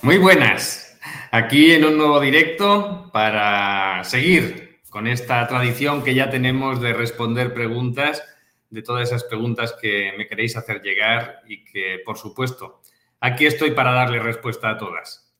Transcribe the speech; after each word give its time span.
Muy 0.00 0.16
buenas. 0.16 0.96
Aquí 1.32 1.72
en 1.72 1.84
un 1.84 1.98
nuevo 1.98 2.20
directo 2.20 3.10
para 3.12 4.04
seguir 4.04 4.80
con 4.90 5.08
esta 5.08 5.44
tradición 5.48 6.04
que 6.04 6.14
ya 6.14 6.30
tenemos 6.30 6.80
de 6.80 6.92
responder 6.92 7.52
preguntas, 7.52 8.22
de 8.70 8.82
todas 8.82 9.08
esas 9.08 9.24
preguntas 9.24 9.74
que 9.80 10.12
me 10.16 10.28
queréis 10.28 10.56
hacer 10.56 10.82
llegar 10.82 11.42
y 11.48 11.64
que, 11.64 12.00
por 12.04 12.16
supuesto, 12.16 12.80
aquí 13.20 13.44
estoy 13.46 13.72
para 13.72 13.90
darle 13.90 14.20
respuesta 14.20 14.70
a 14.70 14.78
todas. 14.78 15.34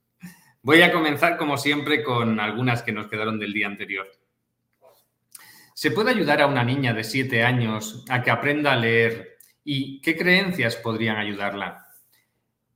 Voy 0.62 0.82
a 0.82 0.92
comenzar, 0.92 1.36
como 1.36 1.56
siempre, 1.56 2.02
con 2.02 2.40
algunas 2.40 2.82
que 2.82 2.92
nos 2.92 3.06
quedaron 3.06 3.38
del 3.38 3.52
día 3.52 3.68
anterior. 3.68 4.10
¿Se 5.72 5.92
puede 5.92 6.10
ayudar 6.10 6.42
a 6.42 6.46
una 6.48 6.64
niña 6.64 6.92
de 6.92 7.04
7 7.04 7.44
años 7.44 8.04
a 8.08 8.22
que 8.22 8.32
aprenda 8.32 8.72
a 8.72 8.76
leer 8.76 9.38
y 9.62 10.00
qué 10.00 10.16
creencias 10.16 10.74
podrían 10.74 11.16
ayudarla? 11.16 11.86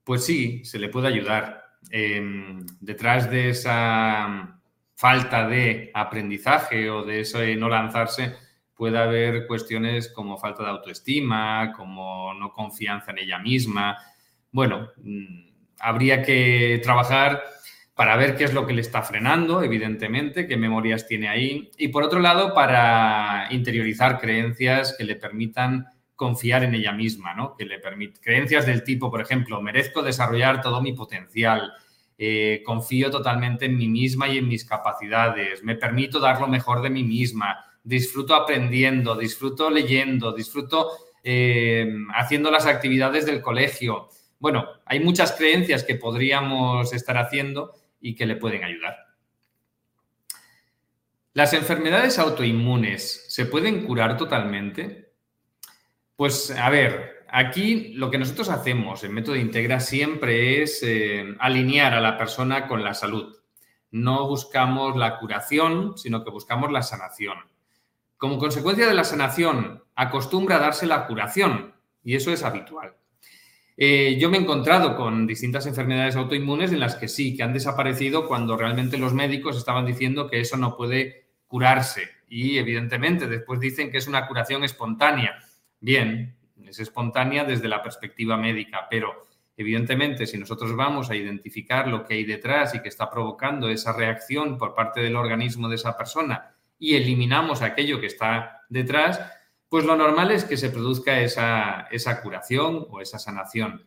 Pues 0.05 0.25
sí, 0.25 0.65
se 0.65 0.79
le 0.79 0.89
puede 0.89 1.09
ayudar. 1.09 1.62
Em, 1.91 2.65
detrás 2.81 3.31
de 3.31 3.51
esa 3.51 4.59
falta 4.95 5.49
de 5.49 5.91
aprendizaje 5.95 6.89
o 6.89 7.03
de 7.03 7.21
eso 7.21 7.39
de 7.39 7.57
no 7.57 7.69
lanzarse, 7.69 8.35
puede 8.75 8.99
haber 8.99 9.47
cuestiones 9.47 10.09
como 10.09 10.39
falta 10.39 10.63
de 10.63 10.71
autoestima, 10.71 11.73
como 11.77 12.35
no 12.35 12.53
confianza 12.53 13.11
en 13.11 13.19
ella 13.19 13.39
misma. 13.39 13.99
Bueno, 14.51 14.91
mm, 14.97 15.51
habría 15.81 16.23
que 16.23 16.81
trabajar 16.83 17.43
para 17.95 18.17
ver 18.17 18.37
qué 18.37 18.45
es 18.45 18.55
lo 18.55 18.67
que 18.67 18.73
le 18.73 18.81
está 18.81 19.03
frenando, 19.03 19.63
evidentemente, 19.63 20.47
qué 20.47 20.57
memorias 20.57 21.07
tiene 21.07 21.29
ahí. 21.29 21.71
Y 21.77 21.89
por 21.89 22.03
otro 22.03 22.21
lado, 22.21 22.55
para 22.55 23.49
interiorizar 23.51 24.19
creencias 24.21 24.95
que 24.97 25.05
le 25.05 25.17
permitan 25.17 25.87
confiar 26.23 26.63
en 26.63 26.73
ella 26.73 26.93
misma, 26.93 27.35
¿no? 27.35 27.57
Que 27.57 27.65
le 27.65 27.81
permite 27.81 28.21
creencias 28.21 28.65
del 28.65 28.85
tipo, 28.85 29.11
por 29.11 29.21
ejemplo, 29.21 29.61
merezco 29.61 30.03
desarrollar 30.03 30.63
todo 30.63 30.81
mi 30.81 30.93
potencial, 30.93 31.73
eh, 32.17 32.63
confío 32.65 33.11
totalmente 33.11 33.65
en 33.65 33.77
mí 33.77 33.89
misma 33.89 34.29
y 34.29 34.39
en 34.39 34.47
mis 34.47 34.65
capacidades, 34.65 35.65
me 35.65 35.75
permito 35.75 36.21
dar 36.21 36.41
lo 36.41 36.47
mejor 36.47 36.81
de 36.81 36.91
mí 36.91 37.03
misma, 37.03 37.57
disfruto 37.83 38.37
aprendiendo, 38.37 39.17
disfruto 39.17 39.69
leyendo, 39.69 40.31
disfruto 40.31 40.93
eh, 41.25 41.93
haciendo 42.15 42.53
las 42.53 42.67
actividades 42.67 43.27
del 43.27 43.43
colegio. 43.43 44.09
Bueno, 44.39 44.69
hay 44.87 45.01
muchas 45.01 45.33
creencias 45.33 45.83
que 45.83 45.97
podríamos 45.97 46.93
estar 46.93 47.19
haciendo 47.19 47.73
y 48.01 48.15
que 48.15 48.27
le 48.27 48.37
pueden 48.37 48.63
ayudar. 48.63 48.95
¿Las 51.33 51.53
enfermedades 51.53 52.21
autoinmunes 52.21 53.25
se 53.27 53.47
pueden 53.47 53.85
curar 53.85 54.17
totalmente? 54.17 55.12
Pues 56.17 56.51
a 56.51 56.71
ver, 56.71 57.25
aquí 57.29 57.95
lo 57.95 58.11
que 58.11 58.19
nosotros 58.19 58.49
hacemos 58.51 59.03
en 59.05 59.15
Método 59.15 59.37
Integra 59.37 59.81
siempre 59.81 60.63
es 60.63 60.83
eh, 60.83 61.35
alinear 61.39 61.95
a 61.95 62.01
la 62.01 62.17
persona 62.17 62.69
con 62.69 62.83
la 62.83 62.95
salud. 62.95 63.37
No 63.91 64.29
buscamos 64.29 64.97
la 64.97 65.19
curación, 65.19 65.97
sino 65.99 66.25
que 66.25 66.31
buscamos 66.31 66.71
la 66.71 66.83
sanación. 66.83 67.39
Como 68.17 68.39
consecuencia 68.39 68.87
de 68.87 68.95
la 68.95 69.05
sanación, 69.05 69.83
acostumbra 69.95 70.57
a 70.57 70.61
darse 70.61 70.87
la 70.87 71.07
curación 71.07 71.75
y 72.05 72.15
eso 72.15 72.33
es 72.33 72.43
habitual. 72.43 72.95
Eh, 73.77 74.19
yo 74.21 74.31
me 74.31 74.37
he 74.37 74.41
encontrado 74.41 74.97
con 74.97 75.27
distintas 75.27 75.67
enfermedades 75.67 76.17
autoinmunes 76.17 76.73
en 76.73 76.81
las 76.81 76.95
que 76.95 77.09
sí, 77.09 77.35
que 77.35 77.43
han 77.43 77.53
desaparecido 77.53 78.29
cuando 78.29 78.57
realmente 78.57 78.99
los 78.99 79.15
médicos 79.15 79.57
estaban 79.57 79.87
diciendo 79.87 80.29
que 80.29 80.41
eso 80.41 80.57
no 80.57 80.77
puede 80.77 81.27
curarse. 81.47 82.09
Y 82.29 82.59
evidentemente 82.59 83.27
después 83.27 83.61
dicen 83.61 83.91
que 83.91 83.99
es 83.99 84.07
una 84.07 84.27
curación 84.27 84.63
espontánea. 84.65 85.39
Bien, 85.83 86.37
es 86.65 86.79
espontánea 86.79 87.43
desde 87.43 87.67
la 87.67 87.83
perspectiva 87.83 88.37
médica, 88.37 88.87
pero 88.89 89.25
evidentemente 89.57 90.29
si 90.29 90.39
nosotros 90.39 90.77
vamos 90.77 91.11
a 91.11 91.17
identificar 91.17 91.89
lo 91.89 92.05
que 92.05 92.15
hay 92.15 92.25
detrás 92.25 92.73
y 92.77 92.81
que 92.81 92.89
está 92.89 93.11
provocando 93.11 93.69
esa 93.69 93.93
reacción 93.93 94.59
por 94.59 94.77
parte 94.77 95.01
del 95.01 95.17
organismo 95.17 95.69
de 95.69 95.75
esa 95.75 95.97
persona 95.97 96.55
y 96.79 96.95
eliminamos 96.95 97.63
aquello 97.63 98.01
que 98.01 98.07
está 98.07 98.61
detrás, 98.69 99.21
pues 99.69 99.85
lo 99.85 99.97
normal 99.97 100.31
es 100.31 100.45
que 100.45 100.57
se 100.57 100.71
produzca 100.71 101.21
esa, 101.21 101.89
curación 102.23 102.87
o 102.89 103.01
esa 103.01 103.19
sanación. 103.19 103.85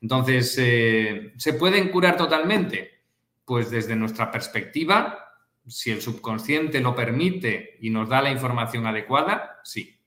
Entonces, 0.00 0.56
eh, 0.60 1.32
¿se 1.38 1.54
pueden 1.54 1.88
curar 1.88 2.16
totalmente? 2.16 3.02
Pues 3.44 3.68
desde 3.68 3.96
nuestra 3.96 4.30
perspectiva, 4.30 5.34
si 5.66 5.90
el 5.90 6.00
subconsciente 6.00 6.78
lo 6.80 6.94
permite 6.94 7.78
y 7.80 7.90
nos 7.90 8.08
da 8.08 8.22
la 8.22 8.30
información 8.30 8.86
adecuada, 8.86 9.58
sí. 9.64 9.99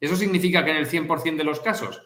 ¿Eso 0.00 0.16
significa 0.16 0.64
que 0.64 0.70
en 0.70 0.76
el 0.76 0.88
100% 0.88 1.36
de 1.36 1.44
los 1.44 1.60
casos? 1.60 2.02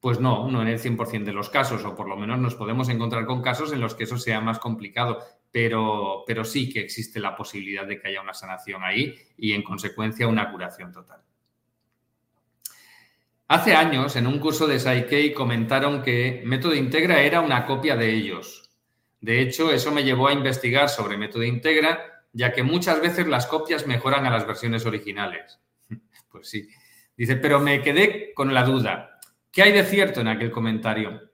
Pues 0.00 0.20
no, 0.20 0.50
no 0.50 0.62
en 0.62 0.68
el 0.68 0.80
100% 0.80 1.24
de 1.24 1.32
los 1.32 1.50
casos, 1.50 1.84
o 1.84 1.94
por 1.94 2.08
lo 2.08 2.16
menos 2.16 2.38
nos 2.38 2.54
podemos 2.54 2.88
encontrar 2.88 3.26
con 3.26 3.42
casos 3.42 3.72
en 3.72 3.80
los 3.80 3.94
que 3.94 4.04
eso 4.04 4.18
sea 4.18 4.40
más 4.40 4.58
complicado, 4.58 5.18
pero, 5.50 6.22
pero 6.26 6.44
sí 6.44 6.72
que 6.72 6.80
existe 6.80 7.18
la 7.18 7.34
posibilidad 7.34 7.86
de 7.86 8.00
que 8.00 8.08
haya 8.08 8.20
una 8.20 8.34
sanación 8.34 8.84
ahí 8.84 9.14
y 9.36 9.52
en 9.52 9.62
consecuencia 9.62 10.28
una 10.28 10.50
curación 10.52 10.92
total. 10.92 11.22
Hace 13.48 13.76
años, 13.76 14.16
en 14.16 14.26
un 14.26 14.40
curso 14.40 14.66
de 14.66 14.80
Psyche, 14.80 15.32
comentaron 15.32 16.02
que 16.02 16.42
Método 16.44 16.74
Integra 16.74 17.20
era 17.20 17.40
una 17.40 17.64
copia 17.64 17.96
de 17.96 18.12
ellos. 18.12 18.70
De 19.20 19.40
hecho, 19.40 19.72
eso 19.72 19.92
me 19.92 20.02
llevó 20.02 20.26
a 20.26 20.32
investigar 20.32 20.88
sobre 20.88 21.16
Método 21.16 21.44
Integra, 21.44 22.24
ya 22.32 22.52
que 22.52 22.64
muchas 22.64 23.00
veces 23.00 23.28
las 23.28 23.46
copias 23.46 23.86
mejoran 23.86 24.26
a 24.26 24.30
las 24.30 24.46
versiones 24.46 24.84
originales. 24.84 25.58
Pues 26.28 26.50
sí, 26.50 26.68
Dice, 27.16 27.36
pero 27.36 27.60
me 27.60 27.80
quedé 27.80 28.34
con 28.34 28.52
la 28.52 28.62
duda. 28.62 29.18
¿Qué 29.50 29.62
hay 29.62 29.72
de 29.72 29.84
cierto 29.84 30.20
en 30.20 30.28
aquel 30.28 30.50
comentario? 30.50 31.30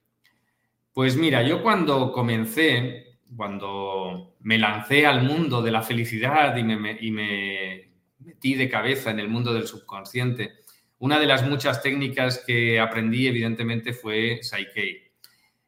Pues 0.93 1.17
mira, 1.17 1.43
yo 1.43 1.63
cuando 1.63 2.13
comencé, 2.13 3.19
cuando 3.37 4.37
me 4.41 4.59
lancé 4.59 5.07
al 5.07 5.23
mundo 5.23 5.63
de 5.63 5.73
la 5.73 5.83
felicidad 5.83 6.57
y 6.57 6.63
me, 6.63 7.91
metí 8.19 8.55
de 8.55 8.69
cabeza 8.69 9.11
en 9.11 9.19
el 9.19 9.29
mundo 9.29 9.53
del 9.53 9.67
subconsciente, 9.67 10.61
una 10.99 11.19
de 11.19 11.27
las 11.27 11.45
muchas 11.49 11.83
técnicas 11.83 12.45
que 12.47 12.79
aprendí, 12.79 13.27
evidentemente, 13.27 13.93
fue 13.93 14.39
Psyche. 14.43 15.15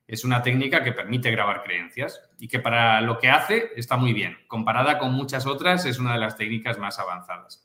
Es 0.06 0.22
una 0.22 0.42
técnica 0.42 0.84
que 0.84 0.92
permite 0.92 1.30
grabar 1.30 1.64
creencias 1.64 2.20
y 2.38 2.46
que 2.46 2.60
para 2.60 3.00
lo 3.00 3.18
que 3.18 3.30
hace 3.30 3.70
está 3.74 3.96
muy 3.96 4.12
bien. 4.12 4.36
Comparada 4.46 4.98
con 4.98 5.12
muchas 5.12 5.46
otras, 5.46 5.86
es 5.86 5.98
una 5.98 6.12
de 6.12 6.20
las 6.20 6.36
técnicas 6.36 6.78
más 6.78 6.98
avanzadas. 6.98 7.63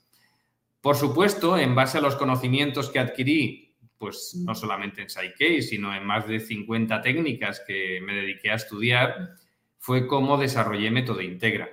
Por 0.82 0.96
supuesto, 0.96 1.58
en 1.58 1.76
base 1.76 1.98
a 1.98 2.02
los 2.02 2.16
conocimientos 2.16 2.90
que 2.90 3.00
adquirí, 3.00 3.76
pues 3.98 4.34
no 4.46 4.56
solamente 4.56 5.02
en 5.02 5.10
Psyche, 5.10 5.62
sino 5.62 5.94
en 5.94 6.06
más 6.06 6.28
de 6.28 6.40
50 6.40 7.02
técnicas 7.02 7.62
que 7.68 8.00
me 8.02 8.14
dediqué 8.14 8.52
a 8.52 8.56
estudiar, 8.56 9.32
fue 9.78 10.08
cómo 10.08 10.38
desarrollé 10.38 10.90
método 10.90 11.22
Integra. 11.22 11.70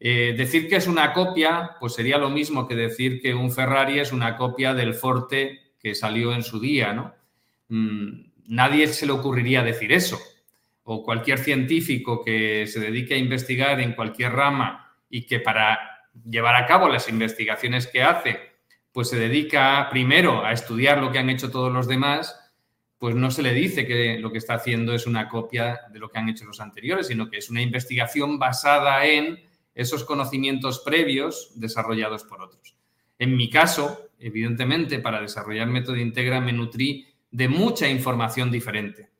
Eh, 0.00 0.34
decir 0.36 0.68
que 0.68 0.76
es 0.76 0.86
una 0.86 1.12
copia, 1.12 1.76
pues 1.80 1.94
sería 1.94 2.18
lo 2.18 2.30
mismo 2.30 2.66
que 2.66 2.74
decir 2.74 3.20
que 3.20 3.34
un 3.34 3.52
Ferrari 3.52 3.98
es 3.98 4.12
una 4.12 4.36
copia 4.36 4.74
del 4.74 4.94
Forte 4.94 5.72
que 5.78 5.94
salió 5.94 6.32
en 6.32 6.42
su 6.42 6.60
día, 6.60 6.92
¿no? 6.92 7.14
Mm, 7.68 8.32
nadie 8.46 8.88
se 8.88 9.06
le 9.06 9.12
ocurriría 9.12 9.62
decir 9.62 9.92
eso. 9.92 10.18
O 10.82 11.02
cualquier 11.02 11.38
científico 11.38 12.22
que 12.22 12.66
se 12.66 12.80
dedique 12.80 13.14
a 13.14 13.18
investigar 13.18 13.80
en 13.80 13.94
cualquier 13.94 14.32
rama 14.32 14.94
y 15.08 15.26
que 15.26 15.40
para 15.40 15.93
llevar 16.28 16.56
a 16.56 16.66
cabo 16.66 16.88
las 16.88 17.08
investigaciones 17.08 17.86
que 17.86 18.02
hace, 18.02 18.38
pues 18.92 19.08
se 19.08 19.18
dedica 19.18 19.88
primero 19.90 20.44
a 20.44 20.52
estudiar 20.52 20.98
lo 20.98 21.10
que 21.10 21.18
han 21.18 21.30
hecho 21.30 21.50
todos 21.50 21.72
los 21.72 21.88
demás, 21.88 22.40
pues 22.98 23.14
no 23.14 23.30
se 23.30 23.42
le 23.42 23.52
dice 23.52 23.86
que 23.86 24.18
lo 24.18 24.30
que 24.30 24.38
está 24.38 24.54
haciendo 24.54 24.94
es 24.94 25.06
una 25.06 25.28
copia 25.28 25.80
de 25.92 25.98
lo 25.98 26.08
que 26.08 26.18
han 26.18 26.28
hecho 26.28 26.44
los 26.44 26.60
anteriores, 26.60 27.08
sino 27.08 27.28
que 27.28 27.38
es 27.38 27.50
una 27.50 27.60
investigación 27.60 28.38
basada 28.38 29.04
en 29.04 29.40
esos 29.74 30.04
conocimientos 30.04 30.80
previos 30.80 31.52
desarrollados 31.56 32.24
por 32.24 32.40
otros. 32.40 32.76
En 33.18 33.36
mi 33.36 33.50
caso, 33.50 34.10
evidentemente, 34.18 35.00
para 35.00 35.20
desarrollar 35.20 35.68
método 35.68 35.96
integra 35.96 36.40
me 36.40 36.52
nutrí 36.52 37.06
de 37.30 37.48
mucha 37.48 37.88
información 37.88 38.50
diferente. 38.50 39.10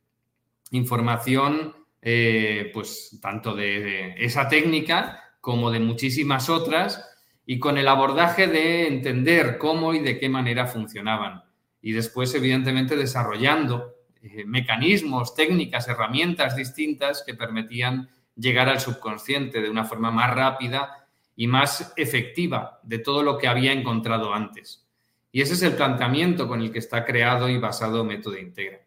Información, 0.71 1.74
eh, 2.01 2.71
pues, 2.72 3.19
tanto 3.21 3.54
de 3.54 4.15
esa 4.19 4.48
técnica 4.48 5.23
como 5.45 5.71
de 5.71 5.79
muchísimas 5.79 6.49
otras, 6.49 7.07
y 7.45 7.59
con 7.59 7.77
el 7.77 7.87
abordaje 7.87 8.47
de 8.47 8.89
entender 8.89 9.59
cómo 9.59 9.93
y 9.93 9.99
de 9.99 10.19
qué 10.19 10.31
manera 10.31 10.67
funcionaban. 10.67 11.43
Y 11.83 11.93
después, 11.93 12.35
evidentemente, 12.35 12.97
desarrollando 12.97 13.93
eh, 14.23 14.47
mecanismos, 14.47 15.35
técnicas, 15.35 15.87
herramientas 15.87 16.57
distintas 16.57 17.23
que 17.27 17.35
permitían 17.35 18.09
llegar 18.35 18.71
al 18.71 18.81
subconsciente 18.81 19.61
de 19.61 19.69
una 19.69 19.85
forma 19.85 20.11
más 20.11 20.35
rápida 20.35 21.09
y 21.37 21.47
más 21.47 21.93
efectiva 21.97 22.81
de 22.83 23.01
todo 23.01 23.23
lo 23.23 23.37
que 23.37 23.47
había 23.47 23.73
encontrado 23.73 24.33
antes. 24.33 24.89
Y 25.31 25.43
ese 25.43 25.53
es 25.53 25.63
el 25.63 25.75
planteamiento 25.75 26.49
con 26.49 26.63
el 26.63 26.73
que 26.73 26.79
está 26.79 27.05
creado 27.05 27.51
y 27.51 27.59
basado 27.59 28.03
Método 28.03 28.39
Integra. 28.39 28.81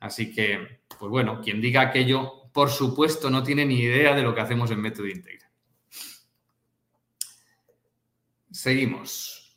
Así 0.00 0.34
que, 0.34 0.82
pues 0.98 1.10
bueno, 1.10 1.40
quien 1.40 1.62
diga 1.62 1.80
aquello, 1.80 2.50
por 2.52 2.68
supuesto, 2.68 3.30
no 3.30 3.42
tiene 3.42 3.64
ni 3.64 3.80
idea 3.80 4.14
de 4.14 4.22
lo 4.22 4.34
que 4.34 4.42
hacemos 4.42 4.70
en 4.70 4.82
Método 4.82 5.06
Integra. 5.06 5.47
Seguimos. 8.58 9.56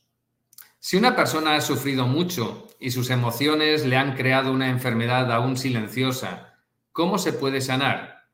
Si 0.78 0.96
una 0.96 1.16
persona 1.16 1.56
ha 1.56 1.62
sufrido 1.62 2.06
mucho 2.06 2.68
y 2.80 2.92
sus 2.92 3.10
emociones 3.10 3.84
le 3.84 3.98
han 3.98 4.16
creado 4.16 4.52
una 4.52 4.70
enfermedad 4.70 5.32
aún 5.32 5.58
silenciosa, 5.58 6.52
¿Cómo 6.92 7.18
se 7.18 7.32
puede 7.32 7.62
sanar? 7.62 8.26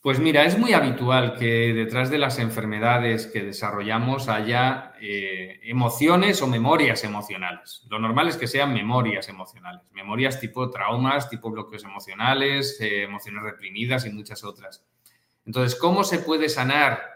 Pues 0.00 0.18
mira, 0.18 0.44
es 0.44 0.58
muy 0.58 0.72
habitual 0.72 1.36
que 1.36 1.72
detrás 1.72 2.10
de 2.10 2.18
las 2.18 2.38
enfermedades 2.38 3.28
que 3.28 3.42
desarrollamos 3.42 4.28
haya 4.28 4.92
eh, 5.00 5.60
emociones 5.62 6.42
o 6.42 6.48
memorias 6.48 7.04
emocionales. 7.04 7.86
Lo 7.88 7.98
normal 8.00 8.28
es 8.28 8.36
que 8.36 8.48
sean 8.48 8.74
memorias 8.74 9.28
emocionales, 9.28 9.82
memorias 9.92 10.40
tipo 10.40 10.68
traumas, 10.68 11.30
tipo 11.30 11.50
bloqueos 11.50 11.84
emocionales, 11.84 12.80
eh, 12.80 13.04
emociones 13.04 13.42
reprimidas 13.44 14.04
y 14.04 14.10
muchas 14.10 14.42
otras. 14.42 14.84
Entonces, 15.44 15.78
¿cómo 15.78 16.02
se 16.02 16.18
puede 16.18 16.48
sanar? 16.48 17.15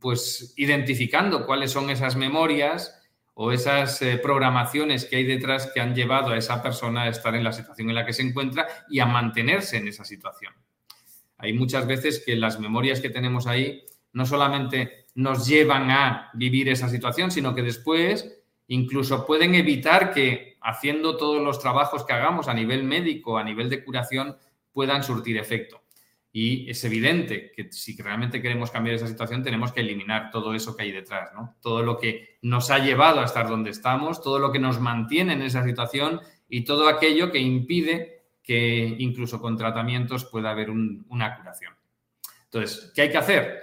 Pues 0.00 0.54
identificando 0.56 1.46
cuáles 1.46 1.70
son 1.70 1.90
esas 1.90 2.16
memorias 2.16 3.00
o 3.34 3.52
esas 3.52 4.00
eh, 4.00 4.16
programaciones 4.16 5.04
que 5.04 5.16
hay 5.16 5.24
detrás 5.24 5.70
que 5.72 5.80
han 5.80 5.94
llevado 5.94 6.30
a 6.30 6.38
esa 6.38 6.62
persona 6.62 7.02
a 7.02 7.08
estar 7.08 7.34
en 7.34 7.44
la 7.44 7.52
situación 7.52 7.90
en 7.90 7.94
la 7.94 8.06
que 8.06 8.14
se 8.14 8.22
encuentra 8.22 8.66
y 8.88 9.00
a 9.00 9.06
mantenerse 9.06 9.76
en 9.76 9.88
esa 9.88 10.04
situación. 10.04 10.54
Hay 11.36 11.52
muchas 11.52 11.86
veces 11.86 12.22
que 12.24 12.34
las 12.36 12.58
memorias 12.58 13.00
que 13.00 13.10
tenemos 13.10 13.46
ahí 13.46 13.84
no 14.12 14.24
solamente 14.24 15.06
nos 15.14 15.46
llevan 15.46 15.90
a 15.90 16.30
vivir 16.32 16.70
esa 16.70 16.88
situación, 16.88 17.30
sino 17.30 17.54
que 17.54 17.62
después 17.62 18.40
incluso 18.68 19.26
pueden 19.26 19.54
evitar 19.54 20.12
que 20.12 20.56
haciendo 20.62 21.16
todos 21.16 21.42
los 21.42 21.60
trabajos 21.60 22.04
que 22.04 22.14
hagamos 22.14 22.48
a 22.48 22.54
nivel 22.54 22.84
médico, 22.84 23.38
a 23.38 23.44
nivel 23.44 23.68
de 23.68 23.84
curación, 23.84 24.36
puedan 24.72 25.02
surtir 25.02 25.36
efecto. 25.36 25.82
Y 26.38 26.68
es 26.68 26.84
evidente 26.84 27.50
que 27.50 27.72
si 27.72 27.96
realmente 27.96 28.42
queremos 28.42 28.70
cambiar 28.70 28.96
esa 28.96 29.06
situación, 29.06 29.42
tenemos 29.42 29.72
que 29.72 29.80
eliminar 29.80 30.30
todo 30.30 30.52
eso 30.52 30.76
que 30.76 30.82
hay 30.82 30.92
detrás. 30.92 31.30
Todo 31.62 31.82
lo 31.82 31.96
que 31.96 32.36
nos 32.42 32.70
ha 32.70 32.78
llevado 32.78 33.20
a 33.20 33.24
estar 33.24 33.48
donde 33.48 33.70
estamos, 33.70 34.22
todo 34.22 34.38
lo 34.38 34.52
que 34.52 34.58
nos 34.58 34.78
mantiene 34.78 35.32
en 35.32 35.40
esa 35.40 35.64
situación 35.64 36.20
y 36.46 36.62
todo 36.62 36.90
aquello 36.90 37.32
que 37.32 37.38
impide 37.38 38.26
que 38.42 38.96
incluso 38.98 39.40
con 39.40 39.56
tratamientos 39.56 40.26
pueda 40.26 40.50
haber 40.50 40.68
una 40.68 41.38
curación. 41.38 41.72
Entonces, 42.44 42.92
¿qué 42.94 43.00
hay 43.00 43.10
que 43.10 43.16
hacer? 43.16 43.58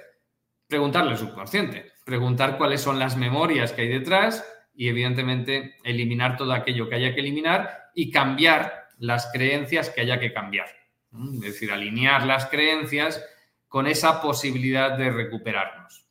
Preguntarle 0.65 1.11
al 1.11 1.19
subconsciente, 1.19 1.91
preguntar 2.03 2.57
cuáles 2.57 2.81
son 2.81 2.97
las 2.97 3.15
memorias 3.15 3.71
que 3.71 3.83
hay 3.83 3.89
detrás 3.89 4.43
y 4.73 4.87
evidentemente 4.87 5.75
eliminar 5.83 6.37
todo 6.37 6.53
aquello 6.53 6.89
que 6.89 6.95
haya 6.95 7.13
que 7.13 7.19
eliminar 7.19 7.91
y 7.93 8.09
cambiar 8.09 8.87
las 8.97 9.31
creencias 9.31 9.91
que 9.91 10.01
haya 10.01 10.19
que 10.19 10.33
cambiar. 10.33 10.82
Es 11.13 11.41
decir, 11.41 11.71
alinear 11.71 12.25
las 12.25 12.47
creencias 12.47 13.23
con 13.67 13.87
esa 13.87 14.21
posibilidad 14.21 14.97
de 14.97 15.11
recuperarnos. 15.11 16.07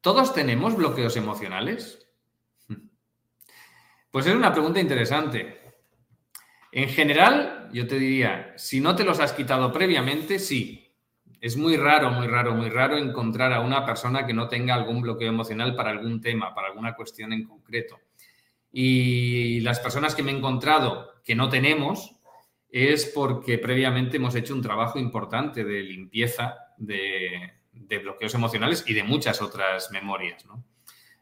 ¿Todos 0.00 0.34
tenemos 0.34 0.76
bloqueos 0.76 1.16
emocionales? 1.16 1.98
Pues 4.10 4.26
es 4.26 4.34
una 4.34 4.52
pregunta 4.52 4.78
interesante. 4.78 5.58
En 6.70 6.88
general, 6.88 7.70
yo 7.72 7.86
te 7.86 7.98
diría, 7.98 8.52
si 8.56 8.80
no 8.80 8.94
te 8.94 9.04
los 9.04 9.20
has 9.20 9.32
quitado 9.32 9.72
previamente, 9.72 10.38
sí. 10.38 10.94
Es 11.40 11.56
muy 11.56 11.76
raro, 11.76 12.10
muy 12.10 12.26
raro, 12.26 12.54
muy 12.54 12.68
raro 12.68 12.96
encontrar 12.96 13.52
a 13.52 13.60
una 13.60 13.86
persona 13.86 14.26
que 14.26 14.34
no 14.34 14.48
tenga 14.48 14.74
algún 14.74 15.00
bloqueo 15.00 15.28
emocional 15.28 15.74
para 15.74 15.90
algún 15.90 16.20
tema, 16.20 16.54
para 16.54 16.68
alguna 16.68 16.94
cuestión 16.94 17.32
en 17.32 17.44
concreto. 17.44 17.98
Y 18.72 19.60
las 19.60 19.80
personas 19.80 20.14
que 20.14 20.22
me 20.22 20.32
he 20.32 20.36
encontrado 20.36 21.12
que 21.24 21.34
no 21.34 21.48
tenemos 21.48 22.16
es 22.70 23.04
porque 23.06 23.58
previamente 23.58 24.16
hemos 24.16 24.34
hecho 24.34 24.54
un 24.54 24.62
trabajo 24.62 24.98
importante 24.98 25.62
de 25.62 25.82
limpieza 25.82 26.56
de, 26.78 27.52
bloqueos 28.02 28.34
emocionales 28.34 28.84
y 28.86 28.94
de 28.94 29.04
muchas 29.04 29.42
otras 29.42 29.90
memorias. 29.90 30.44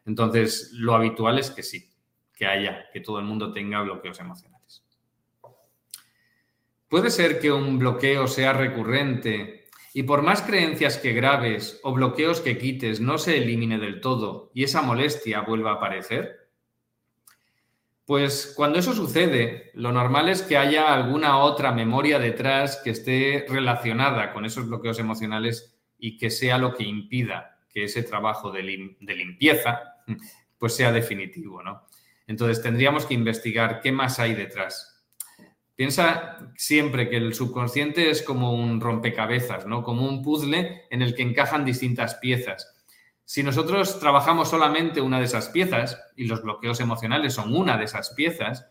Entonces, 0.05 0.71
lo 0.73 0.95
habitual 0.95 1.37
es 1.39 1.51
que 1.51 1.61
sí, 1.61 1.89
que 2.33 2.45
haya, 2.45 2.89
que 2.93 3.01
todo 3.01 3.19
el 3.19 3.25
mundo 3.25 3.51
tenga 3.51 3.81
bloqueos 3.81 4.19
emocionales. 4.19 4.83
Puede 6.87 7.09
ser 7.09 7.39
que 7.39 7.51
un 7.51 7.77
bloqueo 7.79 8.27
sea 8.27 8.53
recurrente 8.53 9.65
y 9.93 10.03
por 10.03 10.21
más 10.21 10.41
creencias 10.41 10.97
que 10.97 11.13
graves 11.13 11.79
o 11.83 11.93
bloqueos 11.93 12.41
que 12.41 12.57
quites 12.57 12.99
no 12.99 13.17
se 13.17 13.37
elimine 13.37 13.77
del 13.77 14.01
todo 14.01 14.51
y 14.53 14.63
esa 14.63 14.81
molestia 14.81 15.41
vuelva 15.41 15.71
a 15.71 15.75
aparecer. 15.75 16.40
Pues 18.11 18.51
cuando 18.57 18.77
eso 18.77 18.93
sucede, 18.93 19.71
lo 19.73 19.93
normal 19.93 20.27
es 20.27 20.41
que 20.41 20.57
haya 20.57 20.93
alguna 20.93 21.37
otra 21.37 21.71
memoria 21.71 22.19
detrás 22.19 22.81
que 22.83 22.89
esté 22.89 23.45
relacionada 23.47 24.33
con 24.33 24.43
esos 24.43 24.67
bloqueos 24.67 24.99
emocionales 24.99 25.79
y 25.97 26.17
que 26.17 26.29
sea 26.29 26.57
lo 26.57 26.75
que 26.75 26.83
impida 26.83 27.61
que 27.69 27.85
ese 27.85 28.03
trabajo 28.03 28.51
de, 28.51 28.63
limpieza 28.63 29.79
pues 30.57 30.75
sea 30.75 30.91
definitivo, 30.91 31.63
¿no? 31.63 31.83
Entonces 32.27 32.61
tendríamos 32.61 33.05
que 33.05 33.13
investigar 33.13 33.79
qué 33.79 33.93
más 33.93 34.19
hay 34.19 34.33
detrás. 34.33 35.05
Piensa 35.73 36.51
siempre 36.57 37.09
que 37.09 37.15
el 37.15 37.33
subconsciente 37.33 38.09
es 38.09 38.21
como 38.23 38.51
un 38.53 38.81
rompecabezas, 38.81 39.65
¿no? 39.65 39.83
Como 39.83 40.05
un 40.05 40.21
puzzle 40.21 40.81
en 40.89 41.01
el 41.01 41.15
que 41.15 41.21
encajan 41.21 41.63
distintas 41.63 42.15
piezas. 42.15 42.80
Si 43.25 43.43
nosotros 43.43 43.99
trabajamos 43.99 44.49
solamente 44.49 45.01
una 45.01 45.19
de 45.19 45.25
esas 45.25 45.49
piezas, 45.49 46.01
y 46.15 46.25
los 46.25 46.41
bloqueos 46.41 46.79
emocionales 46.79 47.33
son 47.33 47.55
una 47.55 47.77
de 47.77 47.85
esas 47.85 48.11
piezas, 48.11 48.69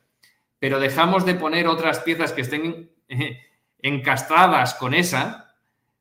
pero 0.59 0.79
dejamos 0.79 1.25
de 1.25 1.35
poner 1.35 1.67
otras 1.67 2.01
piezas 2.01 2.33
que 2.33 2.43
estén 2.43 2.93
eh, 3.09 3.41
encastradas 3.79 4.75
con 4.75 4.95
esa, 4.95 5.55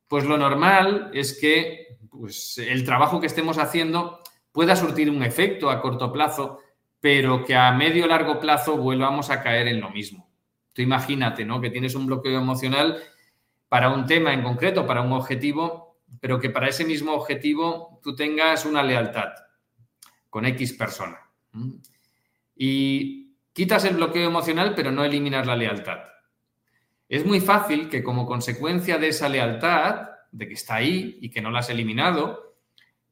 pues 0.06 0.24
lo 0.24 0.36
normal 0.36 1.10
es 1.14 1.38
que 1.40 1.98
pues, 2.10 2.58
el 2.58 2.84
trabajo 2.84 3.20
que 3.20 3.26
estemos 3.26 3.58
haciendo 3.58 4.20
pueda 4.52 4.76
surtir 4.76 5.10
un 5.10 5.22
efecto 5.22 5.70
a 5.70 5.80
corto 5.80 6.12
plazo, 6.12 6.58
pero 7.00 7.44
que 7.44 7.56
a 7.56 7.72
medio 7.72 8.06
largo 8.06 8.38
plazo 8.40 8.76
vuelvamos 8.76 9.30
a 9.30 9.42
caer 9.42 9.68
en 9.68 9.80
lo 9.80 9.90
mismo. 9.90 10.28
Tú 10.72 10.82
imagínate, 10.82 11.44
¿no? 11.44 11.60
Que 11.60 11.70
tienes 11.70 11.94
un 11.94 12.06
bloqueo 12.06 12.38
emocional 12.38 13.02
para 13.68 13.90
un 13.90 14.06
tema 14.06 14.34
en 14.34 14.42
concreto, 14.42 14.86
para 14.86 15.00
un 15.00 15.12
objetivo, 15.12 15.89
pero 16.20 16.40
que 16.40 16.50
para 16.50 16.68
ese 16.68 16.84
mismo 16.84 17.12
objetivo 17.12 18.00
tú 18.02 18.16
tengas 18.16 18.64
una 18.64 18.82
lealtad 18.82 19.30
con 20.28 20.46
X 20.46 20.72
persona. 20.72 21.18
Y 22.54 23.34
quitas 23.52 23.84
el 23.84 23.96
bloqueo 23.96 24.26
emocional, 24.26 24.74
pero 24.74 24.90
no 24.90 25.04
eliminas 25.04 25.46
la 25.46 25.56
lealtad. 25.56 25.98
Es 27.08 27.26
muy 27.26 27.40
fácil 27.40 27.88
que 27.88 28.02
como 28.02 28.26
consecuencia 28.26 28.96
de 28.98 29.08
esa 29.08 29.28
lealtad, 29.28 30.08
de 30.30 30.46
que 30.46 30.54
está 30.54 30.76
ahí 30.76 31.18
y 31.20 31.30
que 31.30 31.42
no 31.42 31.50
la 31.50 31.58
has 31.58 31.70
eliminado, 31.70 32.54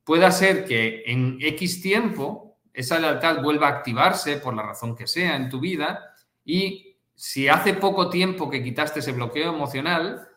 pueda 0.04 0.30
ser 0.30 0.64
que 0.64 1.02
en 1.06 1.38
X 1.40 1.82
tiempo 1.82 2.58
esa 2.72 2.98
lealtad 3.00 3.42
vuelva 3.42 3.66
a 3.66 3.70
activarse 3.70 4.36
por 4.36 4.54
la 4.54 4.62
razón 4.62 4.94
que 4.94 5.08
sea 5.08 5.34
en 5.34 5.48
tu 5.48 5.58
vida 5.58 6.14
y 6.44 6.96
si 7.14 7.48
hace 7.48 7.74
poco 7.74 8.08
tiempo 8.08 8.49
que 8.49 8.62
quitaste 8.62 9.00
ese 9.00 9.11
bloqueo 9.11 9.52
emocional, 9.52 10.27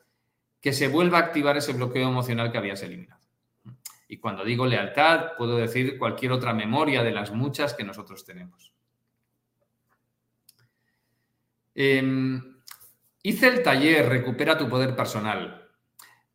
que 0.61 0.73
se 0.73 0.87
vuelva 0.87 1.17
a 1.17 1.21
activar 1.21 1.57
ese 1.57 1.73
bloqueo 1.73 2.07
emocional 2.07 2.51
que 2.51 2.59
habías 2.59 2.83
eliminado. 2.83 3.21
Y 4.07 4.17
cuando 4.17 4.43
digo 4.43 4.65
lealtad, 4.65 5.31
puedo 5.37 5.57
decir 5.57 5.97
cualquier 5.97 6.31
otra 6.31 6.53
memoria 6.53 7.01
de 7.01 7.11
las 7.11 7.31
muchas 7.31 7.73
que 7.73 7.83
nosotros 7.83 8.23
tenemos. 8.23 8.73
Em, 11.73 12.61
hice 13.23 13.47
el 13.47 13.63
taller 13.63 14.09
Recupera 14.09 14.57
tu 14.57 14.67
poder 14.69 14.95
personal. 14.95 15.69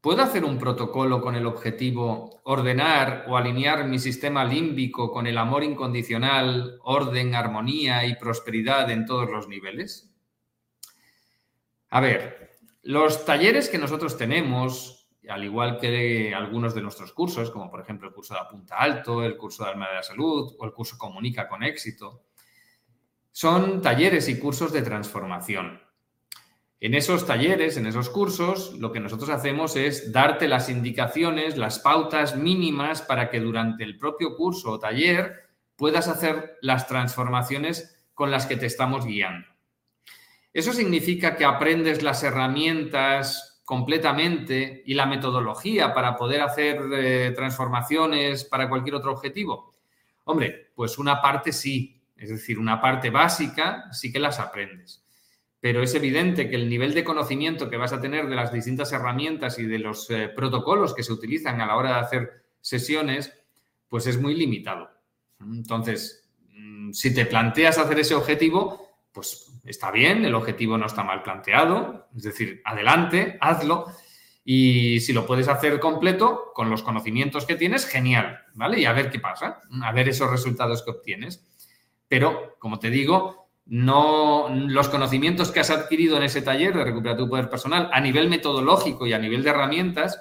¿Puedo 0.01 0.23
hacer 0.23 0.45
un 0.45 0.59
protocolo 0.59 1.21
con 1.21 1.35
el 1.35 1.47
objetivo 1.47 2.41
ordenar 2.45 3.27
o 3.29 3.37
alinear 3.37 3.87
mi 3.87 3.99
sistema 3.99 4.45
límbico 4.45 5.11
con 5.11 5.27
el 5.27 5.37
amor 5.37 5.65
incondicional, 5.65 6.79
orden, 6.83 7.35
armonía 7.35 8.07
y 8.07 8.17
prosperidad 8.17 8.89
en 8.91 9.05
todos 9.05 9.29
los 9.29 9.49
niveles? 9.49 10.15
A 11.91 12.01
ver, 12.01 12.46
los 12.87 13.25
talleres 13.25 13.69
que 13.69 13.79
nosotros 13.79 14.17
tenemos, 14.17 15.09
al 15.29 15.43
igual 15.43 15.79
que 15.81 16.33
algunos 16.33 16.73
de 16.73 16.83
nuestros 16.83 17.13
cursos, 17.13 17.51
como 17.51 17.69
por 17.69 17.81
ejemplo 17.81 18.07
el 18.07 18.15
curso 18.15 18.35
de 18.35 18.41
Apunta 18.41 18.77
Alto, 18.77 19.25
el 19.25 19.37
curso 19.37 19.65
de 19.65 19.71
Alma 19.71 19.89
de 19.89 19.97
la 19.97 20.03
Salud 20.05 20.55
o 20.57 20.65
el 20.65 20.73
curso 20.73 20.97
Comunica 20.97 21.49
con 21.49 21.65
Éxito, 21.65 22.27
son 23.33 23.83
talleres 23.83 24.29
y 24.29 24.39
cursos 24.39 24.73
de 24.73 24.83
transformación. 24.83 25.83
En 26.79 26.95
esos 26.95 27.27
talleres, 27.27 27.77
en 27.77 27.87
esos 27.87 28.09
cursos, 28.09 28.75
lo 28.79 28.93
que 28.93 29.01
nosotros 29.01 29.31
hacemos 29.31 29.75
es 29.75 30.13
darte 30.13 30.47
las 30.47 30.69
indicaciones, 30.69 31.57
las 31.57 31.81
pautas 31.81 32.37
mínimas 32.37 33.03
para 33.03 33.31
que 33.31 33.41
durante 33.41 33.83
el 33.83 33.99
propio 33.99 34.37
curso 34.37 34.71
o 34.71 34.79
taller 34.79 35.49
puedas 35.75 36.07
hacer 36.07 36.57
las 36.63 36.87
transformaciones 36.87 38.07
con 38.15 38.31
las 38.31 38.47
que 38.47 38.57
te 38.57 38.67
estamos 38.67 39.05
guiando. 39.05 39.56
Eso 40.57 40.73
significa 40.73 41.37
que 41.37 41.45
aprendes 41.45 42.03
las 42.03 42.23
herramientas 42.23 43.61
completamente 43.63 44.83
y 44.87 44.95
la 44.95 45.05
metodología 45.05 45.93
para 45.93 46.17
poder 46.17 46.41
hacer 46.41 46.81
eh, 46.95 47.33
transformaciones 47.37 48.45
para 48.45 48.67
cualquier 48.67 48.95
otro 48.95 49.13
objetivo. 49.13 49.75
Hombre, 50.25 50.71
pues 50.75 50.97
una 50.97 51.21
parte 51.21 51.53
sí, 51.53 52.01
es 52.17 52.31
decir, 52.31 52.59
una 52.59 52.81
parte 52.81 53.11
básica 53.11 53.93
sí 53.93 54.11
que 54.11 54.19
las 54.19 54.41
aprendes. 54.41 55.05
Pero 55.61 55.83
es 55.83 55.95
evidente 55.95 56.49
que 56.49 56.57
el 56.57 56.71
nivel 56.71 56.95
de 56.95 57.05
conocimiento 57.05 57.69
que 57.69 57.77
vas 57.77 57.93
a 57.93 58.01
tener 58.01 58.27
de 58.27 58.37
las 58.37 58.51
distintas 58.51 58.91
herramientas 58.95 59.59
y 59.59 59.67
de 59.67 59.79
los 59.79 60.09
eh, 60.09 60.31
protocolos 60.35 60.95
que 60.95 61.03
se 61.03 61.13
utilizan 61.13 61.61
a 61.61 61.67
la 61.67 61.77
hora 61.77 61.97
de 61.97 62.01
hacer 62.01 62.31
sesiones, 62.63 63.31
pues 63.91 64.07
es 64.07 64.19
muy 64.19 64.35
limitado. 64.35 64.89
Entonces, 65.39 66.27
mm, 66.55 66.93
si 66.93 67.13
te 67.13 67.27
planteas 67.27 67.77
hacer 67.77 67.99
ese 67.99 68.15
objetivo, 68.15 68.86
pues 69.17 69.51
está 69.65 69.91
bien, 69.91 70.27
el 70.27 70.35
objetivo 70.35 70.77
no 70.77 70.85
está 70.85 71.03
mal 71.03 71.23
planteado, 71.23 72.07
es 72.15 72.23
decir, 72.23 72.61
adelante, 72.67 73.39
hazlo. 73.41 73.87
Y 74.45 75.01
si 75.01 75.15
lo 75.15 75.25
puedes 75.25 75.49
hacer 75.49 75.81
completo, 75.81 76.53
con 76.55 76.69
los 76.69 76.83
conocimientos 76.83 77.47
que 77.47 77.55
tienes, 77.55 77.87
genial, 77.87 78.43
¿vale? 78.53 78.79
Y 78.79 78.85
a 78.85 78.93
ver 78.93 79.11
qué 79.11 79.19
pasa, 79.19 79.63
a 79.83 79.93
ver 79.93 80.11
esos 80.11 80.31
resultados 80.31 80.83
que 80.83 80.91
obtienes. 80.91 81.49
Pero, 82.09 82.57
como 82.59 82.79
te 82.79 82.91
digo, 82.91 83.49
no 83.65 84.51
los 84.51 84.91
conocimientos 84.91 85.51
que 85.51 85.61
has 85.61 85.71
adquirido 85.71 86.19
en 86.19 86.25
ese 86.25 86.43
taller 86.43 86.75
de 86.75 86.85
recuperar 86.85 87.17
tu 87.17 87.27
poder 87.27 87.49
personal 87.49 87.89
a 87.95 88.01
nivel 88.03 88.29
metodológico 88.29 89.07
y 89.07 89.15
a 89.15 89.19
nivel 89.19 89.43
de 89.43 89.49
herramientas 89.49 90.21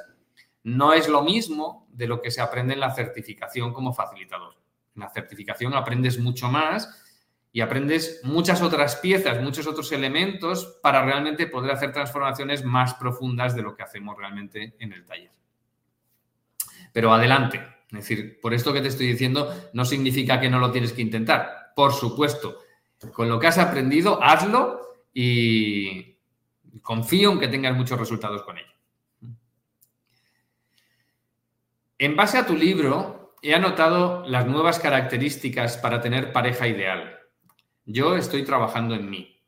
no 0.64 0.94
es 0.94 1.10
lo 1.10 1.22
mismo 1.22 1.86
de 1.92 2.08
lo 2.08 2.22
que 2.22 2.32
se 2.32 2.40
aprende 2.40 2.76
en 2.76 2.80
la 2.80 2.96
certificación 2.96 3.74
como 3.74 3.92
facilitador. 3.92 4.56
En 4.96 5.02
la 5.02 5.10
certificación 5.10 5.74
aprendes 5.74 6.18
mucho 6.18 6.48
más 6.48 7.05
y 7.56 7.62
aprendes 7.62 8.20
muchas 8.24 8.62
otras 8.62 8.98
piezas, 8.98 9.42
muchos 9.42 9.66
otros 9.66 9.90
elementos 9.94 10.78
para 10.84 11.06
realmente 11.06 11.48
poder 11.48 11.72
hacer 11.72 11.94
transformaciones 11.94 12.66
más 12.66 12.96
profundas 12.96 13.56
de 13.56 13.62
lo 13.62 13.78
que 13.78 13.84
hacemos 13.84 14.18
realmente 14.18 14.76
en 14.78 14.92
el 14.92 15.06
taller. 15.06 15.32
Pero 16.92 17.14
adelante, 17.14 17.66
es 17.90 18.00
decir, 18.00 18.42
por 18.42 18.54
esto 18.54 18.74
que 18.74 18.82
te 18.82 18.90
estoy 18.90 19.08
diciendo 19.08 19.70
no 19.72 19.86
significa 19.86 20.38
que 20.38 20.50
no 20.50 20.60
lo 20.60 20.70
tienes 20.70 20.92
que 20.92 21.02
intentar. 21.02 21.72
Por 21.74 21.94
supuesto, 21.94 22.58
con 23.14 23.30
lo 23.30 23.40
que 23.40 23.48
has 23.48 23.58
aprendido, 23.58 24.22
hazlo 24.22 24.98
y 25.14 26.18
confío 26.82 27.32
en 27.32 27.40
que 27.40 27.48
tengas 27.48 27.74
muchos 27.74 27.98
resultados 27.98 28.44
con 28.44 28.58
ello. 28.58 28.74
En 32.00 32.18
base 32.18 32.38
a 32.38 32.46
tu 32.46 32.58
libro, 32.58 33.38
he 33.42 33.56
anotado 33.56 34.26
las 34.28 34.46
nuevas 34.46 34.78
características 34.78 35.78
para 35.78 36.02
tener 36.02 36.34
pareja 36.34 36.68
ideal. 36.68 37.22
Yo 37.86 38.16
estoy 38.16 38.44
trabajando 38.44 38.96
en 38.96 39.10
mí. 39.10 39.40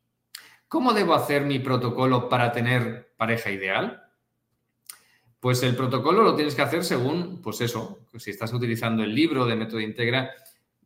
¿Cómo 0.68 0.94
debo 0.94 1.16
hacer 1.16 1.42
mi 1.44 1.58
protocolo 1.58 2.30
para 2.30 2.52
tener 2.52 3.14
pareja 3.18 3.50
ideal? 3.50 4.04
Pues 5.40 5.64
el 5.64 5.76
protocolo 5.76 6.22
lo 6.22 6.36
tienes 6.36 6.54
que 6.54 6.62
hacer 6.62 6.84
según, 6.84 7.42
pues 7.42 7.62
eso, 7.62 8.00
si 8.18 8.30
estás 8.30 8.54
utilizando 8.54 9.04
el 9.04 9.16
libro 9.16 9.46
de 9.46 9.56
Método 9.56 9.80
Integra, 9.80 10.32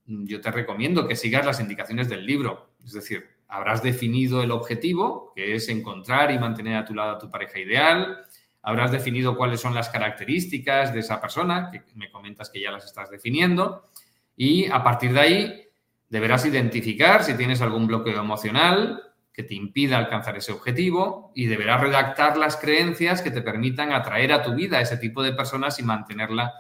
yo 0.06 0.40
te 0.40 0.50
recomiendo 0.52 1.08
que 1.08 1.16
sigas 1.18 1.46
las 1.46 1.60
indicaciones 1.60 2.08
del 2.08 2.26
libro. 2.26 2.72
Es 2.86 2.94
decir, 2.94 3.28
habrás 3.50 3.84
definido 3.84 4.42
el 4.42 4.52
objetivo, 4.52 5.34
que 5.36 5.56
es 5.56 5.68
encontrar 5.68 6.32
y 6.32 6.40
mantener 6.40 6.78
a 6.78 6.86
tu 6.86 6.96
lado 6.96 7.12
a 7.12 7.20
tu 7.20 7.30
pareja 7.30 7.60
ideal. 7.60 8.24
Habrás 8.62 8.92
definido 8.92 9.36
cuáles 9.36 9.60
son 9.60 9.74
las 9.74 9.90
características 9.90 10.94
de 10.94 11.02
esa 11.02 11.20
persona, 11.20 11.70
que 11.70 11.84
me 11.96 12.10
comentas 12.10 12.50
que 12.50 12.62
ya 12.62 12.72
las 12.72 12.86
estás 12.86 13.10
definiendo. 13.10 13.90
Y 14.38 14.70
a 14.70 14.82
partir 14.84 15.12
de 15.12 15.20
ahí, 15.20 15.71
Deberás 16.12 16.46
identificar 16.46 17.24
si 17.24 17.36
tienes 17.36 17.62
algún 17.62 17.88
bloqueo 17.88 18.20
emocional 18.20 19.02
que 19.32 19.44
te 19.44 19.56
impida 19.56 19.98
alcanzar 19.98 20.36
ese 20.36 20.52
objetivo 20.52 21.32
y 21.34 21.46
deberás 21.46 21.80
redactar 21.80 22.36
las 22.36 22.58
creencias 22.58 23.22
que 23.22 23.32
te 23.32 23.42
permitan 23.42 23.94
atraer 23.94 24.34
a 24.34 24.44
tu 24.44 24.54
vida 24.54 24.78
a 24.78 24.82
ese 24.82 24.98
tipo 24.98 25.24
de 25.24 25.32
personas 25.32 25.80
y 25.80 25.84
mantenerla 25.84 26.54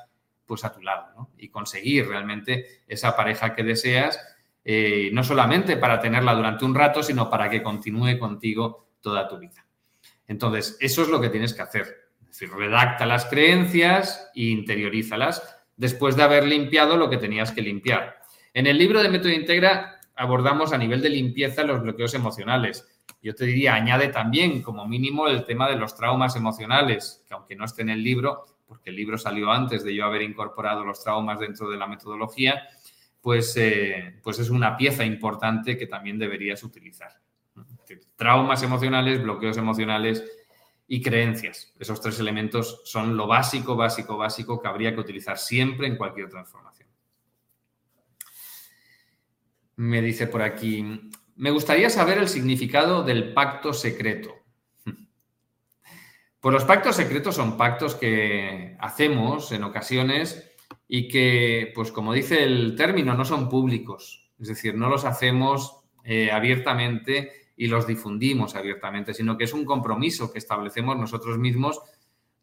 pues 0.45 0.63
a 0.63 0.71
tu 0.71 0.81
lado 0.81 1.31
y 1.37 1.49
conseguir 1.49 2.07
realmente 2.07 2.83
esa 2.87 3.13
pareja 3.13 3.53
que 3.53 3.63
deseas, 3.63 4.21
eh, 4.63 5.09
no 5.11 5.21
solamente 5.21 5.75
para 5.75 5.99
tenerla 5.99 6.33
durante 6.33 6.63
un 6.63 6.73
rato, 6.73 7.03
sino 7.03 7.29
para 7.29 7.49
que 7.49 7.61
continúe 7.61 8.17
contigo 8.17 8.87
toda 9.01 9.27
tu 9.27 9.37
vida. 9.37 9.65
Entonces, 10.27 10.77
eso 10.79 11.01
es 11.01 11.09
lo 11.09 11.19
que 11.19 11.27
tienes 11.27 11.53
que 11.53 11.61
hacer. 11.61 12.09
Es 12.21 12.39
decir, 12.39 12.55
redacta 12.55 13.05
las 13.05 13.25
creencias 13.25 14.31
e 14.33 14.43
interiorízalas 14.43 15.61
después 15.75 16.15
de 16.15 16.23
haber 16.23 16.47
limpiado 16.47 16.95
lo 16.95 17.09
que 17.09 17.17
tenías 17.17 17.51
que 17.51 17.61
limpiar. 17.61 18.20
En 18.53 18.67
el 18.67 18.77
libro 18.77 19.01
de 19.01 19.07
Método 19.07 19.31
Integra 19.31 20.01
abordamos 20.15 20.73
a 20.73 20.77
nivel 20.77 21.01
de 21.01 21.09
limpieza 21.09 21.63
los 21.63 21.81
bloqueos 21.81 22.13
emocionales. 22.13 22.85
Yo 23.21 23.33
te 23.33 23.45
diría, 23.45 23.75
añade 23.75 24.09
también 24.09 24.61
como 24.61 24.85
mínimo 24.85 25.27
el 25.27 25.45
tema 25.45 25.69
de 25.69 25.77
los 25.77 25.95
traumas 25.95 26.35
emocionales, 26.35 27.23
que 27.27 27.33
aunque 27.33 27.55
no 27.55 27.63
esté 27.63 27.83
en 27.83 27.91
el 27.91 28.03
libro, 28.03 28.45
porque 28.67 28.89
el 28.89 28.97
libro 28.97 29.17
salió 29.17 29.51
antes 29.51 29.85
de 29.85 29.95
yo 29.95 30.05
haber 30.05 30.21
incorporado 30.21 30.83
los 30.83 31.01
traumas 31.01 31.39
dentro 31.39 31.69
de 31.69 31.77
la 31.77 31.87
metodología, 31.87 32.67
pues, 33.21 33.55
eh, 33.55 34.19
pues 34.21 34.39
es 34.39 34.49
una 34.49 34.75
pieza 34.75 35.05
importante 35.05 35.77
que 35.77 35.87
también 35.87 36.19
deberías 36.19 36.61
utilizar. 36.63 37.11
Traumas 38.15 38.63
emocionales, 38.63 39.21
bloqueos 39.21 39.57
emocionales 39.57 40.23
y 40.87 41.01
creencias. 41.01 41.73
Esos 41.79 42.01
tres 42.01 42.19
elementos 42.19 42.81
son 42.83 43.15
lo 43.15 43.27
básico, 43.27 43.75
básico, 43.77 44.17
básico 44.17 44.61
que 44.61 44.67
habría 44.67 44.93
que 44.93 44.99
utilizar 44.99 45.37
siempre 45.37 45.87
en 45.87 45.95
cualquier 45.95 46.29
transformación. 46.29 46.70
Me 49.75 50.01
dice 50.01 50.27
por 50.27 50.41
aquí, 50.41 51.11
me 51.35 51.51
gustaría 51.51 51.89
saber 51.89 52.17
el 52.17 52.27
significado 52.27 53.03
del 53.03 53.33
pacto 53.33 53.73
secreto. 53.73 54.35
Pues 56.39 56.53
los 56.53 56.65
pactos 56.65 56.95
secretos 56.95 57.35
son 57.35 57.55
pactos 57.55 57.93
que 57.93 58.75
hacemos 58.79 59.51
en 59.51 59.63
ocasiones 59.63 60.55
y 60.87 61.07
que, 61.07 61.71
pues 61.75 61.91
como 61.91 62.13
dice 62.13 62.43
el 62.43 62.75
término, 62.75 63.13
no 63.13 63.25
son 63.25 63.47
públicos. 63.47 64.31
Es 64.39 64.47
decir, 64.47 64.73
no 64.73 64.89
los 64.89 65.05
hacemos 65.05 65.83
eh, 66.03 66.31
abiertamente 66.31 67.31
y 67.55 67.67
los 67.67 67.85
difundimos 67.85 68.55
abiertamente, 68.55 69.13
sino 69.13 69.37
que 69.37 69.43
es 69.43 69.53
un 69.53 69.65
compromiso 69.65 70.33
que 70.33 70.39
establecemos 70.39 70.97
nosotros 70.97 71.37
mismos 71.37 71.79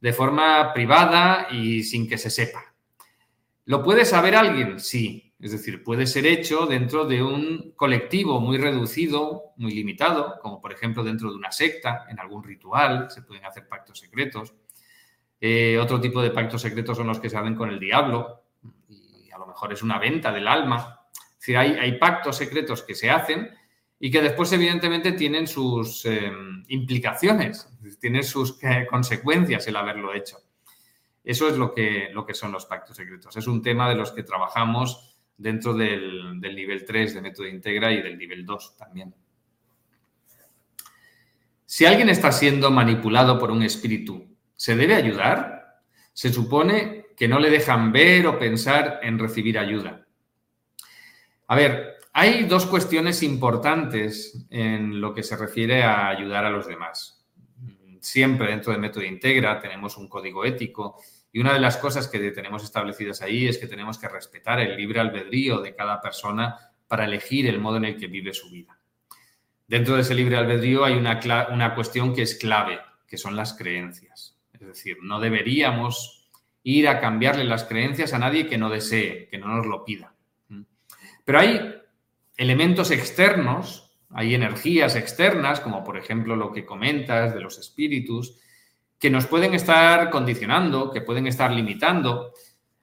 de 0.00 0.12
forma 0.12 0.73
privada 0.73 1.49
y 1.50 1.82
sin 1.82 2.08
que 2.08 2.18
se 2.18 2.30
sepa. 2.30 2.75
¿Lo 3.64 3.82
puede 3.82 4.04
saber 4.04 4.37
alguien? 4.37 4.78
Sí, 4.78 5.27
es 5.40 5.52
decir, 5.52 5.85
puede 5.85 6.07
ser 6.07 6.26
hecho 6.26 6.66
dentro 6.66 7.04
de 7.04 7.23
un 7.23 7.73
colectivo 7.76 8.40
muy 8.40 8.59
reducido, 8.59 9.52
muy 9.57 9.73
limitado, 9.73 10.38
como 10.42 10.61
por 10.61 10.73
ejemplo 10.73 11.04
dentro 11.04 11.30
de 11.30 11.37
una 11.37 11.52
secta, 11.52 12.07
en 12.09 12.18
algún 12.18 12.42
ritual, 12.42 13.09
se 13.09 13.23
pueden 13.23 13.45
hacer 13.45 13.68
pactos 13.68 14.00
secretos. 14.00 14.54
Eh, 15.40 15.78
otro 15.80 16.00
tipo 16.00 16.21
de 16.21 16.30
pactos 16.30 16.62
secretos 16.62 16.97
son 16.97 17.07
los 17.07 17.21
que 17.21 17.30
se 17.30 17.37
hacen 17.37 17.54
con 17.54 17.71
el 17.71 17.78
diablo, 17.78 18.42
y 18.88 19.30
a 19.30 19.38
lo 19.38 19.47
mejor 19.47 19.73
es 19.73 19.83
una 19.83 20.00
venta 20.00 20.33
del 20.33 20.49
alma. 20.49 21.02
Es 21.14 21.38
decir, 21.38 21.57
hay, 21.57 21.99
pactos 21.99 22.37
secretos 22.37 22.83
que 22.83 22.97
se 22.97 23.09
hacen 23.09 23.49
y 24.00 24.11
que 24.11 24.21
después 24.21 24.52
evidentemente 24.52 25.12
tienen 25.12 25.47
sus 25.47 26.04
eh, 26.04 26.33
implicaciones, 26.66 27.68
tienen 28.00 28.25
sus 28.25 28.62
eh, 28.64 28.88
consecuencias 28.90 29.68
el 29.68 29.76
haberlo 29.76 30.12
hecho. 30.12 30.38
Eso 31.23 31.49
es 31.49 31.57
lo 31.57 31.73
que, 31.73 32.09
lo 32.12 32.26
que 32.26 32.35
son 32.35 32.50
los 32.50 32.66
pactos 32.66 32.97
secretos. 32.97 33.37
Es 33.37 33.47
un 33.47 33.62
tema 33.62 33.88
de 33.88 33.95
los 33.95 34.11
que 34.11 34.25
trabajamos 34.25 35.08
dentro 35.38 35.73
del, 35.73 36.40
nivel 36.40 36.85
3 36.85 37.14
de 37.14 37.23
método 37.23 37.47
integra 37.47 37.92
y 37.92 38.02
del 38.02 38.18
nivel 38.18 38.45
2 38.45 38.76
también. 38.76 39.14
Si 41.64 41.87
alguien 41.87 42.09
está 42.09 42.33
siendo 42.33 42.71
manipulado 42.71 43.38
por 43.38 43.50
un 43.50 43.62
espíritu, 43.62 44.26
¿se 44.54 44.75
debe 44.75 44.95
ayudar? 44.95 45.80
Se 46.12 46.33
supone 46.33 47.07
que 47.16 47.28
no 47.28 47.38
le 47.38 47.50
dejan 47.50 47.92
ver 47.92 48.26
o 48.26 48.38
pensar 48.38 49.00
en 49.02 49.18
recibir 49.18 49.59
ayuda. 49.59 50.07
A 51.47 51.57
ver, 51.57 51.99
hay 52.12 52.45
dos 52.45 52.66
cuestiones 52.66 53.23
importantes 53.23 54.47
en 54.50 55.00
lo 55.00 55.14
que 55.14 55.23
se 55.23 55.37
refiere 55.37 55.83
a 55.83 56.09
ayudar 56.09 56.45
a 56.45 56.50
los 56.50 56.66
demás. 56.66 57.25
Siempre 58.00 58.49
dentro 58.49 58.73
de 58.73 58.78
método 58.78 59.04
integra 59.04 59.61
tenemos 59.61 59.97
un 59.97 60.09
código 60.09 60.45
ético 60.45 61.00
y 61.32 61.40
una 61.40 61.52
de 61.52 61.61
las 61.61 61.76
cosas 61.76 62.08
que 62.08 62.30
tenemos 62.30 62.64
establecidas 62.64 63.23
ahí 63.23 63.47
es 63.47 63.58
que 63.58 63.66
tenemos 63.66 63.99
que 63.99 64.08
respetar 64.08 64.61
el 64.61 64.76
libre 64.76 65.00
albedrío 65.00 65.61
de 65.61 65.75
cada 65.75 66.00
persona 66.00 66.56
para 66.87 67.04
elegir 67.04 67.47
el 67.47 67.61
modo 67.61 67.76
en 67.76 67.85
el 67.85 67.97
que 67.99 68.06
vive 68.06 68.32
su 68.32 68.50
vida. 68.50 68.78
Dentro 69.66 69.94
de 69.94 70.00
ese 70.00 70.14
libre 70.14 70.37
albedrío 70.37 70.85
hay 70.85 70.94
una, 70.94 71.20
una 71.52 71.75
cuestión 71.75 72.14
que 72.14 72.23
es 72.23 72.37
clave, 72.37 72.80
que 73.06 73.18
son 73.18 73.37
las 73.37 73.52
creencias. 73.52 74.38
Es 74.52 74.66
decir, 74.66 74.97
no 75.02 75.20
deberíamos 75.20 76.30
ir 76.62 76.88
a 76.88 77.00
cambiarle 77.00 77.44
las 77.44 77.64
creencias 77.64 78.14
a 78.14 78.18
nadie 78.18 78.47
que 78.47 78.58
no 78.58 78.70
desee, 78.70 79.28
que 79.28 79.38
no 79.38 79.49
nos 79.49 79.66
lo 79.66 79.85
pida. 79.85 80.14
Pero 81.25 81.40
hay 81.40 81.75
elementos 82.38 82.90
externos, 82.90 83.99
hay 84.11 84.35
energías 84.35 84.97
externas, 84.97 85.61
como 85.61 85.85
por 85.85 85.99
ejemplo 85.99 86.37
lo 86.37 86.52
que 86.52 86.64
comentas 86.64 87.35
de 87.35 87.40
los 87.40 87.58
espíritus, 87.58 88.40
que 88.99 89.11
nos 89.11 89.26
pueden 89.26 89.55
estar 89.55 90.11
condicionando, 90.11 90.90
que 90.90 91.00
pueden 91.00 91.26
estar 91.26 91.50
limitando 91.52 92.33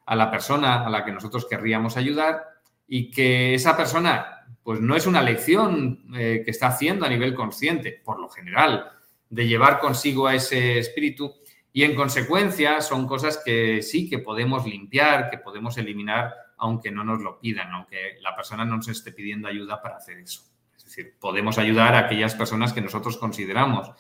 a 0.06 0.16
la 0.16 0.32
persona 0.32 0.86
a 0.86 0.90
la 0.90 1.04
que 1.04 1.12
nosotros 1.12 1.46
querríamos 1.50 1.98
ayudar 1.98 2.44
y 2.88 3.12
que 3.12 3.54
esa 3.54 3.76
persona 3.76 4.32
pues 4.64 4.80
no 4.82 4.96
es 4.96 5.06
una 5.06 5.22
lección 5.22 6.06
eh, 6.16 6.42
que 6.44 6.52
está 6.52 6.68
haciendo 6.68 7.06
a 7.06 7.10
nivel 7.10 7.36
consciente, 7.36 8.02
por 8.04 8.20
lo 8.20 8.30
general, 8.30 8.92
de 9.30 9.48
llevar 9.48 9.80
consigo 9.80 10.28
a 10.28 10.36
ese 10.36 10.80
espíritu 10.80 11.36
y 11.72 11.84
en 11.84 11.94
consecuencia 11.94 12.82
son 12.82 13.08
cosas 13.08 13.42
que 13.44 13.82
sí 13.82 14.10
que 14.10 14.20
podemos 14.20 14.66
limpiar, 14.66 15.30
que 15.30 15.38
podemos 15.38 15.78
eliminar 15.78 16.34
aunque 16.58 16.90
no 16.90 17.04
nos 17.04 17.22
lo 17.22 17.40
pidan, 17.40 17.72
aunque 17.74 18.18
la 18.22 18.36
persona 18.36 18.64
no 18.66 18.78
nos 18.78 18.88
esté 18.88 19.12
pidiendo 19.12 19.48
ayuda 19.48 19.82
para 19.82 19.98
hacer 19.98 20.18
eso. 20.20 20.42
Es 20.76 20.86
decir, 20.86 21.16
podemos 21.20 21.58
ayudar 21.58 21.94
a 21.96 22.00
aquellas 22.00 22.34
personas 22.34 22.72
que 22.72 22.82
nosotros 22.82 23.18
consideramos 23.18 23.92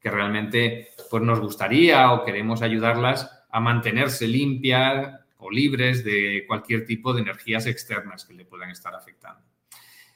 que 0.00 0.10
realmente 0.10 0.88
pues, 1.10 1.22
nos 1.22 1.40
gustaría 1.40 2.12
o 2.12 2.24
queremos 2.24 2.62
ayudarlas 2.62 3.30
a 3.50 3.60
mantenerse 3.60 4.26
limpias 4.26 5.20
o 5.38 5.50
libres 5.50 6.04
de 6.04 6.44
cualquier 6.46 6.84
tipo 6.84 7.12
de 7.12 7.22
energías 7.22 7.66
externas 7.66 8.24
que 8.24 8.34
le 8.34 8.44
puedan 8.44 8.70
estar 8.70 8.94
afectando. 8.94 9.42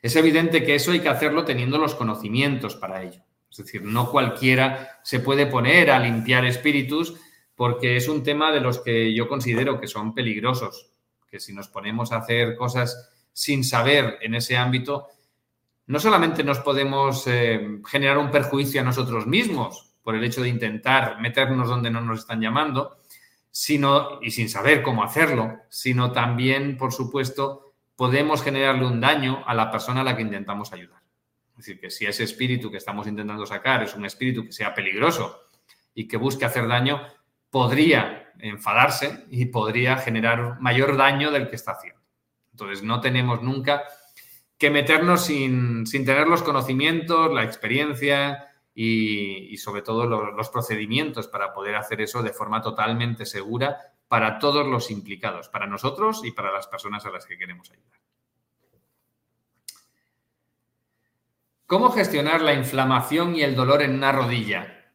Es 0.02 0.16
evidente 0.16 0.62
que 0.62 0.74
eso 0.74 0.92
hay 0.92 1.00
que 1.00 1.08
hacerlo 1.08 1.44
teniendo 1.44 1.78
los 1.78 1.94
conocimientos 1.94 2.76
para 2.76 3.02
ello. 3.02 3.22
Es 3.50 3.58
decir, 3.58 3.82
no 3.82 4.10
cualquiera 4.10 5.00
se 5.02 5.20
puede 5.20 5.46
poner 5.46 5.90
a 5.90 5.98
limpiar 5.98 6.44
espíritus 6.44 7.14
porque 7.54 7.96
es 7.96 8.08
un 8.08 8.22
tema 8.22 8.52
de 8.52 8.60
los 8.60 8.80
que 8.80 9.14
yo 9.14 9.28
considero 9.28 9.80
que 9.80 9.86
son 9.86 10.14
peligrosos, 10.14 10.90
que 11.30 11.40
si 11.40 11.52
nos 11.52 11.68
ponemos 11.68 12.12
a 12.12 12.18
hacer 12.18 12.56
cosas 12.56 13.10
sin 13.32 13.64
saber 13.64 14.18
en 14.22 14.34
ese 14.34 14.56
ámbito, 14.56 15.08
no 15.86 16.00
solamente 16.00 16.42
nos 16.42 16.60
podemos 16.60 17.26
eh, 17.26 17.80
generar 17.86 18.18
un 18.18 18.30
perjuicio 18.30 18.80
a 18.80 18.84
nosotros 18.84 19.26
mismos 19.26 19.94
por 20.02 20.14
el 20.14 20.24
hecho 20.24 20.42
de 20.42 20.48
intentar 20.48 21.20
meternos 21.20 21.68
donde 21.68 21.90
no 21.90 22.00
nos 22.00 22.20
están 22.20 22.40
llamando, 22.40 22.98
sino, 23.50 24.20
y 24.20 24.30
sin 24.30 24.48
saber 24.48 24.82
cómo 24.82 25.04
hacerlo, 25.04 25.60
sino 25.68 26.12
también, 26.12 26.76
por 26.76 26.92
supuesto, 26.92 27.74
podemos 27.96 28.42
generarle 28.42 28.86
un 28.86 29.00
daño 29.00 29.44
a 29.46 29.54
la 29.54 29.70
persona 29.70 30.00
a 30.00 30.04
la 30.04 30.16
que 30.16 30.22
intentamos 30.22 30.72
ayudar. 30.72 31.02
Es 31.50 31.58
decir, 31.58 31.80
que 31.80 31.90
si 31.90 32.04
ese 32.04 32.24
espíritu 32.24 32.70
que 32.70 32.78
estamos 32.78 33.06
intentando 33.06 33.46
sacar 33.46 33.82
es 33.82 33.94
un 33.94 34.04
espíritu 34.04 34.44
que 34.44 34.52
sea 34.52 34.74
peligroso 34.74 35.40
y 35.94 36.08
que 36.08 36.16
busque 36.16 36.44
hacer 36.44 36.66
daño, 36.66 37.00
podría 37.50 38.32
enfadarse 38.40 39.24
y 39.30 39.46
podría 39.46 39.96
generar 39.98 40.60
mayor 40.60 40.96
daño 40.96 41.30
del 41.30 41.48
que 41.48 41.54
está 41.54 41.72
haciendo. 41.72 42.00
Entonces, 42.50 42.82
no 42.82 43.00
tenemos 43.00 43.42
nunca 43.42 43.84
que 44.58 44.70
meternos 44.70 45.26
sin, 45.26 45.84
tener 45.84 46.28
los 46.28 46.42
conocimientos, 46.42 47.32
la 47.32 47.44
experiencia 47.44 48.49
y, 48.75 49.56
sobre 49.58 49.82
todo 49.82 50.06
los, 50.06 50.49
procedimientos 50.49 51.28
para 51.28 51.52
poder 51.52 51.76
hacer 51.76 52.00
eso 52.00 52.23
de 52.23 52.32
forma 52.32 52.62
totalmente 52.62 53.26
segura 53.26 53.78
para 54.08 54.38
todos 54.38 54.66
los 54.66 54.90
implicados, 54.90 55.49
para 55.49 55.66
nosotros 55.66 56.23
y 56.25 56.30
para 56.30 56.52
las 56.52 56.66
personas 56.66 57.04
a 57.06 57.11
las 57.11 57.26
que 57.26 57.38
queremos 57.38 57.70
ayudar. 57.70 58.00
¿Cómo 61.66 61.90
gestionar 61.90 62.42
la 62.42 62.52
inflamación 62.52 63.34
y 63.34 63.42
el 63.42 63.54
dolor 63.56 63.82
en 63.82 63.94
una 63.94 64.12
rodilla? 64.12 64.92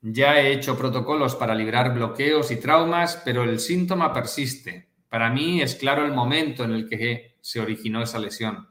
Ya 0.00 0.40
he 0.40 0.52
hecho 0.52 0.78
protocolos 0.78 1.34
para 1.34 1.54
librar 1.54 1.92
bloqueos 1.92 2.50
y 2.52 2.60
traumas, 2.60 3.20
pero 3.24 3.42
el 3.42 3.58
síntoma 3.58 4.12
persiste. 4.12 4.88
Para 5.08 5.30
mí 5.30 5.60
es 5.60 5.74
claro 5.74 6.04
el 6.04 6.12
momento 6.12 6.62
en 6.62 6.72
el 6.72 6.88
que 6.88 7.36
se 7.40 7.60
originó 7.60 8.02
esa 8.02 8.20
lesión. 8.20 8.68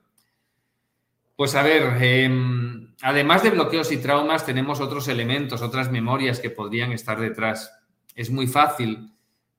Pues 1.36 1.54
a 1.56 1.64
ver, 1.64 2.02
em, 2.02 2.96
además 3.02 3.44
de 3.44 3.50
bloqueos 3.50 3.92
y 3.92 3.98
traumas, 3.98 4.46
tenemos 4.46 4.80
otros 4.80 5.08
elementos, 5.10 5.62
otras 5.62 5.92
memorias 5.92 6.40
que 6.40 6.50
podrían 6.50 6.94
estar 6.94 7.20
detrás. 7.20 7.72
Es 8.16 8.30
muy 8.30 8.48
fácil 8.48 9.12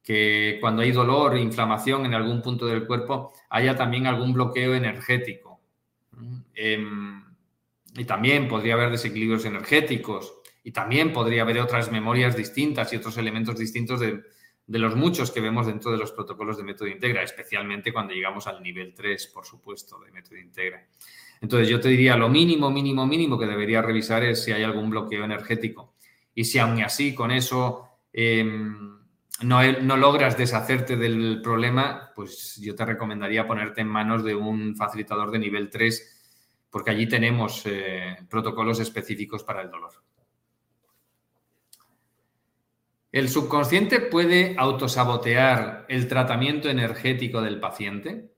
que 0.02 0.56
cuando 0.60 0.82
hay 0.82 0.92
dolor 0.92 1.36
inflamación 1.36 2.06
en 2.06 2.14
algún 2.14 2.40
punto 2.40 2.64
del 2.66 2.86
cuerpo 2.86 3.32
haya 3.50 3.76
también 3.76 4.06
algún 4.06 4.32
bloqueo 4.32 4.74
energético. 4.74 5.60
Em, 6.54 7.22
y 7.94 8.04
también 8.04 8.48
podría 8.48 8.74
haber 8.74 8.90
desequilibrios 8.90 9.44
energéticos 9.44 10.34
y 10.64 10.72
también 10.72 11.12
podría 11.12 11.42
haber 11.42 11.58
otras 11.58 11.90
memorias 11.92 12.36
distintas 12.36 12.92
y 12.92 12.96
otros 12.96 13.18
elementos 13.18 13.58
distintos 13.58 14.00
de, 14.00 14.22
de 14.66 14.78
los 14.78 14.96
muchos 14.96 15.30
que 15.30 15.40
vemos 15.40 15.66
dentro 15.66 15.90
de 15.90 15.98
los 15.98 16.12
protocolos 16.12 16.56
de 16.56 16.64
método 16.64 16.88
integra, 16.88 17.22
especialmente 17.22 17.92
cuando 17.92 18.14
llegamos 18.14 18.46
al 18.46 18.62
nivel 18.62 18.94
3, 18.94 19.26
por 19.28 19.44
supuesto, 19.44 19.98
de 20.00 20.10
método 20.10 20.38
integra. 20.38 20.86
Entonces 21.40 21.68
yo 21.68 21.80
te 21.80 21.88
diría 21.88 22.16
lo 22.16 22.28
mínimo, 22.28 22.70
mínimo, 22.70 23.06
mínimo 23.06 23.38
que 23.38 23.46
deberías 23.46 23.84
revisar 23.84 24.24
es 24.24 24.42
si 24.42 24.52
hay 24.52 24.62
algún 24.62 24.90
bloqueo 24.90 25.24
energético. 25.24 25.94
Y 26.34 26.44
si 26.44 26.58
aún 26.58 26.82
así 26.82 27.14
con 27.14 27.30
eso 27.30 27.88
em, 28.12 28.98
no, 29.42 29.72
no, 29.82 29.96
logras 29.96 30.36
deshacerte 30.36 30.96
del 30.96 31.40
problema, 31.42 32.12
pues 32.14 32.56
yo 32.56 32.74
te 32.74 32.84
recomendaría 32.84 33.46
ponerte 33.46 33.80
en 33.80 33.88
manos 33.88 34.24
de 34.24 34.34
un 34.34 34.74
facilitador 34.76 35.30
de 35.30 35.38
nivel 35.38 35.70
3 35.70 36.16
porque 36.70 36.90
allí 36.90 37.08
tenemos 37.08 37.62
eh, 37.64 38.18
protocolos 38.28 38.80
específicos 38.80 39.42
para 39.42 39.62
el 39.62 39.70
dolor. 39.70 39.92
¿El 43.12 43.30
subconsciente 43.30 44.00
puede 44.00 44.54
autosabotear 44.58 45.86
el 45.88 46.06
tratamiento 46.06 46.68
energético 46.68 47.40
del 47.40 47.60
paciente? 47.60 48.35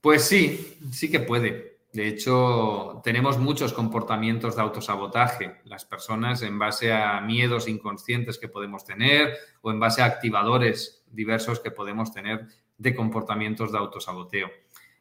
Pues 0.00 0.24
sí, 0.24 0.78
sí 0.92 1.10
que 1.10 1.20
puede. 1.20 1.78
De 1.92 2.06
hecho, 2.06 3.00
tenemos 3.02 3.38
muchos 3.38 3.72
comportamientos 3.72 4.54
de 4.54 4.62
autosabotaje, 4.62 5.56
las 5.64 5.84
personas 5.84 6.42
en 6.42 6.58
base 6.58 6.92
a 6.92 7.20
miedos 7.20 7.66
inconscientes 7.66 8.38
que 8.38 8.48
podemos 8.48 8.84
tener 8.84 9.36
o 9.62 9.70
en 9.70 9.80
base 9.80 10.02
a 10.02 10.04
activadores 10.04 11.02
diversos 11.10 11.60
que 11.60 11.70
podemos 11.70 12.12
tener 12.12 12.46
de 12.76 12.94
comportamientos 12.94 13.72
de 13.72 13.78
autosaboteo. 13.78 14.50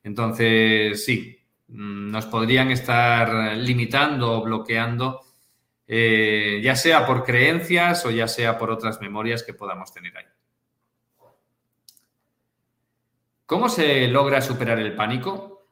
Entonces, 0.03 1.03
sí, 1.03 1.37
mm, 1.67 2.09
nos 2.09 2.25
podrían 2.25 2.71
estar 2.71 3.57
limitando 3.57 4.39
o 4.39 4.43
bloqueando, 4.43 5.21
eh, 5.85 6.61
ya 6.63 6.75
sea 6.75 7.05
por 7.05 7.23
creencias 7.23 8.05
o 8.05 8.11
ya 8.11 8.27
sea 8.27 8.57
por 8.57 8.71
otras 8.71 9.01
memorias 9.01 9.43
que 9.43 9.53
podamos 9.53 9.93
tener 9.93 10.17
ahí. 10.17 10.25
¿Cómo 13.47 13.69
se 13.69 14.09
logra 14.09 14.41
superar 14.41 14.77
el 14.77 14.93
pánico? 14.93 15.69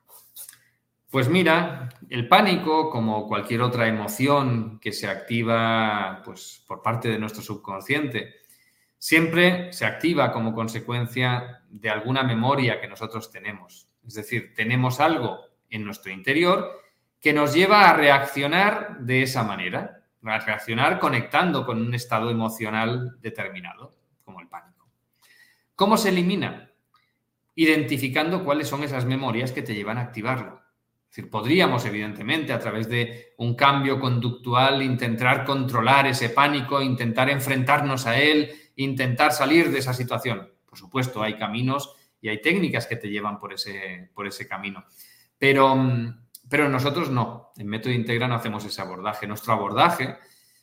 Pues 1.12 1.28
mira, 1.28 1.90
el 2.10 2.30
pánico, 2.30 2.90
como 2.90 3.28
cualquier 3.28 3.62
otra 3.62 3.86
emoción 3.86 4.80
que 4.80 4.94
se 4.94 5.10
activa 5.10 6.22
pues, 6.24 6.64
por 6.66 6.82
parte 6.82 7.10
de 7.10 7.20
nuestro 7.20 7.42
subconsciente, 7.42 8.36
siempre 8.98 9.74
se 9.74 9.86
activa 9.86 10.32
como 10.32 10.54
consecuencia 10.54 11.64
de 11.68 11.90
alguna 11.90 12.24
memoria 12.24 12.80
que 12.80 12.88
nosotros 12.88 13.30
tenemos. 13.30 13.90
Es 14.08 14.14
decir, 14.14 14.54
tenemos 14.56 15.02
algo 15.02 15.42
en 15.70 15.84
nuestro 15.84 16.14
interior 16.14 16.82
que 17.20 17.34
nos 17.34 17.54
lleva 17.54 17.90
a 17.90 17.94
reaccionar 17.94 19.00
de 19.02 19.24
esa 19.24 19.44
manera, 19.44 20.02
a 20.24 20.40
reaccionar 20.40 20.98
conectando 20.98 21.66
con 21.66 21.82
un 21.82 21.94
estado 21.94 22.30
emocional 22.30 23.20
determinado, 23.20 23.92
como 24.24 24.40
el 24.40 24.48
pánico. 24.48 24.88
¿Cómo 25.76 25.98
se 25.98 26.08
elimina? 26.08 26.72
Identificando 27.56 28.44
cuáles 28.44 28.68
son 28.68 28.84
esas 28.84 29.06
memorias 29.06 29.52
que 29.52 29.62
te 29.62 29.74
llevan 29.74 29.98
a 29.98 30.02
activarlo. 30.02 30.62
Es 31.10 31.18
decir, 31.18 31.32
podríamos, 31.32 31.86
evidentemente, 31.86 32.52
a 32.52 32.60
través 32.60 32.90
de 32.90 33.34
un 33.38 33.56
cambio 33.56 34.00
conductual, 34.00 34.82
intentar 34.82 35.46
controlar 35.46 36.08
ese 36.08 36.30
pánico, 36.30 36.82
intentar 36.82 37.30
enfrentarnos 37.30 38.06
a 38.06 38.20
él, 38.20 38.52
intentar 38.76 39.32
salir 39.32 39.72
de 39.72 39.80
esa 39.80 39.94
situación. 39.94 40.52
Por 40.66 40.78
supuesto, 40.78 41.24
hay 41.24 41.38
caminos 41.38 41.96
y 42.20 42.28
hay 42.28 42.42
técnicas 42.42 42.86
que 42.86 42.98
te 42.98 43.10
llevan 43.10 43.40
por 43.40 43.54
ese, 43.54 44.10
por 44.14 44.28
ese 44.28 44.46
camino. 44.46 44.84
Pero, 45.38 45.78
pero 46.50 46.68
nosotros 46.68 47.10
no. 47.10 47.54
En 47.56 47.68
Método 47.68 47.94
Integra 47.94 48.28
no 48.28 48.36
hacemos 48.36 48.66
ese 48.66 48.82
abordaje. 48.82 49.26
Nuestro 49.26 49.54
abordaje 49.54 50.18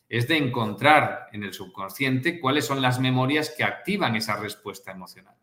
es 0.07 0.29
de 0.29 0.37
encontrar 0.37 1.29
en 1.33 1.45
el 1.45 1.55
subconsciente 1.55 2.39
cuáles 2.39 2.67
son 2.67 2.83
las 2.83 3.01
memorias 3.01 3.55
que 3.57 3.65
activan 3.65 4.17
esa 4.17 4.37
respuesta 4.37 4.93
emocional. 4.93 5.37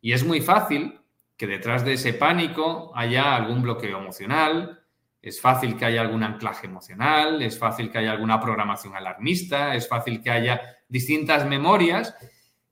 Y 0.00 0.12
es 0.12 0.24
muy 0.24 0.40
fácil 0.40 1.00
que 1.36 1.46
detrás 1.46 1.84
de 1.84 1.94
ese 1.94 2.14
pánico 2.14 2.92
haya 2.94 3.36
algún 3.36 3.62
bloqueo 3.62 3.98
emocional, 3.98 4.84
es 5.20 5.40
fácil 5.40 5.76
que 5.76 5.84
haya 5.84 6.00
algún 6.00 6.22
anclaje 6.22 6.66
emocional, 6.66 7.42
es 7.42 7.58
fácil 7.58 7.90
que 7.90 7.98
haya 7.98 8.12
alguna 8.12 8.40
programación 8.40 8.94
alarmista, 8.94 9.74
es 9.74 9.88
fácil 9.88 10.22
que 10.22 10.30
haya 10.30 10.60
distintas 10.88 11.46
memorias 11.46 12.14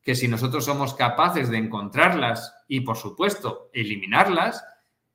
que 0.02 0.14
si 0.14 0.28
nosotros 0.28 0.64
somos 0.64 0.94
capaces 0.94 1.50
de 1.50 1.58
encontrarlas 1.58 2.54
y, 2.68 2.82
por 2.82 2.96
supuesto, 2.96 3.70
eliminarlas, 3.72 4.64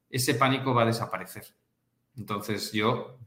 ese 0.09 0.35
pánico 0.35 0.73
va 0.73 0.83
a 0.83 0.87
desaparecer. 0.87 1.45
Entonces 2.17 2.73
yo 2.73 3.17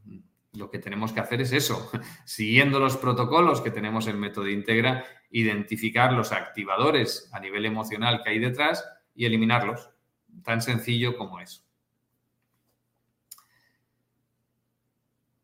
lo 0.53 0.69
que 0.69 0.77
tenemos 0.77 1.11
que 1.11 1.19
hacer 1.19 1.41
es 1.41 1.51
eso, 1.51 1.91
siguiendo 2.25 2.79
los 2.79 2.97
protocolos 2.97 3.61
que 3.61 3.71
tenemos 3.71 4.07
en 4.07 4.19
Método 4.19 4.47
Integra, 4.47 5.03
identificar 5.29 6.13
los 6.13 6.31
activadores 6.31 7.29
a 7.33 7.39
nivel 7.39 7.65
emocional 7.65 8.21
que 8.23 8.31
hay 8.31 8.39
detrás 8.39 8.87
y 9.13 9.25
eliminarlos. 9.25 9.89
Tan 10.43 10.61
sencillo 10.61 11.17
como 11.17 11.39
eso. 11.39 11.63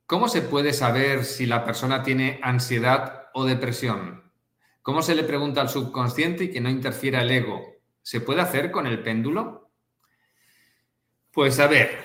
¿Cómo 0.06 0.28
se 0.28 0.42
puede 0.42 0.74
saber 0.74 1.24
si 1.24 1.46
la 1.46 1.64
persona 1.64 2.04
tiene 2.04 2.40
ansiedad 2.44 3.30
o 3.34 3.46
depresión? 3.46 4.30
¿Cómo 4.82 5.02
se 5.02 5.16
le 5.16 5.24
pregunta 5.24 5.62
al 5.62 5.70
subconsciente 5.70 6.46
y 6.46 6.52
que 6.52 6.60
no 6.60 6.70
interfiera 6.70 7.22
el 7.22 7.32
ego? 7.32 7.66
¿Se 8.02 8.20
puede 8.20 8.42
hacer 8.42 8.72
con 8.72 8.88
el 8.88 9.02
péndulo? 9.02 9.72
Pues 11.32 11.60
a 11.60 11.68
ver, 11.68 12.04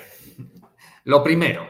lo 1.05 1.25
primero, 1.25 1.67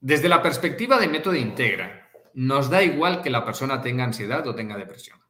desde 0.00 0.28
la 0.28 0.40
perspectiva 0.40 0.98
de 0.98 1.08
método 1.08 1.34
integra, 1.34 2.01
nos 2.34 2.70
da 2.70 2.82
igual 2.82 3.22
que 3.22 3.30
la 3.30 3.44
persona 3.44 3.80
tenga 3.80 4.04
ansiedad 4.04 4.46
o 4.46 4.54
tenga 4.54 4.76
depresión. 4.76 5.20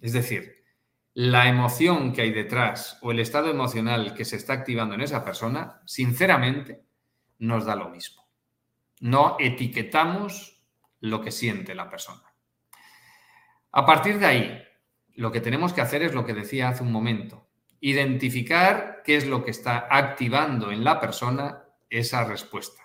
Es 0.00 0.12
decir, 0.12 0.64
la 1.14 1.48
emoción 1.48 2.12
que 2.12 2.22
hay 2.22 2.32
detrás 2.32 2.98
o 3.02 3.10
el 3.10 3.20
estado 3.20 3.50
emocional 3.50 4.14
que 4.14 4.24
se 4.24 4.36
está 4.36 4.52
activando 4.52 4.94
en 4.94 5.00
esa 5.00 5.24
persona, 5.24 5.82
sinceramente, 5.84 6.84
nos 7.38 7.64
da 7.64 7.74
lo 7.74 7.88
mismo. 7.88 8.28
No 9.00 9.36
etiquetamos 9.38 10.62
lo 11.00 11.20
que 11.20 11.30
siente 11.30 11.74
la 11.74 11.90
persona. 11.90 12.22
A 13.72 13.84
partir 13.84 14.18
de 14.18 14.26
ahí, 14.26 14.62
lo 15.14 15.32
que 15.32 15.40
tenemos 15.40 15.72
que 15.72 15.80
hacer 15.80 16.02
es 16.02 16.14
lo 16.14 16.24
que 16.24 16.34
decía 16.34 16.68
hace 16.68 16.82
un 16.82 16.92
momento, 16.92 17.48
identificar 17.80 19.02
qué 19.04 19.16
es 19.16 19.26
lo 19.26 19.44
que 19.44 19.50
está 19.50 19.88
activando 19.90 20.70
en 20.70 20.84
la 20.84 21.00
persona 21.00 21.64
esa 21.90 22.24
respuesta. 22.24 22.82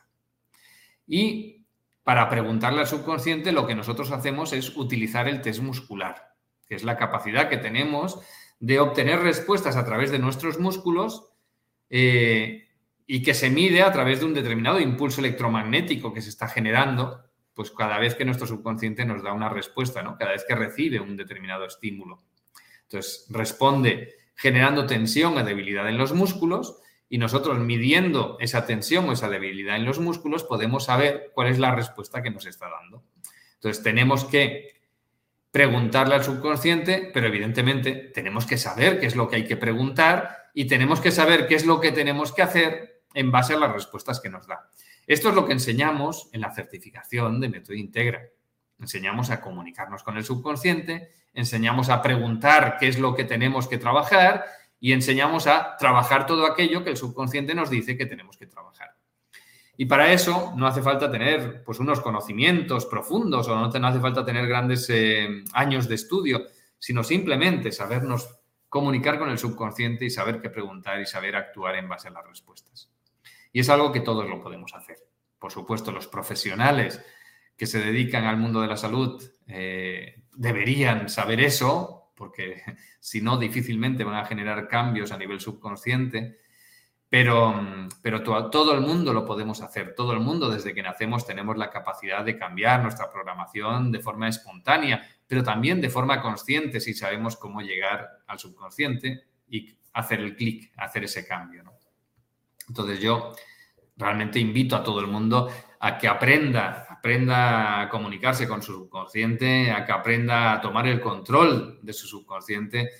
Y 1.05 1.62
para 2.03 2.29
preguntarle 2.29 2.81
al 2.81 2.87
subconsciente, 2.87 3.51
lo 3.51 3.65
que 3.65 3.75
nosotros 3.75 4.11
hacemos 4.11 4.53
es 4.53 4.75
utilizar 4.75 5.27
el 5.27 5.41
test 5.41 5.61
muscular, 5.61 6.35
que 6.67 6.75
es 6.75 6.83
la 6.83 6.97
capacidad 6.97 7.49
que 7.49 7.57
tenemos 7.57 8.19
de 8.59 8.79
obtener 8.79 9.19
respuestas 9.19 9.75
a 9.75 9.85
través 9.85 10.11
de 10.11 10.19
nuestros 10.19 10.59
músculos 10.59 11.31
eh, 11.89 12.67
y 13.07 13.21
que 13.21 13.33
se 13.33 13.49
mide 13.49 13.83
a 13.83 13.91
través 13.91 14.19
de 14.19 14.25
un 14.25 14.33
determinado 14.33 14.79
impulso 14.79 15.21
electromagnético 15.21 16.13
que 16.13 16.21
se 16.21 16.29
está 16.29 16.47
generando, 16.47 17.23
pues 17.53 17.71
cada 17.71 17.99
vez 17.99 18.15
que 18.15 18.25
nuestro 18.25 18.47
subconsciente 18.47 19.05
nos 19.05 19.23
da 19.23 19.33
una 19.33 19.49
respuesta, 19.49 20.01
¿no? 20.01 20.17
Cada 20.17 20.31
vez 20.31 20.45
que 20.47 20.55
recibe 20.55 20.99
un 20.99 21.15
determinado 21.15 21.65
estímulo. 21.65 22.23
Entonces, 22.83 23.27
responde 23.29 24.15
generando 24.35 24.85
tensión 24.85 25.37
o 25.37 25.43
debilidad 25.43 25.87
en 25.87 25.97
los 25.97 26.13
músculos 26.13 26.81
y 27.13 27.19
nosotros 27.19 27.59
midiendo 27.59 28.37
esa 28.39 28.65
tensión 28.65 29.07
o 29.07 29.11
esa 29.11 29.29
debilidad 29.29 29.75
en 29.75 29.85
los 29.85 29.99
músculos 29.99 30.43
podemos 30.43 30.85
saber 30.85 31.29
cuál 31.35 31.49
es 31.49 31.59
la 31.59 31.75
respuesta 31.75 32.23
que 32.23 32.31
nos 32.31 32.47
está 32.47 32.67
dando. 32.67 33.03
Entonces, 33.53 33.83
tenemos 33.83 34.25
que 34.25 34.81
preguntarle 35.51 36.15
al 36.15 36.23
subconsciente, 36.23 37.11
pero 37.13 37.27
evidentemente 37.27 37.93
tenemos 38.15 38.47
que 38.47 38.57
saber 38.57 38.99
qué 38.99 39.05
es 39.05 39.15
lo 39.15 39.29
que 39.29 39.35
hay 39.35 39.45
que 39.45 39.57
preguntar 39.57 40.49
y 40.55 40.65
tenemos 40.65 41.01
que 41.01 41.11
saber 41.11 41.45
qué 41.45 41.53
es 41.53 41.67
lo 41.67 41.79
que 41.79 41.91
tenemos 41.91 42.33
que 42.33 42.41
hacer 42.41 43.03
en 43.13 43.29
base 43.29 43.53
a 43.53 43.59
las 43.59 43.71
respuestas 43.71 44.19
que 44.19 44.29
nos 44.31 44.47
da. 44.47 44.67
Esto 45.05 45.29
es 45.29 45.35
lo 45.35 45.45
que 45.45 45.53
enseñamos 45.53 46.29
en 46.33 46.41
la 46.41 46.51
certificación 46.51 47.39
de 47.39 47.49
Método 47.49 47.75
Integra. 47.75 48.23
Enseñamos 48.79 49.29
a 49.29 49.39
comunicarnos 49.39 50.01
con 50.01 50.17
el 50.17 50.23
subconsciente, 50.23 51.11
enseñamos 51.31 51.89
a 51.89 52.01
preguntar 52.01 52.77
qué 52.79 52.87
es 52.87 52.97
lo 52.97 53.13
que 53.13 53.23
tenemos 53.23 53.67
que 53.67 53.77
trabajar 53.77 54.45
y 54.83 54.91
enseñamos 54.91 55.47
a 55.47 55.77
trabajar 55.77 56.25
todo 56.25 56.45
aquello 56.45 56.83
que 56.83 56.89
el 56.89 56.97
subconsciente 56.97 57.55
nos 57.55 57.69
dice 57.69 57.95
que 57.95 58.05
tenemos 58.05 58.35
que 58.35 58.47
trabajar. 58.47 58.97
Y 59.77 59.85
para 59.85 60.11
eso 60.11 60.51
no 60.57 60.67
hace 60.67 60.81
falta 60.81 61.09
tener 61.09 61.63
pues, 61.63 61.79
unos 61.79 62.01
conocimientos 62.01 62.85
profundos 62.87 63.47
o 63.47 63.55
no, 63.55 63.87
hace 63.87 63.99
falta 64.01 64.25
tener 64.25 64.45
grandes 64.45 64.89
eh, 64.89 65.45
años 65.53 65.87
de 65.87 65.95
estudio, 65.95 66.47
sino 66.77 67.01
simplemente 67.01 67.71
sabernos 67.71 68.27
comunicar 68.67 69.17
con 69.17 69.29
el 69.29 69.39
subconsciente 69.39 70.03
y 70.03 70.09
saber 70.09 70.41
qué 70.41 70.49
preguntar 70.49 70.99
y 70.99 71.05
saber 71.05 71.37
actuar 71.37 71.77
en 71.77 71.87
base 71.87 72.09
a 72.09 72.11
las 72.11 72.27
respuestas. 72.27 72.91
Y 73.53 73.61
es 73.61 73.69
algo 73.69 73.89
que 73.93 74.01
todos 74.01 74.27
lo 74.27 74.41
podemos 74.41 74.75
hacer. 74.75 74.97
Por 75.39 75.53
supuesto, 75.53 75.93
los 75.93 76.09
profesionales 76.09 77.01
que 77.55 77.67
se 77.67 77.79
dedican 77.79 78.25
al 78.25 78.35
mundo 78.35 78.59
de 78.59 78.67
la 78.67 78.75
salud 78.75 79.23
eh, 79.47 80.25
deberían 80.33 81.07
saber 81.07 81.39
eso, 81.39 82.02
porque 82.15 82.61
si 82.99 83.21
no, 83.21 83.37
difícilmente 83.37 84.03
van 84.03 84.15
a 84.15 84.25
generar 84.25 84.67
cambios 84.67 85.11
a 85.11 85.17
nivel 85.17 85.39
subconsciente. 85.39 86.39
Pero, 87.09 87.53
pero 88.01 88.23
todo 88.23 88.73
el 88.73 88.81
mundo 88.81 89.13
lo 89.13 89.23
podemos 89.23 89.61
hacer, 89.61 89.93
todo 89.93 90.13
el 90.13 90.19
mundo 90.19 90.49
desde 90.49 90.73
que 90.73 90.81
nacemos 90.81 91.27
tenemos 91.27 91.55
la 91.57 91.69
capacidad 91.69 92.25
de 92.25 92.39
cambiar 92.39 92.81
nuestra 92.81 93.11
programación 93.11 93.91
de 93.91 93.99
forma 93.99 94.27
espontánea, 94.27 95.07
pero 95.27 95.43
también 95.43 95.79
de 95.79 95.91
forma 95.91 96.23
consciente 96.23 96.79
si 96.79 96.95
sabemos 96.95 97.37
cómo 97.37 97.61
llegar 97.61 98.09
al 98.25 98.39
subconsciente 98.39 99.25
y 99.47 99.77
hacer 99.93 100.21
el 100.21 100.35
clic, 100.35 100.73
hacer 100.75 101.03
ese 101.03 101.27
cambio. 101.27 101.63
Entonces 102.67 102.99
yo 102.99 103.35
realmente 103.95 104.39
invito 104.39 104.75
a 104.75 104.83
todo 104.83 104.99
el 104.99 105.07
mundo 105.07 105.49
a 105.79 105.97
que 105.97 106.07
aprenda, 106.07 106.92
aprenda 107.03 107.81
a 107.81 107.89
comunicarse 107.89 108.47
con 108.47 108.63
su 108.63 108.71
subconsciente, 108.71 109.71
a 109.71 109.85
que 109.85 109.91
aprenda 109.91 110.53
a 110.53 110.61
tomar 110.61 110.87
el 110.87 111.01
control 111.01 111.77
de 111.81 111.91
su 111.91 112.07
subconsciente, 112.07 112.91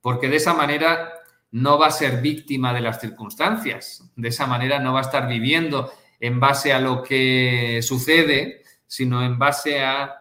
porque 0.00 0.28
de 0.28 0.34
esa 0.34 0.52
manera 0.52 1.12
no 1.52 1.78
va 1.78 1.86
a 1.86 1.92
ser 1.92 2.20
víctima 2.20 2.74
de 2.74 2.80
las 2.80 3.00
circunstancias. 3.00 4.10
De 4.16 4.30
esa 4.30 4.48
manera 4.48 4.80
no 4.80 4.94
va 4.94 4.98
a 4.98 5.02
estar 5.02 5.28
viviendo 5.28 5.92
en 6.18 6.40
base 6.40 6.72
a 6.72 6.80
lo 6.80 7.04
que 7.04 7.78
sucede, 7.84 8.64
sino 8.88 9.22
en 9.22 9.38
base 9.38 9.80
a 9.80 10.12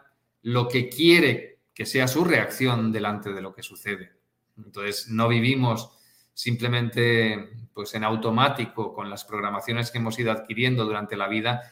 lo 0.44 0.68
que 0.68 0.88
quiere 0.88 1.62
que 1.74 1.88
sea 1.88 2.08
su 2.08 2.24
reacción 2.24 2.92
delante 2.92 3.34
de 3.34 3.42
lo 3.42 3.56
que 3.56 3.64
sucede. 3.64 4.12
Entonces, 4.56 5.08
no 5.10 5.28
vivimos 5.28 5.90
simplemente 6.32 7.50
pues 7.74 7.96
en 7.96 8.04
automático 8.04 8.94
con 8.94 9.10
las 9.10 9.26
programaciones 9.26 9.90
que 9.90 9.98
hemos 9.98 10.20
ido 10.20 10.32
adquiriendo 10.32 10.86
durante 10.86 11.18
la 11.18 11.28
vida, 11.28 11.64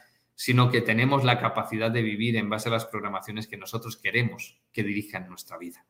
sino 0.41 0.71
que 0.71 0.80
tenemos 0.80 1.25
la 1.25 1.38
capacidad 1.38 1.91
de 1.91 2.02
vivir 2.02 2.38
en 2.38 2.49
base 2.49 2.69
a 2.69 2.71
las 2.71 2.86
programaciones 2.86 3.45
que 3.45 3.58
nosotros 3.58 3.97
queremos 3.97 4.58
que 4.71 4.84
dirijan 4.84 5.28
nuestra 5.28 5.58
vida. 5.58 5.86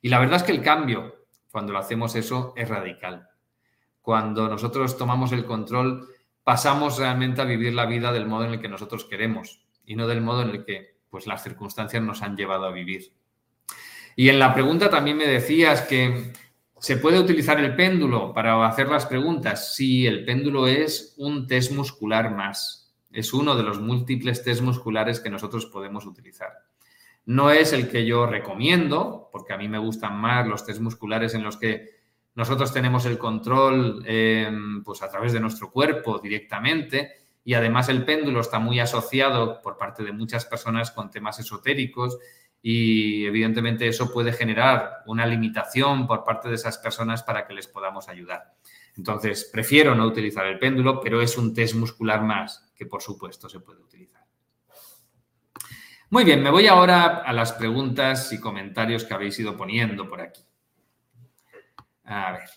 Y 0.00 0.08
la 0.08 0.20
verdad 0.20 0.36
es 0.36 0.44
que 0.44 0.52
el 0.52 0.62
cambio 0.62 1.26
cuando 1.50 1.72
lo 1.72 1.80
hacemos 1.80 2.14
eso 2.14 2.54
es 2.56 2.68
radical. 2.68 3.28
Cuando 4.00 4.48
nosotros 4.48 4.96
tomamos 4.96 5.32
el 5.32 5.44
control, 5.44 6.06
pasamos 6.44 6.96
realmente 6.96 7.40
a 7.40 7.44
vivir 7.44 7.74
la 7.74 7.86
vida 7.86 8.12
del 8.12 8.28
modo 8.28 8.44
en 8.44 8.52
el 8.52 8.60
que 8.60 8.68
nosotros 8.68 9.04
queremos 9.04 9.66
y 9.84 9.96
no 9.96 10.06
del 10.06 10.20
modo 10.20 10.42
en 10.42 10.50
el 10.50 10.64
que 10.64 11.00
pues, 11.10 11.26
las 11.26 11.42
circunstancias 11.42 12.00
nos 12.00 12.22
han 12.22 12.36
llevado 12.36 12.66
a 12.66 12.70
vivir. 12.70 13.12
Y 14.14 14.28
en 14.28 14.38
la 14.38 14.54
pregunta 14.54 14.88
también 14.88 15.16
me 15.16 15.26
decías 15.26 15.82
que 15.82 16.32
se 16.78 16.98
puede 16.98 17.18
utilizar 17.18 17.58
el 17.58 17.74
péndulo 17.74 18.32
para 18.32 18.64
hacer 18.64 18.88
las 18.88 19.06
preguntas. 19.06 19.74
Sí, 19.74 20.06
el 20.06 20.24
péndulo 20.24 20.68
es 20.68 21.16
un 21.18 21.48
test 21.48 21.72
muscular 21.72 22.32
más. 22.32 22.77
Es 23.10 23.32
uno 23.32 23.56
de 23.56 23.62
los 23.62 23.80
múltiples 23.80 24.42
test 24.42 24.62
musculares 24.62 25.20
que 25.20 25.30
nosotros 25.30 25.66
podemos 25.66 26.06
utilizar. 26.06 26.52
No 27.24 27.50
es 27.50 27.72
el 27.72 27.88
que 27.88 28.06
yo 28.06 28.26
recomiendo, 28.26 29.28
porque 29.32 29.52
a 29.52 29.58
mí 29.58 29.68
me 29.68 29.78
gustan 29.78 30.16
más 30.16 30.46
los 30.46 30.64
test 30.64 30.80
musculares 30.80 31.34
en 31.34 31.42
los 31.42 31.56
que 31.56 31.98
nosotros 32.34 32.72
tenemos 32.72 33.04
el 33.04 33.18
control 33.18 34.02
em, 34.06 34.84
pues 34.84 35.02
a 35.02 35.10
través 35.10 35.32
de 35.32 35.40
nuestro 35.40 35.70
cuerpo 35.70 36.20
directamente 36.20 37.12
y 37.44 37.54
además 37.54 37.88
el 37.88 38.04
péndulo 38.04 38.40
está 38.40 38.58
muy 38.58 38.78
asociado 38.78 39.60
por 39.60 39.76
parte 39.76 40.04
de 40.04 40.12
muchas 40.12 40.44
personas 40.44 40.90
con 40.90 41.10
temas 41.10 41.40
esotéricos 41.40 42.18
y 42.62 43.26
evidentemente 43.26 43.88
eso 43.88 44.12
puede 44.12 44.32
generar 44.32 45.02
una 45.06 45.26
limitación 45.26 46.06
por 46.06 46.24
parte 46.24 46.48
de 46.48 46.56
esas 46.56 46.78
personas 46.78 47.22
para 47.22 47.46
que 47.46 47.54
les 47.54 47.66
podamos 47.66 48.08
ayudar. 48.08 48.54
Entonces, 48.96 49.48
prefiero 49.52 49.94
no 49.94 50.06
utilizar 50.06 50.46
el 50.46 50.58
péndulo, 50.58 51.00
pero 51.00 51.20
es 51.20 51.38
un 51.38 51.54
test 51.54 51.74
muscular 51.74 52.22
más 52.22 52.67
que 52.78 52.86
por 52.86 53.02
supuesto 53.02 53.48
se 53.48 53.58
puede 53.58 53.82
utilizar. 53.82 54.24
Muy 56.10 56.24
bien, 56.24 56.42
me 56.42 56.50
voy 56.50 56.68
ahora 56.68 57.18
a 57.18 57.32
las 57.32 57.52
preguntas 57.52 58.32
y 58.32 58.40
comentarios 58.40 59.04
que 59.04 59.12
habéis 59.12 59.38
ido 59.40 59.56
poniendo 59.56 60.08
por 60.08 60.20
aquí. 60.20 60.40
A 62.04 62.32
ver. 62.32 62.48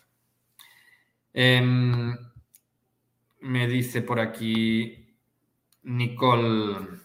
Em, 1.33 2.15
me 3.39 3.67
dice 3.67 4.03
por 4.03 4.19
aquí 4.19 5.17
Nicole. 5.83 6.99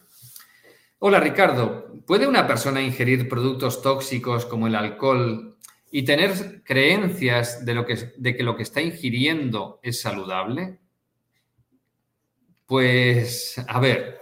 Hola 0.99 1.19
Ricardo, 1.19 1.91
¿puede 2.05 2.27
una 2.27 2.47
persona 2.47 2.81
ingerir 2.81 3.27
productos 3.27 3.81
tóxicos 3.81 4.45
como 4.45 4.67
el 4.67 4.75
alcohol 4.75 5.57
y 5.91 6.03
tener 6.03 6.63
creencias 6.63 7.65
de, 7.65 7.73
lo 7.73 7.85
que, 7.85 8.13
de 8.17 8.35
que 8.35 8.43
lo 8.43 8.55
que 8.55 8.63
está 8.63 8.81
ingiriendo 8.81 9.79
es 9.81 10.01
saludable? 10.01 10.79
Pues, 12.67 13.63
a 13.65 13.79
ver, 13.79 14.19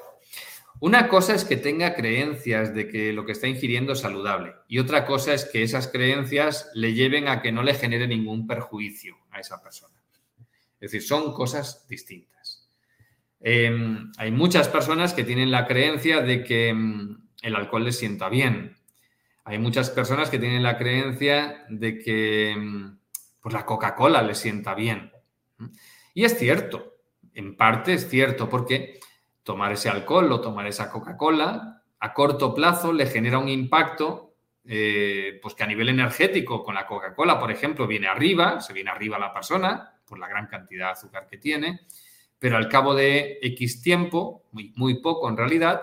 una 0.79 1.07
cosa 1.07 1.33
es 1.33 1.43
que 1.45 1.57
tenga 1.57 1.95
creencias 1.95 2.75
de 2.75 2.87
que 2.87 3.11
lo 3.11 3.25
que 3.25 3.31
está 3.31 3.47
ingiriendo 3.47 3.93
es 3.93 4.01
saludable 4.01 4.53
y 4.67 4.77
otra 4.77 5.07
cosa 5.07 5.33
es 5.33 5.45
que 5.45 5.63
esas 5.63 5.87
creencias 5.87 6.69
le 6.75 6.93
lleven 6.93 7.27
a 7.27 7.41
que 7.41 7.51
no 7.51 7.63
le 7.63 7.73
genere 7.73 8.07
ningún 8.07 8.45
perjuicio 8.45 9.17
a 9.31 9.39
esa 9.39 9.63
persona. 9.63 9.95
Es 10.79 10.91
decir, 10.91 11.01
son 11.01 11.33
cosas 11.33 11.87
distintas. 11.87 12.69
Em, 13.39 14.11
hay 14.17 14.29
muchas 14.29 14.67
personas 14.69 15.15
que 15.15 15.23
tienen 15.23 15.49
la 15.49 15.65
creencia 15.65 16.21
de 16.21 16.43
que 16.43 16.69
em, 16.69 17.17
el 17.41 17.55
alcohol 17.55 17.85
les 17.85 17.97
sienta 17.97 18.29
bien. 18.29 18.75
Hay 19.43 19.57
muchas 19.57 19.89
personas 19.89 20.29
que 20.29 20.37
tienen 20.37 20.61
la 20.61 20.77
creencia 20.77 21.65
de 21.69 21.97
que 21.97 22.51
em, 22.51 22.99
pues 23.41 23.53
la 23.53 23.65
Coca-Cola 23.65 24.21
les 24.21 24.37
sienta 24.37 24.75
bien. 24.75 25.11
Y 26.13 26.25
es 26.25 26.37
cierto, 26.37 26.94
en 27.35 27.55
parte 27.55 27.93
es 27.93 28.09
cierto, 28.09 28.49
porque 28.49 28.99
tomar 29.43 29.71
ese 29.73 29.89
alcohol 29.89 30.31
o 30.31 30.41
tomar 30.41 30.65
esa 30.65 30.89
Coca-Cola, 30.89 31.83
a 31.99 32.13
corto 32.13 32.53
plazo 32.53 32.91
le 32.91 33.05
genera 33.05 33.37
un 33.37 33.49
impacto, 33.49 34.33
eh, 34.63 35.39
pues 35.41 35.53
que 35.53 35.63
a 35.63 35.67
nivel 35.67 35.89
energético 35.89 36.63
con 36.63 36.75
la 36.75 36.87
Coca-Cola, 36.87 37.39
por 37.39 37.51
ejemplo, 37.51 37.85
viene 37.85 38.07
arriba, 38.07 38.59
se 38.61 38.73
viene 38.73 38.89
arriba 38.89 39.19
la 39.19 39.33
persona 39.33 39.93
por 40.05 40.17
la 40.17 40.27
gran 40.27 40.47
cantidad 40.47 40.87
de 40.87 40.91
azúcar 40.93 41.27
que 41.27 41.37
tiene, 41.37 41.81
pero 42.39 42.57
al 42.57 42.69
cabo 42.69 42.95
de 42.95 43.37
X 43.41 43.81
tiempo, 43.81 44.45
muy, 44.51 44.73
muy 44.75 45.01
poco 45.01 45.29
en 45.29 45.37
realidad, 45.37 45.81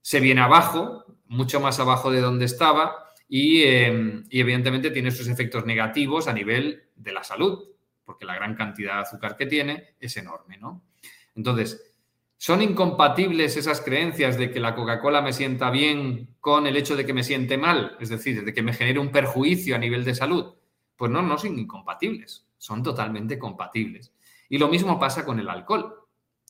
se 0.00 0.20
viene 0.20 0.40
abajo, 0.40 1.04
mucho 1.26 1.60
más 1.60 1.78
abajo 1.80 2.10
de 2.10 2.20
donde 2.20 2.46
estaba 2.46 3.10
y, 3.28 3.62
eh, 3.62 4.22
y 4.30 4.40
evidentemente 4.40 4.90
tiene 4.90 5.10
sus 5.10 5.28
efectos 5.28 5.66
negativos 5.66 6.28
a 6.28 6.32
nivel 6.32 6.84
de 6.96 7.12
la 7.12 7.22
salud, 7.22 7.68
porque 8.08 8.24
la 8.24 8.36
gran 8.36 8.54
cantidad 8.54 8.94
de 8.94 9.00
azúcar 9.02 9.36
que 9.36 9.44
tiene 9.44 9.96
es 10.00 10.16
enorme, 10.16 10.56
¿no? 10.56 10.82
Entonces, 11.34 11.92
¿Son 12.40 12.62
incompatibles 12.62 13.56
esas 13.56 13.80
creencias 13.80 14.38
de 14.38 14.52
que 14.52 14.60
la 14.60 14.76
Coca-Cola 14.76 15.20
me 15.20 15.32
sienta 15.32 15.70
bien 15.70 16.36
con 16.40 16.68
el 16.68 16.76
hecho 16.76 16.96
de 16.96 17.04
que 17.04 17.12
me 17.12 17.24
siente 17.24 17.58
mal? 17.58 17.96
Es 17.98 18.10
decir, 18.10 18.44
de 18.44 18.54
que 18.54 18.62
me 18.62 18.72
genere 18.72 19.00
un 19.00 19.10
perjuicio 19.10 19.74
a 19.74 19.78
nivel 19.78 20.04
de 20.04 20.14
salud. 20.14 20.54
Pues 20.96 21.10
no, 21.10 21.20
no 21.20 21.36
son 21.36 21.58
incompatibles. 21.58 22.46
son 22.56 22.84
totalmente 22.84 23.40
compatibles. 23.40 24.14
Y 24.48 24.58
lo 24.58 24.68
mismo 24.68 25.00
pasa 25.00 25.24
con 25.24 25.40
el 25.40 25.48
alcohol. 25.48 26.06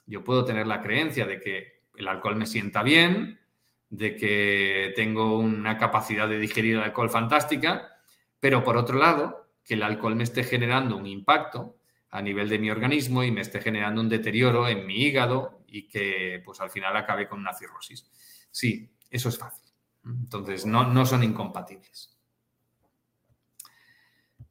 Yo 0.07 0.23
puedo 0.23 0.45
tener 0.45 0.67
la 0.67 0.83
creencia 0.83 1.27
de 1.27 1.41
que 1.41 1.83
el 1.97 2.07
alcohol 2.07 2.37
me 2.37 2.47
sienta 2.47 2.83
bien, 2.83 3.41
de 3.89 4.15
que 4.15 4.93
tengo 4.95 5.39
una 5.39 5.79
capacidad 5.79 6.29
de 6.29 6.39
digerir 6.39 6.77
el 6.77 6.83
alcohol 6.83 7.09
fantástica, 7.09 7.99
pero 8.39 8.63
por 8.63 8.77
otro 8.77 8.99
lado, 8.99 9.48
que 9.69 9.75
el 9.75 9.83
alcohol 9.83 10.17
me 10.17 10.25
esté 10.25 10.45
generando 10.45 10.97
un 10.97 11.07
impacto 11.07 11.77
a 12.11 12.23
nivel 12.23 12.49
de 12.49 12.59
mi 12.59 12.71
organismo 12.71 13.23
y 13.23 13.31
me 13.31 13.43
esté 13.43 13.61
generando 13.61 14.01
un 14.01 14.09
deterioro 14.09 14.67
en 14.67 14.87
mi 14.87 15.03
hígado 15.03 15.63
y 15.67 15.87
que 15.87 16.41
pues 16.43 16.59
al 16.63 16.71
final 16.71 16.97
acabe 16.97 17.29
con 17.29 17.39
una 17.39 17.53
cirrosis. 17.53 18.11
Sí, 18.51 18.91
eso 19.11 19.29
es 19.29 19.37
fácil. 19.37 19.69
Entonces, 20.07 20.65
no, 20.65 20.85
no 20.85 21.05
son 21.05 21.23
incompatibles. 21.23 22.19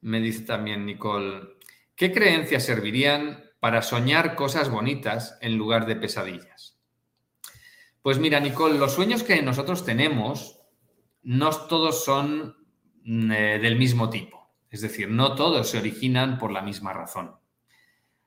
Me 0.02 0.20
dice 0.20 0.42
también 0.42 0.86
Nicole, 0.86 1.56
¿qué 1.96 2.12
creencias 2.12 2.64
servirían 2.64 3.42
para 3.58 3.82
soñar 3.82 4.36
cosas 4.36 4.70
bonitas 4.70 5.36
en 5.40 5.58
lugar 5.58 5.86
de 5.86 5.96
pesadillas? 5.96 6.78
Pues 8.02 8.20
mira, 8.20 8.38
Nicole, 8.38 8.78
los 8.78 8.92
sueños 8.92 9.24
que 9.24 9.42
nosotros 9.42 9.84
tenemos 9.84 10.60
no 11.22 11.50
todos 11.50 12.04
son 12.04 12.56
eh, 13.04 13.58
del 13.60 13.76
mismo 13.76 14.08
tipo. 14.08 14.37
Es 14.70 14.80
decir, 14.80 15.08
no 15.08 15.34
todos 15.34 15.70
se 15.70 15.78
originan 15.78 16.38
por 16.38 16.52
la 16.52 16.62
misma 16.62 16.92
razón. 16.92 17.36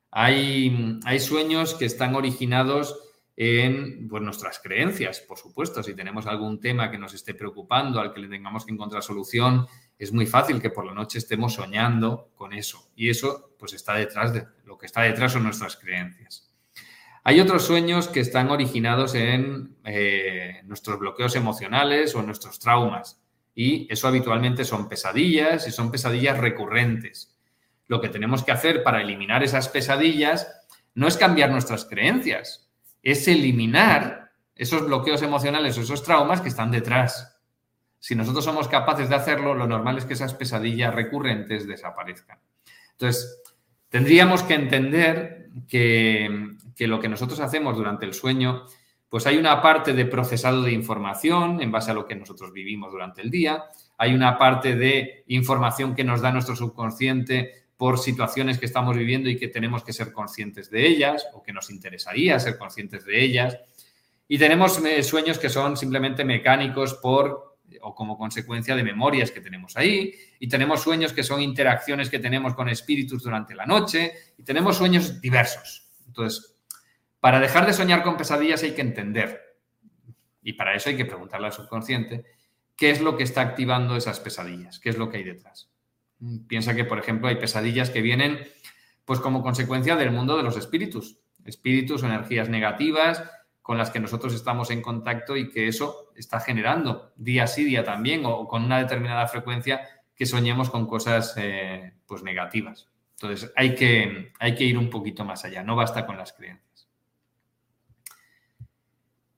Hay, 0.10 1.00
hay 1.06 1.20
sueños 1.20 1.74
que 1.76 1.86
están 1.86 2.16
originados 2.16 3.00
en 3.38 4.08
pues, 4.10 4.22
nuestras 4.22 4.60
creencias, 4.60 5.22
por 5.22 5.38
supuesto. 5.38 5.82
Si 5.82 5.96
tenemos 5.96 6.28
algún 6.28 6.60
tema 6.60 6.92
que 6.92 6.98
nos 6.98 7.14
esté 7.14 7.34
preocupando, 7.34 8.00
al 8.00 8.14
que 8.14 8.20
le 8.20 8.28
tengamos 8.28 8.66
que 8.66 8.74
encontrar 8.74 9.04
solución, 9.04 9.68
es 9.98 10.12
muy 10.12 10.26
fácil 10.26 10.62
que 10.62 10.70
por 10.70 10.86
la 10.86 10.94
noche 10.94 11.18
estemos 11.18 11.54
soñando 11.54 12.32
con 12.36 12.54
eso. 12.54 12.92
Y 12.96 13.10
eso, 13.10 13.56
pues, 13.58 13.74
está 13.74 13.96
detrás 13.96 14.34
de 14.34 14.46
lo 14.66 14.78
que 14.78 14.86
está 14.86 15.02
detrás 15.02 15.34
son 15.34 15.44
nuestras 15.44 15.78
creencias. 15.78 16.52
Hay 17.24 17.40
otros 17.40 17.66
sueños 17.66 18.08
que 18.08 18.20
están 18.20 18.50
originados 18.50 19.14
en 19.14 19.78
eh, 19.84 20.62
nuestros 20.66 20.98
bloqueos 20.98 21.36
emocionales 21.36 22.16
o 22.16 22.24
nuestros 22.24 22.58
traumas. 22.58 23.21
Y 23.54 23.92
eso 23.92 24.08
habitualmente 24.08 24.64
son 24.64 24.88
pesadillas 24.88 25.68
y 25.68 25.72
son 25.72 25.92
pesadillas 25.92 26.38
recurrentes. 26.38 27.36
Lo 27.88 28.00
que 28.00 28.10
tenemos 28.10 28.44
que 28.44 28.52
hacer 28.52 28.84
para 28.84 29.02
eliminar 29.02 29.44
esas 29.44 29.68
pesadillas 29.68 30.48
no 30.96 31.08
es 31.08 31.18
cambiar 31.18 31.52
nuestras 31.52 31.86
creencias, 31.86 32.70
es 33.04 33.28
eliminar 33.28 34.32
esos 34.56 34.86
bloqueos 34.86 35.22
emocionales 35.22 35.78
o 35.78 35.82
esos 35.82 36.04
traumas 36.04 36.42
que 36.42 36.50
están 36.50 36.72
detrás. 36.72 37.38
Si 38.00 38.16
nosotros 38.16 38.46
somos 38.46 38.68
capaces 38.68 39.10
de 39.10 39.16
hacerlo, 39.16 39.54
lo 39.54 39.68
normal 39.68 39.98
es 39.98 40.06
que 40.06 40.14
esas 40.14 40.34
pesadillas 40.34 40.94
recurrentes 40.94 41.68
desaparezcan. 41.68 42.40
Entonces, 42.92 43.42
tendríamos 43.90 44.44
que 44.44 44.54
entender 44.54 45.50
que, 45.68 46.56
que 46.76 46.88
lo 46.88 47.00
que 47.00 47.10
nosotros 47.10 47.40
hacemos 47.40 47.76
durante 47.76 48.06
el 48.06 48.14
sueño, 48.14 48.66
pues 49.12 49.28
hay 49.28 49.36
una 49.36 49.62
parte 49.62 49.92
de 49.92 50.06
procesado 50.06 50.62
de 50.64 50.72
información 50.72 51.62
en 51.62 51.70
base 51.70 51.92
a 51.92 51.94
lo 51.94 52.08
que 52.08 52.16
nosotros 52.16 52.54
vivimos 52.54 52.94
durante 52.94 53.22
el 53.22 53.30
día, 53.30 53.66
hay 53.98 54.14
una 54.14 54.38
parte 54.38 54.78
de 54.78 55.26
información 55.28 55.94
que 55.94 56.06
nos 56.06 56.22
da 56.22 56.32
nuestro 56.32 56.56
subconsciente 56.56 57.66
por 57.76 58.00
situaciones 58.00 58.58
que 58.58 58.68
estamos 58.68 58.96
viviendo 58.96 59.30
y 59.30 59.36
que 59.36 59.50
tenemos 59.50 59.84
que 59.84 59.92
ser 59.92 60.14
conscientes 60.14 60.72
de 60.72 60.88
ellas 60.88 61.28
o 61.34 61.44
que 61.44 61.52
nos 61.52 61.70
interesaría 61.70 62.40
ser 62.40 62.58
conscientes 62.58 63.04
de 63.04 63.22
ellas. 63.22 63.58
Y 64.30 64.38
tenemos 64.38 64.82
eh, 64.86 65.04
sueños 65.04 65.38
que 65.38 65.50
son 65.50 65.76
simplemente 65.76 66.24
mecánicos 66.24 66.94
por 66.94 67.58
o 67.82 67.94
como 67.94 68.18
consecuencia 68.18 68.78
de 68.78 68.84
memorias 68.84 69.30
que 69.30 69.42
tenemos 69.42 69.76
ahí. 69.76 70.14
Y 70.40 70.48
tenemos 70.48 70.82
sueños 70.84 71.12
que 71.12 71.24
son 71.24 71.42
interacciones 71.42 72.10
que 72.10 72.20
tenemos 72.20 72.54
con 72.54 72.70
espíritus 72.70 73.24
durante 73.24 73.56
la 73.56 73.66
noche. 73.66 74.14
Y 74.38 74.44
tenemos 74.44 74.78
sueños 74.78 75.20
diversos. 75.20 75.92
Entonces, 76.08 76.61
para 77.22 77.40
dejar 77.40 77.66
de 77.66 77.74
soñar 77.74 78.04
con 78.04 78.18
pesadillas 78.18 78.64
hay 78.64 78.74
que 78.74 78.82
entender, 78.82 79.42
y 80.42 80.54
para 80.54 80.76
eso 80.76 80.90
hay 80.90 80.98
que 80.98 81.06
preguntarle 81.06 81.48
al 81.48 81.54
subconsciente, 81.54 82.26
qué 82.76 82.90
es 82.90 83.00
lo 83.00 83.16
que 83.16 83.24
está 83.24 83.42
activando 83.42 83.96
esas 83.96 84.20
pesadillas, 84.20 84.80
qué 84.80 84.90
es 84.90 84.98
lo 84.98 85.10
que 85.10 85.18
hay 85.18 85.24
detrás. 85.24 85.70
Piensa 86.48 86.76
que, 86.76 86.84
por 86.84 87.00
ejemplo, 87.00 87.28
hay 87.28 87.36
pesadillas 87.36 87.90
que 87.90 88.02
vienen 88.02 88.40
pues 89.06 89.20
como 89.20 89.42
consecuencia 89.42 89.96
del 89.96 90.12
mundo 90.12 90.36
de 90.36 90.44
los 90.44 90.58
espíritus, 90.58 91.20
espíritus 91.46 92.04
o 92.04 92.08
energías 92.08 92.50
negativas 92.50 93.24
con 93.62 93.78
las 93.78 93.92
que 93.92 94.00
nosotros 94.00 94.34
estamos 94.34 94.72
en 94.72 94.82
contacto 94.82 95.38
y 95.38 95.50
que 95.50 95.68
eso 95.68 96.12
está 96.16 96.40
generando 96.40 97.14
día 97.16 97.48
sí 97.48 97.64
día 97.64 97.84
también 97.84 98.26
o 98.26 98.48
con 98.48 98.64
una 98.64 98.80
determinada 98.80 99.28
frecuencia 99.28 99.82
que 100.16 100.26
soñemos 100.26 100.70
con 100.70 100.88
cosas 100.88 101.36
eh, 101.38 101.94
pues 102.06 102.24
negativas. 102.24 102.88
Entonces 103.14 103.52
hay 103.56 103.76
que, 103.76 104.32
hay 104.40 104.56
que 104.56 104.64
ir 104.64 104.78
un 104.78 104.90
poquito 104.90 105.24
más 105.24 105.46
allá, 105.46 105.64
no 105.64 105.76
basta 105.76 106.06
con 106.06 106.18
las 106.18 106.34
creencias. 106.34 106.71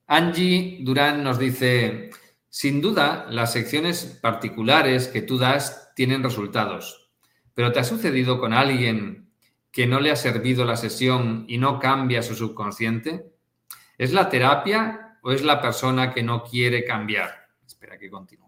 Angie 0.06 0.78
Durán 0.82 1.24
nos 1.24 1.38
dice, 1.38 2.10
sin 2.48 2.80
duda, 2.80 3.26
las 3.30 3.52
secciones 3.52 4.04
particulares 4.20 5.08
que 5.08 5.22
tú 5.22 5.38
das 5.38 5.92
tienen 5.94 6.22
resultados, 6.22 7.10
pero 7.54 7.72
¿te 7.72 7.80
ha 7.80 7.84
sucedido 7.84 8.38
con 8.38 8.52
alguien 8.52 9.30
que 9.70 9.86
no 9.86 10.00
le 10.00 10.10
ha 10.10 10.16
servido 10.16 10.64
la 10.64 10.76
sesión 10.76 11.46
y 11.48 11.58
no 11.58 11.78
cambia 11.78 12.22
su 12.22 12.34
subconsciente? 12.34 13.32
¿Es 13.96 14.12
la 14.12 14.28
terapia 14.28 15.18
o 15.22 15.32
es 15.32 15.42
la 15.42 15.62
persona 15.62 16.12
que 16.12 16.22
no 16.22 16.44
quiere 16.44 16.84
cambiar? 16.84 17.48
Espera 17.66 17.98
que 17.98 18.10
continúe. 18.10 18.44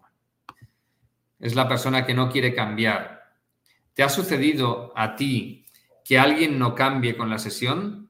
Es 1.39 1.55
la 1.55 1.67
persona 1.67 2.05
que 2.05 2.13
no 2.13 2.29
quiere 2.29 2.53
cambiar. 2.53 3.33
¿Te 3.93 4.03
ha 4.03 4.09
sucedido 4.09 4.93
a 4.95 5.15
ti 5.15 5.65
que 6.05 6.19
alguien 6.19 6.59
no 6.59 6.75
cambie 6.75 7.17
con 7.17 7.29
la 7.29 7.39
sesión? 7.39 8.06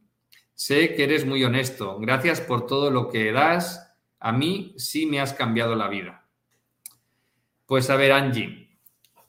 Sé 0.57 0.95
que 0.95 1.03
eres 1.03 1.23
muy 1.23 1.43
honesto. 1.43 1.99
Gracias 1.99 2.41
por 2.41 2.65
todo 2.65 2.89
lo 2.89 3.09
que 3.09 3.31
das. 3.31 3.95
A 4.19 4.31
mí 4.31 4.73
sí 4.75 5.05
me 5.05 5.19
has 5.19 5.33
cambiado 5.33 5.75
la 5.75 5.87
vida. 5.87 6.25
Pues 7.67 7.91
a 7.91 7.95
ver, 7.95 8.11
Angie, 8.11 8.79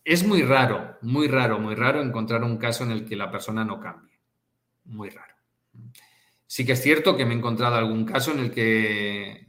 es 0.07 0.27
muy 0.27 0.41
raro, 0.41 0.97
muy 1.03 1.29
raro, 1.29 1.59
muy 1.59 1.75
raro 1.75 2.01
encontrar 2.01 2.43
un 2.45 2.57
caso 2.57 2.85
en 2.85 2.93
el 2.93 3.05
que 3.05 3.15
la 3.15 3.31
persona 3.31 3.63
no 3.63 3.79
cambie. 3.79 4.19
Muy 4.87 5.11
raro. 5.11 5.35
Sí 6.47 6.65
que 6.65 6.73
es 6.73 6.83
cierto 6.83 7.15
que 7.15 7.27
me 7.27 7.35
he 7.35 7.37
encontrado 7.37 7.77
algún 7.77 8.07
caso 8.07 8.33
en 8.33 8.39
el 8.39 8.51
que, 8.51 9.47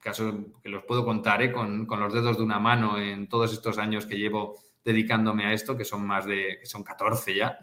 caso 0.00 0.54
que 0.62 0.70
los 0.70 0.84
puedo 0.84 1.04
contar 1.04 1.42
¿eh? 1.42 1.52
con, 1.52 1.84
con, 1.84 2.00
los 2.00 2.14
dedos 2.14 2.38
de 2.38 2.44
una 2.44 2.58
mano 2.58 2.98
en 2.98 3.28
todos 3.28 3.52
estos 3.52 3.76
años 3.76 4.06
que 4.06 4.16
llevo 4.16 4.58
dedicándome 4.82 5.44
a 5.44 5.52
esto, 5.52 5.76
que 5.76 5.84
son 5.84 6.06
más 6.06 6.24
de, 6.24 6.56
que 6.58 6.64
son 6.64 6.82
14 6.82 7.34
ya, 7.34 7.58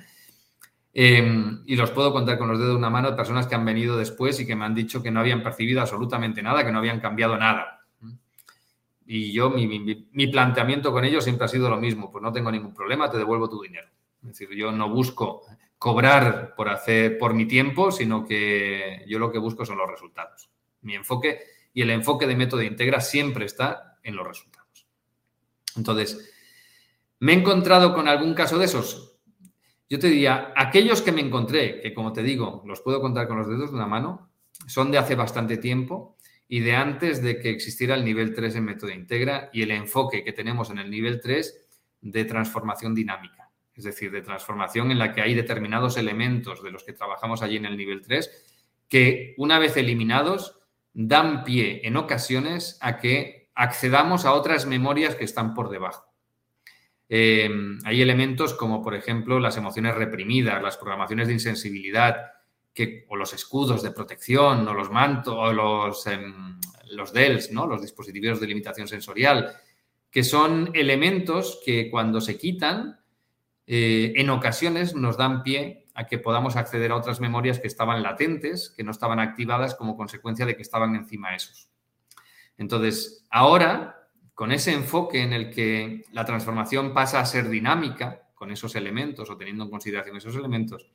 Em, 0.99 1.61
y 1.67 1.75
los 1.75 1.91
puedo 1.91 2.11
contar 2.11 2.39
con 2.39 2.47
los 2.47 2.57
dedos 2.57 2.71
de 2.71 2.77
una 2.79 2.89
mano 2.89 3.15
personas 3.15 3.45
que 3.45 3.53
han 3.53 3.63
venido 3.63 3.99
después 3.99 4.39
y 4.39 4.47
que 4.47 4.55
me 4.55 4.65
han 4.65 4.73
dicho 4.73 5.03
que 5.03 5.11
no 5.11 5.19
habían 5.19 5.43
percibido 5.43 5.79
absolutamente 5.79 6.41
nada, 6.41 6.65
que 6.65 6.71
no 6.71 6.79
habían 6.79 6.99
cambiado 6.99 7.37
nada. 7.37 7.85
Y 9.05 9.31
yo, 9.31 9.51
mi, 9.51 10.27
planteamiento 10.31 10.91
con 10.91 11.05
ellos 11.05 11.23
siempre 11.23 11.45
ha 11.45 11.49
sido 11.49 11.69
lo 11.69 11.77
mismo, 11.77 12.11
pues 12.11 12.23
no 12.23 12.33
tengo 12.33 12.51
ningún 12.51 12.73
problema, 12.73 13.11
te 13.11 13.19
devuelvo 13.19 13.47
tu 13.47 13.61
dinero. 13.61 13.87
Es 14.23 14.29
decir, 14.29 14.49
yo 14.57 14.71
no 14.71 14.89
busco 14.89 15.43
cobrar 15.77 16.55
por 16.55 16.67
hacer 16.67 17.19
por 17.19 17.35
mi 17.35 17.45
tiempo, 17.45 17.91
sino 17.91 18.25
que 18.25 19.05
yo 19.07 19.19
lo 19.19 19.31
que 19.31 19.37
busco 19.37 19.67
son 19.67 19.77
los 19.77 19.91
resultados. 19.91 20.49
Mi 20.81 20.95
enfoque 20.95 21.41
y 21.75 21.83
el 21.83 21.91
enfoque 21.91 22.25
de 22.25 22.35
método 22.35 22.63
integra 22.63 23.01
siempre 23.01 23.45
está 23.45 23.99
en 24.01 24.15
los 24.15 24.27
resultados. 24.27 24.87
Entonces, 25.75 26.33
¿me 27.19 27.33
he 27.33 27.35
encontrado 27.35 27.93
con 27.93 28.07
algún 28.07 28.33
caso 28.33 28.57
de 28.57 28.65
esos? 28.65 29.06
Yo 29.89 29.99
te 29.99 30.07
diría, 30.07 30.53
aquellos 30.55 31.01
que 31.01 31.11
me 31.11 31.21
encontré, 31.21 31.79
que 31.81 31.93
como 31.93 32.11
te 32.11 32.23
digo, 32.23 32.63
los 32.65 32.81
puedo 32.81 32.99
contar 32.99 33.27
con 33.27 33.37
los 33.37 33.47
dedos 33.47 33.71
de 33.71 33.77
una 33.77 33.87
mano, 33.87 34.29
son 34.67 34.91
de 34.91 34.97
hace 34.97 35.15
bastante 35.15 35.57
tiempo 35.57 36.17
y 36.47 36.59
de 36.59 36.75
antes 36.75 37.21
de 37.21 37.39
que 37.39 37.49
existiera 37.49 37.95
el 37.95 38.03
nivel 38.03 38.33
3 38.33 38.55
en 38.55 38.65
método 38.65 38.91
integra 38.91 39.49
y 39.53 39.61
el 39.61 39.71
enfoque 39.71 40.23
que 40.23 40.33
tenemos 40.33 40.69
en 40.69 40.79
el 40.79 40.89
nivel 40.89 41.21
3 41.21 41.67
de 42.01 42.25
transformación 42.25 42.95
dinámica. 42.95 43.49
Es 43.73 43.83
decir, 43.83 44.11
de 44.11 44.21
transformación 44.21 44.91
en 44.91 44.99
la 44.99 45.13
que 45.13 45.21
hay 45.21 45.35
determinados 45.35 45.97
elementos 45.97 46.63
de 46.63 46.71
los 46.71 46.83
que 46.83 46.93
trabajamos 46.93 47.41
allí 47.41 47.57
en 47.57 47.65
el 47.65 47.77
nivel 47.77 48.01
3 48.01 48.55
que 48.87 49.35
una 49.37 49.59
vez 49.59 49.77
eliminados 49.77 50.59
dan 50.93 51.43
pie 51.43 51.81
en 51.83 51.97
ocasiones 51.97 52.77
a 52.81 52.97
que 52.97 53.49
accedamos 53.53 54.25
a 54.25 54.33
otras 54.33 54.65
memorias 54.65 55.15
que 55.15 55.25
están 55.25 55.53
por 55.53 55.69
debajo. 55.69 56.05
Eh, 57.09 57.49
hay 57.85 58.01
elementos 58.01 58.53
como, 58.53 58.81
por 58.81 58.95
ejemplo, 58.95 59.39
las 59.39 59.57
emociones 59.57 59.95
reprimidas, 59.95 60.61
las 60.61 60.77
programaciones 60.77 61.27
de 61.27 61.33
insensibilidad, 61.33 62.17
que, 62.73 63.05
o 63.07 63.15
los 63.15 63.33
escudos 63.33 63.81
de 63.81 63.91
protección, 63.91 64.67
o 64.67 64.73
los 64.73 64.91
mantos, 64.91 65.33
o 65.35 65.51
los, 65.51 66.05
em, 66.07 66.59
los 66.91 67.13
DELS, 67.13 67.51
¿no? 67.51 67.65
los 67.65 67.81
dispositivos 67.81 68.39
de 68.39 68.47
limitación 68.47 68.87
sensorial, 68.87 69.55
que 70.11 70.23
son 70.23 70.71
elementos 70.73 71.61
que 71.65 71.89
cuando 71.89 72.21
se 72.21 72.37
quitan, 72.37 72.99
eh, 73.65 74.13
en 74.15 74.29
ocasiones 74.29 74.95
nos 74.95 75.17
dan 75.17 75.43
pie 75.43 75.87
a 75.93 76.05
que 76.05 76.19
podamos 76.19 76.55
acceder 76.55 76.91
a 76.91 76.95
otras 76.95 77.19
memorias 77.19 77.59
que 77.59 77.67
estaban 77.67 78.03
latentes, 78.03 78.73
que 78.75 78.83
no 78.83 78.91
estaban 78.91 79.19
activadas 79.19 79.75
como 79.75 79.97
consecuencia 79.97 80.45
de 80.45 80.55
que 80.55 80.61
estaban 80.61 80.95
encima 80.95 81.35
esos. 81.35 81.69
Entonces, 82.57 83.25
ahora 83.29 83.96
con 84.37 84.51
ese 84.51 84.71
enfoque 84.71 85.23
en 85.23 85.33
el 85.33 85.49
que 85.49 86.05
la 86.11 86.23
transformación 86.23 86.93
pasa 86.93 87.19
a 87.19 87.25
ser 87.25 87.49
dinámica, 87.49 88.29
con 88.35 88.51
esos 88.51 88.75
elementos 88.75 89.27
o 89.31 89.35
teniendo 89.35 89.63
en 89.63 89.71
consideración 89.71 90.15
esos 90.15 90.35
elementos, 90.35 90.85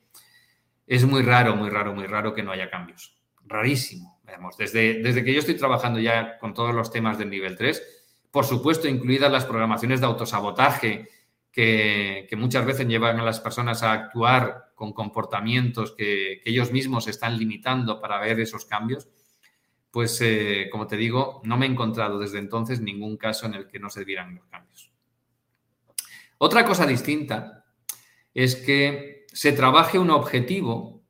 es 0.87 1.03
muy 1.03 1.23
raro, 1.23 1.53
muy 1.53 1.69
raro, 1.69 1.93
muy 1.93 2.07
raro 2.07 2.33
que 2.33 2.41
no 2.41 2.53
haya 2.53 2.69
cambios. 2.69 3.17
Rarísimo. 3.45 4.17
desde, 4.57 5.03
desde 5.03 5.25
que 5.25 5.33
yo 5.33 5.39
estoy 5.39 5.55
trabajando 5.55 5.99
ya 5.99 6.37
con 6.37 6.53
todos 6.53 6.73
los 6.73 6.89
temas 6.89 7.17
del 7.17 7.31
nivel 7.31 7.57
3, 7.57 7.83
por 8.31 8.45
supuesto, 8.45 8.87
incluidas 8.87 9.29
las 9.29 9.43
programaciones 9.43 9.99
de 9.99 10.05
autosabotaje, 10.05 11.09
que, 11.51 12.29
muchas 12.37 12.65
veces 12.65 12.87
llevan 12.87 13.19
a 13.19 13.25
las 13.25 13.41
personas 13.41 13.83
a 13.83 13.91
actuar 13.91 14.71
con 14.73 14.93
comportamientos 14.93 15.91
que, 15.91 16.41
ellos 16.45 16.71
mismos 16.71 17.09
están 17.09 17.37
limitando 17.37 17.99
para 17.99 18.21
ver 18.21 18.39
esos 18.39 18.63
cambios, 18.63 19.09
pues 19.93 20.19
eh, 20.21 20.69
como 20.71 20.87
te 20.87 20.97
digo, 20.97 21.39
no 21.43 21.55
me 21.55 21.67
he 21.67 21.69
encontrado 21.69 22.17
desde 22.17 22.39
entonces 22.39 22.81
ningún 22.81 23.15
caso 23.15 23.45
en 23.45 23.53
el 23.53 23.67
que 23.67 23.77
no 23.77 23.91
se 23.91 24.03
dieran 24.03 24.33
los 24.33 24.43
cambios. 24.47 24.91
Otra 26.39 26.65
cosa 26.65 26.87
distinta 26.87 27.63
es 28.33 28.55
que 28.55 29.27
se 29.31 29.51
trabaje 29.51 29.99
un 29.99 30.09
objetivo 30.09 31.03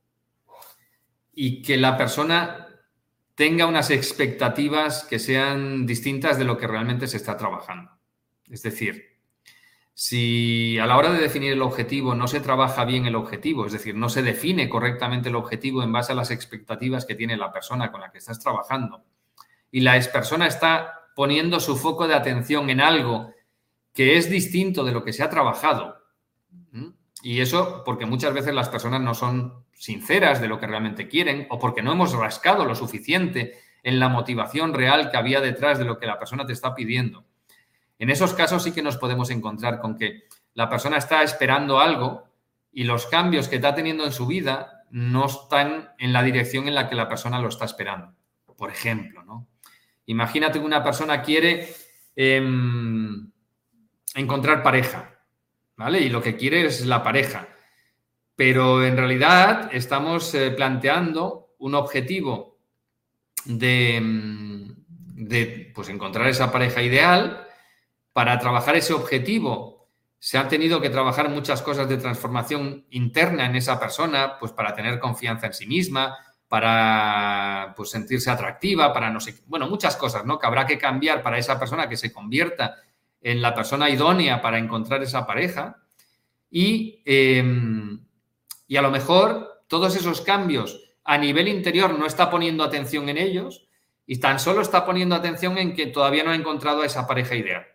y 1.32 1.62
que 1.62 1.78
la 1.78 1.96
persona 1.96 2.68
tenga 3.34 3.64
unas 3.64 3.88
expectativas 3.88 5.04
que 5.04 5.18
sean 5.18 5.86
distintas 5.86 6.36
de 6.36 6.44
lo 6.44 6.58
que 6.58 6.66
realmente 6.66 7.06
se 7.06 7.16
está 7.16 7.38
trabajando. 7.38 7.90
Es 8.50 8.62
decir, 8.62 9.13
si 9.94 10.76
a 10.78 10.86
la 10.86 10.96
hora 10.96 11.12
de 11.12 11.20
definir 11.20 11.52
el 11.52 11.62
objetivo 11.62 12.16
no 12.16 12.26
se 12.26 12.40
trabaja 12.40 12.84
bien 12.84 13.06
el 13.06 13.14
objetivo, 13.14 13.64
es 13.64 13.72
decir, 13.72 13.94
no 13.94 14.08
se 14.08 14.22
define 14.22 14.68
correctamente 14.68 15.28
el 15.28 15.36
objetivo 15.36 15.82
en 15.84 15.92
base 15.92 16.12
a 16.12 16.16
las 16.16 16.32
expectativas 16.32 17.06
que 17.06 17.14
tiene 17.14 17.36
la 17.36 17.52
persona 17.52 17.92
con 17.92 18.00
la 18.00 18.10
que 18.10 18.18
estás 18.18 18.40
trabajando, 18.40 19.04
y 19.70 19.80
la 19.80 19.98
persona 20.12 20.48
está 20.48 21.10
poniendo 21.14 21.60
su 21.60 21.76
foco 21.76 22.08
de 22.08 22.14
atención 22.14 22.68
en 22.70 22.80
algo 22.80 23.32
que 23.92 24.16
es 24.16 24.28
distinto 24.28 24.82
de 24.82 24.90
lo 24.90 25.04
que 25.04 25.12
se 25.12 25.22
ha 25.22 25.30
trabajado, 25.30 25.96
y 27.22 27.40
eso 27.40 27.82
porque 27.84 28.04
muchas 28.04 28.34
veces 28.34 28.52
las 28.52 28.68
personas 28.68 29.00
no 29.00 29.14
son 29.14 29.64
sinceras 29.72 30.40
de 30.40 30.48
lo 30.48 30.58
que 30.58 30.66
realmente 30.66 31.08
quieren 31.08 31.46
o 31.50 31.58
porque 31.58 31.82
no 31.82 31.92
hemos 31.92 32.12
rascado 32.12 32.64
lo 32.64 32.74
suficiente 32.74 33.58
en 33.82 33.98
la 34.00 34.08
motivación 34.08 34.74
real 34.74 35.10
que 35.10 35.16
había 35.16 35.40
detrás 35.40 35.78
de 35.78 35.84
lo 35.84 35.98
que 35.98 36.06
la 36.06 36.18
persona 36.18 36.44
te 36.44 36.52
está 36.52 36.74
pidiendo. 36.74 37.24
En 37.98 38.10
esos 38.10 38.34
casos 38.34 38.62
sí 38.62 38.72
que 38.72 38.82
nos 38.82 38.96
podemos 38.96 39.30
encontrar 39.30 39.80
con 39.80 39.96
que 39.96 40.24
la 40.54 40.68
persona 40.68 40.96
está 40.96 41.22
esperando 41.22 41.80
algo 41.80 42.24
y 42.72 42.84
los 42.84 43.06
cambios 43.06 43.48
que 43.48 43.56
está 43.56 43.74
teniendo 43.74 44.04
en 44.04 44.12
su 44.12 44.26
vida 44.26 44.84
no 44.90 45.26
están 45.26 45.90
en 45.98 46.12
la 46.12 46.22
dirección 46.22 46.68
en 46.68 46.74
la 46.74 46.88
que 46.88 46.94
la 46.94 47.08
persona 47.08 47.40
lo 47.40 47.48
está 47.48 47.64
esperando. 47.64 48.14
Por 48.56 48.70
ejemplo, 48.70 49.24
¿no? 49.24 49.48
Imagínate 50.06 50.58
que 50.58 50.64
una 50.64 50.84
persona 50.84 51.22
quiere 51.22 51.74
em, 52.14 53.30
encontrar 54.14 54.62
pareja 54.62 55.14
¿vale? 55.76 56.00
Y 56.00 56.08
lo 56.08 56.22
que 56.22 56.36
quiere 56.36 56.66
es 56.66 56.84
la 56.86 57.02
pareja. 57.02 57.48
Pero 58.36 58.84
en 58.84 58.96
realidad 58.96 59.70
estamos 59.72 60.34
eh, 60.34 60.50
planteando 60.50 61.54
un 61.58 61.74
objetivo 61.74 62.58
de, 63.44 64.00
mm, 64.00 64.72
de 65.26 65.72
pues, 65.74 65.88
encontrar 65.88 66.28
esa 66.28 66.50
pareja 66.50 66.82
ideal. 66.82 67.43
Para 68.14 68.38
trabajar 68.38 68.76
ese 68.76 68.94
objetivo 68.94 69.88
se 70.20 70.38
han 70.38 70.48
tenido 70.48 70.80
que 70.80 70.88
trabajar 70.88 71.28
muchas 71.28 71.60
cosas 71.62 71.88
de 71.88 71.96
transformación 71.98 72.86
interna 72.90 73.44
en 73.44 73.56
esa 73.56 73.78
persona, 73.78 74.38
pues 74.38 74.52
para 74.52 74.72
tener 74.72 75.00
confianza 75.00 75.48
en 75.48 75.52
sí 75.52 75.66
misma, 75.66 76.16
para 76.48 77.74
pues, 77.76 77.90
sentirse 77.90 78.30
atractiva, 78.30 78.92
para 78.92 79.10
no 79.10 79.18
sé, 79.18 79.42
bueno, 79.46 79.68
muchas 79.68 79.96
cosas, 79.96 80.24
¿no? 80.24 80.38
Que 80.38 80.46
habrá 80.46 80.64
que 80.64 80.78
cambiar 80.78 81.22
para 81.22 81.38
esa 81.38 81.58
persona 81.58 81.88
que 81.88 81.96
se 81.96 82.12
convierta 82.12 82.76
en 83.20 83.42
la 83.42 83.52
persona 83.52 83.90
idónea 83.90 84.40
para 84.40 84.58
encontrar 84.58 85.02
esa 85.02 85.26
pareja 85.26 85.82
y, 86.48 87.02
em, 87.04 88.06
y 88.68 88.76
a 88.76 88.82
lo 88.82 88.92
mejor 88.92 89.64
todos 89.66 89.96
esos 89.96 90.20
cambios 90.20 90.94
a 91.02 91.18
nivel 91.18 91.48
interior 91.48 91.98
no 91.98 92.06
está 92.06 92.30
poniendo 92.30 92.62
atención 92.62 93.08
en 93.08 93.18
ellos 93.18 93.66
y 94.06 94.20
tan 94.20 94.38
solo 94.38 94.60
está 94.60 94.86
poniendo 94.86 95.16
atención 95.16 95.58
en 95.58 95.74
que 95.74 95.88
todavía 95.88 96.22
no 96.22 96.30
ha 96.30 96.36
encontrado 96.36 96.82
a 96.82 96.86
esa 96.86 97.08
pareja 97.08 97.34
ideal. 97.34 97.73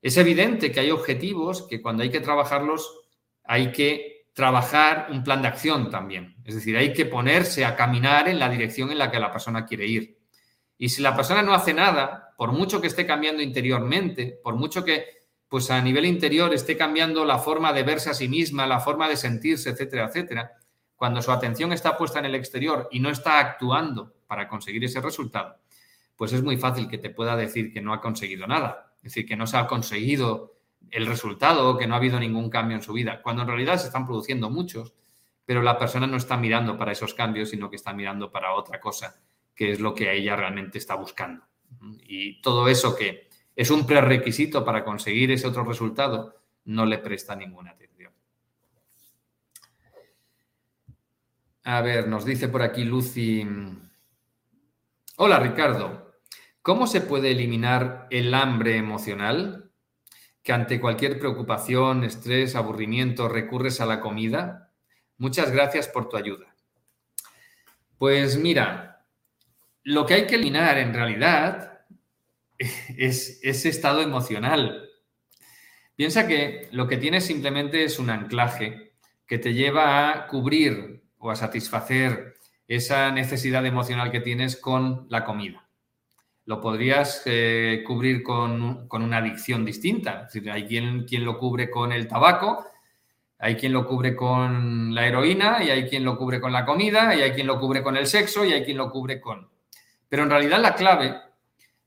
Es 0.00 0.16
evidente 0.16 0.70
que 0.70 0.80
hay 0.80 0.90
objetivos 0.90 1.66
que 1.68 1.82
cuando 1.82 2.02
hay 2.02 2.10
que 2.10 2.20
trabajarlos 2.20 3.04
hay 3.48 3.72
que 3.72 4.26
trabajar 4.34 5.08
un 5.10 5.24
plan 5.24 5.42
de 5.42 5.48
acción 5.48 5.90
también. 5.90 6.36
Es 6.44 6.54
decir, 6.54 6.76
hay 6.76 6.92
que 6.92 7.06
ponerse 7.06 7.64
a 7.64 7.74
caminar 7.74 8.28
en 8.28 8.38
la 8.38 8.48
dirección 8.48 8.92
en 8.92 8.98
la 8.98 9.10
que 9.10 9.18
la 9.18 9.32
persona 9.32 9.64
quiere 9.64 9.86
ir. 9.86 10.18
Y 10.76 10.90
si 10.90 11.02
la 11.02 11.16
persona 11.16 11.42
no 11.42 11.54
hace 11.54 11.74
nada, 11.74 12.34
por 12.36 12.52
mucho 12.52 12.80
que 12.80 12.86
esté 12.86 13.04
cambiando 13.04 13.42
interiormente, 13.42 14.38
por 14.44 14.54
mucho 14.54 14.84
que 14.84 15.18
pues 15.48 15.70
a 15.70 15.80
nivel 15.80 16.04
interior 16.04 16.52
esté 16.52 16.76
cambiando 16.76 17.24
la 17.24 17.38
forma 17.38 17.72
de 17.72 17.82
verse 17.82 18.10
a 18.10 18.14
sí 18.14 18.28
misma, 18.28 18.66
la 18.66 18.80
forma 18.80 19.08
de 19.08 19.16
sentirse, 19.16 19.70
etcétera, 19.70 20.04
etcétera, 20.04 20.52
cuando 20.94 21.22
su 21.22 21.32
atención 21.32 21.72
está 21.72 21.96
puesta 21.96 22.18
en 22.18 22.26
el 22.26 22.34
exterior 22.34 22.88
y 22.92 23.00
no 23.00 23.08
está 23.08 23.40
actuando 23.40 24.14
para 24.26 24.46
conseguir 24.46 24.84
ese 24.84 25.00
resultado, 25.00 25.56
pues 26.16 26.32
es 26.32 26.42
muy 26.42 26.58
fácil 26.58 26.86
que 26.86 26.98
te 26.98 27.10
pueda 27.10 27.34
decir 27.34 27.72
que 27.72 27.80
no 27.80 27.94
ha 27.94 28.00
conseguido 28.00 28.46
nada, 28.46 28.87
es 29.08 29.14
decir, 29.14 29.26
que 29.26 29.36
no 29.36 29.46
se 29.46 29.56
ha 29.56 29.66
conseguido 29.66 30.58
el 30.90 31.06
resultado 31.06 31.78
que 31.78 31.86
no 31.86 31.94
ha 31.94 31.96
habido 31.96 32.20
ningún 32.20 32.50
cambio 32.50 32.76
en 32.76 32.82
su 32.82 32.92
vida, 32.92 33.22
cuando 33.22 33.40
en 33.40 33.48
realidad 33.48 33.78
se 33.78 33.86
están 33.86 34.04
produciendo 34.04 34.50
muchos, 34.50 34.92
pero 35.46 35.62
la 35.62 35.78
persona 35.78 36.06
no 36.06 36.18
está 36.18 36.36
mirando 36.36 36.76
para 36.76 36.92
esos 36.92 37.14
cambios, 37.14 37.48
sino 37.48 37.70
que 37.70 37.76
está 37.76 37.94
mirando 37.94 38.30
para 38.30 38.52
otra 38.52 38.78
cosa 38.78 39.18
que 39.54 39.72
es 39.72 39.80
lo 39.80 39.94
que 39.94 40.12
ella 40.12 40.36
realmente 40.36 40.76
está 40.76 40.94
buscando. 40.94 41.42
Y 42.06 42.42
todo 42.42 42.68
eso 42.68 42.94
que 42.94 43.28
es 43.56 43.70
un 43.70 43.86
prerequisito 43.86 44.62
para 44.62 44.84
conseguir 44.84 45.30
ese 45.30 45.46
otro 45.46 45.64
resultado, 45.64 46.36
no 46.66 46.84
le 46.84 46.98
presta 46.98 47.34
ninguna 47.34 47.70
atención. 47.70 48.12
A 51.64 51.80
ver, 51.80 52.08
nos 52.08 52.26
dice 52.26 52.48
por 52.48 52.60
aquí 52.60 52.84
Lucy. 52.84 53.46
Hola 55.16 55.40
Ricardo, 55.40 56.07
¿cómo 56.62 56.86
se 56.86 57.00
puede 57.00 57.30
eliminar 57.32 58.06
el 58.10 58.34
hambre 58.34 58.76
emocional? 58.76 59.70
Que 60.42 60.52
ante 60.52 60.80
cualquier 60.80 61.18
preocupación, 61.18 62.04
estrés, 62.04 62.54
aburrimiento 62.54 63.28
recurres 63.28 63.80
a 63.80 63.86
la 63.86 64.00
comida. 64.00 64.72
Muchas 65.16 65.50
gracias 65.50 65.88
por 65.88 66.08
tu 66.08 66.16
ayuda. 66.16 66.54
Pues 67.98 68.38
mira, 68.38 69.04
lo 69.82 70.06
que 70.06 70.14
hay 70.14 70.26
que 70.26 70.36
eliminar 70.36 70.78
en 70.78 70.94
realidad 70.94 71.80
es 72.58 73.40
ese 73.42 73.68
estado 73.68 74.00
emocional. 74.02 74.88
Piensa 75.96 76.28
que 76.28 76.68
lo 76.70 76.86
que 76.86 76.96
tienes 76.96 77.26
simplemente 77.26 77.84
es 77.84 77.98
un 77.98 78.10
anclaje 78.10 78.92
que 79.26 79.38
te 79.38 79.52
lleva 79.52 80.10
a 80.10 80.26
cubrir 80.28 81.02
o 81.18 81.30
a 81.30 81.36
satisfacer 81.36 82.34
esa 82.68 83.10
necesidad 83.10 83.64
emocional 83.66 84.10
que 84.10 84.20
tienes 84.20 84.56
con 84.56 85.06
la 85.10 85.24
comida. 85.24 85.67
Lo 86.48 86.62
podrías 86.62 87.20
eh, 87.26 87.84
cubrir 87.86 88.22
con, 88.22 88.88
una 88.90 89.18
adicción 89.18 89.66
distinta. 89.66 90.22
Es 90.26 90.32
decir, 90.32 90.50
hay 90.50 90.64
quien, 90.66 91.04
quien 91.04 91.22
lo 91.22 91.38
cubre 91.38 91.68
con 91.68 91.92
el 91.92 92.08
tabaco, 92.08 92.64
hay 93.38 93.54
quien 93.56 93.74
lo 93.74 93.86
cubre 93.86 94.16
con 94.16 94.94
la 94.94 95.06
heroína, 95.06 95.62
y 95.62 95.68
hay 95.68 95.86
quien 95.86 96.04
lo 96.04 96.16
cubre 96.16 96.40
con 96.40 96.50
la 96.50 96.64
comida, 96.64 97.14
y 97.14 97.20
hay 97.20 97.32
quien 97.32 97.46
lo 97.46 97.60
cubre 97.60 97.82
con 97.82 97.98
el 97.98 98.06
sexo, 98.06 98.46
y 98.46 98.54
hay 98.54 98.64
quien 98.64 98.78
lo 98.78 98.90
cubre 98.90 99.20
con... 99.20 99.46
Pero 100.08 100.22
en 100.22 100.30
realidad 100.30 100.58
la 100.58 100.74
clave 100.74 101.16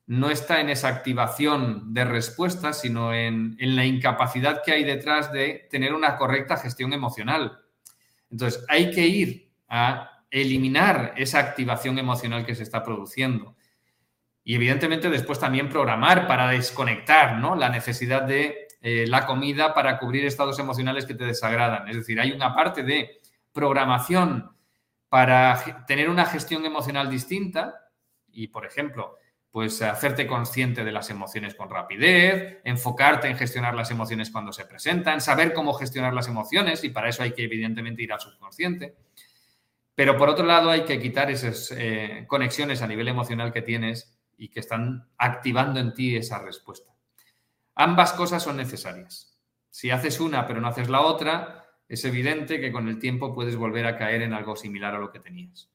no 0.06 0.30
está 0.30 0.62
en 0.62 0.70
esa 0.70 0.90
activación 0.90 1.92
de 1.92 2.06
respuesta, 2.06 2.72
sino 2.72 3.16
en, 3.16 3.58
la 3.58 3.84
incapacidad 3.84 4.62
que 4.64 4.74
hay 4.74 4.84
detrás 4.84 5.32
de 5.32 5.68
tener 5.72 5.94
una 5.94 6.18
correcta 6.18 6.58
gestión 6.58 6.94
emocional. 6.94 7.58
Entonces, 8.30 8.64
hay 8.70 8.92
que 8.92 9.08
ir 9.08 9.50
a 9.70 10.24
eliminar 10.30 11.16
esa 11.18 11.40
activación 11.40 11.98
emocional 11.98 12.46
que 12.46 12.54
se 12.54 12.62
está 12.62 12.84
produciendo. 12.84 13.56
Y 14.52 14.56
evidentemente 14.56 15.10
después 15.10 15.40
también 15.40 15.70
programar 15.70 16.28
para 16.28 16.50
desconectar 16.50 17.38
¿no? 17.38 17.56
la 17.56 17.70
necesidad 17.70 18.24
de 18.24 18.68
eh, 18.82 19.06
la 19.08 19.26
comida 19.26 19.74
para 19.74 19.98
cubrir 19.98 20.26
estados 20.26 20.60
emocionales 20.60 21.06
que 21.06 21.14
te 21.14 21.24
desagradan. 21.24 21.88
Es 21.88 21.96
decir, 21.96 22.20
hay 22.20 22.34
una 22.34 22.54
parte 22.54 22.84
de 22.84 23.22
programación 23.54 24.54
para 25.08 25.86
tener 25.88 26.10
una 26.10 26.26
gestión 26.26 26.66
emocional 26.66 27.10
distinta 27.10 27.92
y, 28.30 28.50
por 28.50 28.66
ejemplo, 28.66 29.16
pues 29.52 29.82
hacerte 29.84 30.28
consciente 30.28 30.84
de 30.84 30.92
las 30.92 31.10
emociones 31.10 31.56
con 31.56 31.70
rapidez, 31.70 32.58
enfocarte 32.66 33.30
en 33.30 33.38
gestionar 33.38 33.74
las 33.74 33.90
emociones 33.90 34.32
cuando 34.32 34.52
se 34.52 34.66
presentan, 34.66 35.22
saber 35.22 35.54
cómo 35.54 35.72
gestionar 35.72 36.14
las 36.14 36.28
emociones 36.28 36.84
y 36.84 36.90
para 36.90 37.08
eso 37.08 37.24
hay 37.24 37.32
que 37.32 37.46
evidentemente 37.46 38.04
ir 38.04 38.12
al 38.12 38.20
subconsciente. 38.20 38.98
Pero 39.96 40.18
por 40.18 40.28
otro 40.28 40.46
lado 40.46 40.70
hay 40.70 40.84
que 40.84 41.00
quitar 41.00 41.32
esas 41.32 41.74
eh, 41.74 42.26
conexiones 42.28 42.82
a 42.82 42.88
nivel 42.88 43.08
emocional 43.08 43.54
que 43.54 43.62
tienes 43.62 44.18
y 44.42 44.50
que 44.50 44.60
están 44.60 45.08
activando 45.20 45.80
en 45.80 45.94
ti 45.94 46.16
esa 46.16 46.40
respuesta. 46.40 46.92
Ambas 47.76 48.12
cosas 48.14 48.42
son 48.42 48.58
necesarias. 48.58 49.40
Si 49.70 49.92
haces 49.92 50.20
una 50.20 50.48
pero 50.48 50.60
no 50.60 50.68
haces 50.68 50.90
la 50.90 51.02
otra, 51.02 51.64
es 51.88 52.04
evidente 52.06 52.60
que 52.60 52.72
con 52.72 52.88
el 52.88 52.98
tiempo 52.98 53.36
puedes 53.36 53.56
volver 53.56 53.86
a 53.86 54.00
caer 54.00 54.24
en 54.24 54.34
algo 54.34 54.56
similar 54.56 54.96
a 54.96 54.98
lo 54.98 55.12
que 55.12 55.20
tenías. 55.20 55.70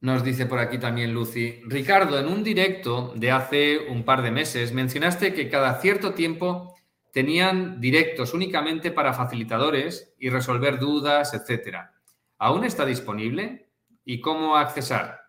Nos 0.00 0.24
dice 0.24 0.46
por 0.46 0.58
aquí 0.58 0.78
también 0.78 1.14
Lucy. 1.14 1.62
Ricardo, 1.64 2.18
en 2.18 2.26
un 2.26 2.42
directo 2.42 3.12
de 3.14 3.30
hace 3.30 3.86
un 3.88 4.02
par 4.02 4.20
de 4.20 4.32
meses 4.32 4.72
mencionaste 4.72 5.32
que 5.32 5.48
cada 5.48 5.80
cierto 5.80 6.12
tiempo 6.12 6.74
tenían 7.12 7.80
directos 7.80 8.34
únicamente 8.34 8.90
para 8.90 9.14
facilitadores 9.14 10.12
y 10.18 10.28
resolver 10.28 10.80
dudas, 10.80 11.34
etcétera. 11.34 11.94
¿Aún 12.36 12.64
está 12.64 12.84
disponible? 12.84 13.63
¿Y 14.04 14.20
cómo 14.20 14.56
accesar? 14.56 15.20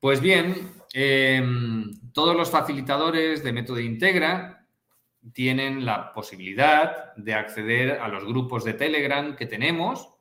Pues 0.00 0.20
bien, 0.20 0.72
em, 0.92 1.90
todos 2.12 2.36
los 2.36 2.50
facilitadores 2.50 3.42
de 3.44 3.52
método 3.52 3.80
Integra 3.80 4.66
tienen 5.32 5.84
la 5.84 6.12
posibilidad 6.12 7.14
de 7.16 7.34
acceder 7.34 8.00
a 8.00 8.08
los 8.08 8.24
grupos 8.24 8.64
de 8.64 8.74
Telegram 8.74 9.36
que 9.36 9.46
tenemos 9.46 10.12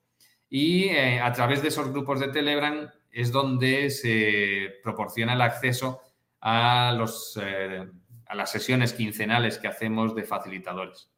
y 0.49 0.85
eh, 0.89 1.19
a 1.19 1.31
través 1.33 1.61
de 1.61 1.69
esos 1.69 1.89
grupos 1.91 2.19
de 2.19 2.27
Telegram 2.27 2.89
es 3.11 3.31
donde 3.31 3.89
se 3.89 4.79
proporciona 4.83 5.33
el 5.33 5.41
acceso 5.41 6.01
a, 6.39 6.93
los, 6.97 7.39
eh, 7.41 7.87
a 8.27 8.35
las 8.35 8.51
sesiones 8.51 8.93
quincenales 8.93 9.57
que 9.57 9.67
hacemos 9.67 10.15
de 10.15 10.23
facilitadores. 10.23 11.09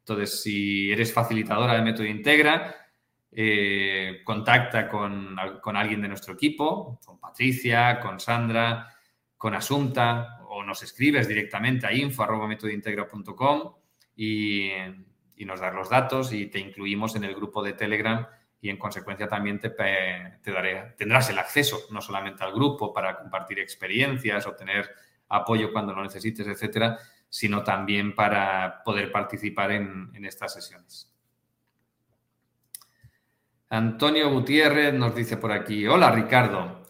Entonces, 0.00 0.42
si 0.42 0.92
eres 0.92 1.12
facilitadora 1.12 1.74
de 1.74 1.82
Método 1.82 2.06
Integra, 2.06 2.83
eh, 3.36 4.20
contacta 4.24 4.88
con, 4.88 5.36
alguien 5.76 6.02
de 6.02 6.08
nuestro 6.08 6.34
equipo, 6.34 7.00
con 7.04 7.18
Patricia, 7.18 7.98
con 8.00 8.20
Sandra, 8.20 8.94
con 9.36 9.54
Asunta, 9.54 10.38
o 10.48 10.62
nos 10.62 10.82
escribes 10.82 11.26
directamente 11.26 11.86
a 11.86 11.92
info.metodointegra.com 11.92 13.74
y, 14.16 14.70
y 15.36 15.44
nos 15.44 15.60
das 15.60 15.74
los 15.74 15.90
datos 15.90 16.32
y 16.32 16.46
te 16.46 16.60
incluimos 16.60 17.16
en 17.16 17.24
el 17.24 17.34
grupo 17.34 17.62
de 17.62 17.72
Telegram 17.72 18.26
y 18.60 18.70
en 18.70 18.78
consecuencia 18.78 19.28
también 19.28 19.58
te, 19.58 19.74
daré, 20.50 20.94
tendrás 20.96 21.28
el 21.28 21.38
acceso 21.38 21.80
no 21.90 22.00
solamente 22.00 22.44
al 22.44 22.52
grupo 22.54 22.94
para 22.94 23.18
compartir 23.18 23.58
experiencias, 23.58 24.46
obtener 24.46 24.90
apoyo 25.28 25.72
cuando 25.72 25.92
lo 25.92 26.02
necesites, 26.02 26.46
etcétera, 26.46 26.98
sino 27.28 27.62
también 27.62 28.14
para 28.14 28.82
poder 28.82 29.12
participar 29.12 29.72
en 29.72 30.24
estas 30.24 30.54
sesiones. 30.54 31.13
Antonio 33.74 34.30
Gutiérrez 34.30 34.94
nos 34.94 35.16
dice 35.16 35.36
por 35.36 35.50
aquí, 35.50 35.84
hola 35.88 36.12
Ricardo, 36.12 36.86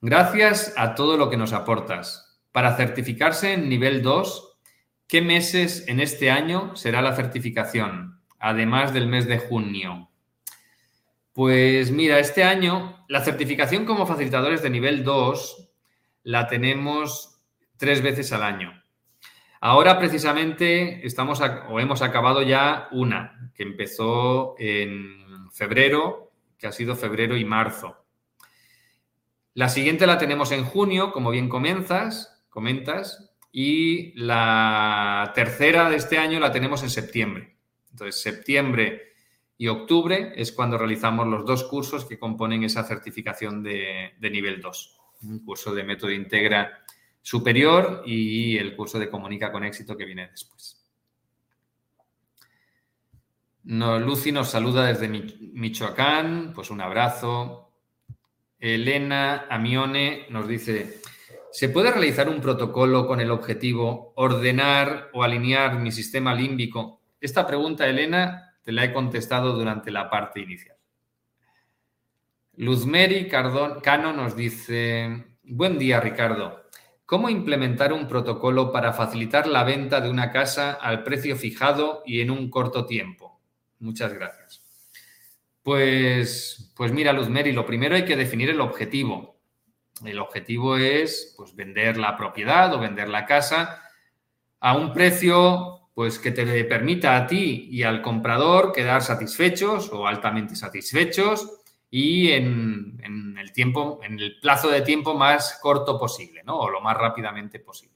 gracias 0.00 0.74
a 0.76 0.96
todo 0.96 1.16
lo 1.16 1.30
que 1.30 1.36
nos 1.36 1.52
aportas. 1.52 2.40
Para 2.50 2.76
certificarse 2.76 3.52
en 3.52 3.68
nivel 3.68 4.02
2, 4.02 4.58
¿qué 5.06 5.22
meses 5.22 5.86
en 5.86 6.00
este 6.00 6.32
año 6.32 6.74
será 6.74 7.02
la 7.02 7.14
certificación? 7.14 8.20
Además 8.40 8.92
del 8.92 9.06
mes 9.06 9.28
de 9.28 9.38
junio. 9.38 10.10
Pues 11.32 11.92
mira, 11.92 12.18
este 12.18 12.42
año 12.42 13.04
la 13.06 13.20
certificación 13.20 13.84
como 13.84 14.04
facilitadores 14.04 14.60
de 14.60 14.70
nivel 14.70 15.04
2 15.04 15.70
la 16.24 16.48
tenemos 16.48 17.44
tres 17.76 18.02
veces 18.02 18.32
al 18.32 18.42
año. 18.42 18.82
Ahora 19.60 20.00
precisamente 20.00 21.06
estamos 21.06 21.40
o 21.40 21.78
hemos 21.78 22.02
acabado 22.02 22.42
ya 22.42 22.88
una 22.90 23.52
que 23.54 23.62
empezó 23.62 24.56
en 24.58 25.48
febrero, 25.52 26.23
que 26.58 26.66
ha 26.66 26.72
sido 26.72 26.96
febrero 26.96 27.36
y 27.36 27.44
marzo. 27.44 28.04
La 29.54 29.68
siguiente 29.68 30.06
la 30.06 30.18
tenemos 30.18 30.50
en 30.50 30.64
junio, 30.64 31.12
como 31.12 31.30
bien 31.30 31.48
comienzas, 31.48 32.44
comentas, 32.48 33.34
y 33.52 34.12
la 34.20 35.30
tercera 35.34 35.88
de 35.88 35.96
este 35.96 36.18
año 36.18 36.40
la 36.40 36.50
tenemos 36.50 36.82
en 36.82 36.90
septiembre. 36.90 37.56
Entonces, 37.92 38.20
septiembre 38.20 39.12
y 39.56 39.68
octubre 39.68 40.32
es 40.34 40.50
cuando 40.50 40.76
realizamos 40.76 41.28
los 41.28 41.46
dos 41.46 41.62
cursos 41.64 42.04
que 42.04 42.18
componen 42.18 42.64
esa 42.64 42.82
certificación 42.82 43.62
de, 43.62 44.14
nivel 44.20 44.60
2. 44.60 45.00
Un 45.22 45.44
curso 45.44 45.72
de 45.72 45.84
método 45.84 46.10
integra 46.10 46.84
superior 47.22 48.02
y 48.04 48.58
el 48.58 48.74
curso 48.74 48.98
de 48.98 49.08
comunica 49.08 49.52
con 49.52 49.62
éxito 49.62 49.96
que 49.96 50.04
viene 50.04 50.28
después. 50.28 50.83
No, 53.64 53.98
Lucy 53.98 54.30
nos 54.30 54.50
saluda 54.50 54.84
desde 54.84 55.08
Michoacán, 55.08 56.52
pues 56.54 56.70
un 56.70 56.82
abrazo. 56.82 57.72
Elena 58.58 59.46
Amione 59.48 60.26
nos 60.28 60.46
dice, 60.46 61.00
¿se 61.50 61.70
puede 61.70 61.90
realizar 61.90 62.28
un 62.28 62.42
protocolo 62.42 63.06
con 63.06 63.20
el 63.20 63.30
objetivo 63.30 64.12
ordenar 64.16 65.08
o 65.14 65.22
alinear 65.22 65.78
mi 65.78 65.90
sistema 65.92 66.34
límbico? 66.34 67.00
Esta 67.18 67.46
pregunta, 67.46 67.86
Elena, 67.86 68.54
te 68.62 68.70
la 68.70 68.84
he 68.84 68.92
contestado 68.92 69.54
durante 69.54 69.90
la 69.90 70.10
parte 70.10 70.40
inicial. 70.40 70.76
Luzmeri 72.56 73.28
Cano 73.28 74.12
nos 74.12 74.36
dice, 74.36 75.36
buen 75.42 75.78
día 75.78 76.00
Ricardo, 76.00 76.68
¿cómo 77.06 77.30
implementar 77.30 77.94
un 77.94 78.06
protocolo 78.08 78.70
para 78.70 78.92
facilitar 78.92 79.46
la 79.46 79.64
venta 79.64 80.02
de 80.02 80.10
una 80.10 80.30
casa 80.30 80.72
al 80.72 81.02
precio 81.02 81.34
fijado 81.36 82.02
y 82.04 82.20
en 82.20 82.30
un 82.30 82.50
corto 82.50 82.84
tiempo? 82.84 83.33
Muchas 83.78 84.12
gracias. 84.12 84.62
Pues, 85.62 86.72
pues 86.76 86.92
mira, 86.92 87.12
Luzmeri, 87.12 87.52
lo 87.52 87.64
primero 87.64 87.94
hay 87.94 88.04
que 88.04 88.16
definir 88.16 88.50
el 88.50 88.60
objetivo. 88.60 89.36
El 90.04 90.18
objetivo 90.18 90.76
es 90.76 91.34
pues, 91.36 91.54
vender 91.54 91.96
la 91.96 92.16
propiedad 92.16 92.74
o 92.74 92.80
vender 92.80 93.08
la 93.08 93.24
casa 93.24 93.82
a 94.60 94.76
un 94.76 94.92
precio 94.92 95.88
pues 95.94 96.18
que 96.18 96.32
te 96.32 96.64
permita 96.64 97.16
a 97.16 97.26
ti 97.26 97.68
y 97.70 97.84
al 97.84 98.02
comprador 98.02 98.72
quedar 98.72 99.02
satisfechos 99.02 99.90
o 99.92 100.06
altamente 100.08 100.56
satisfechos 100.56 101.60
y 101.88 102.32
en, 102.32 103.36
el 103.38 103.52
tiempo, 103.52 104.00
en 104.02 104.18
el 104.18 104.40
plazo 104.40 104.68
de 104.68 104.80
tiempo 104.80 105.14
más 105.14 105.60
corto 105.62 105.96
posible, 105.96 106.42
¿no? 106.44 106.58
O 106.58 106.70
lo 106.70 106.80
más 106.80 106.96
rápidamente 106.96 107.60
posible. 107.60 107.94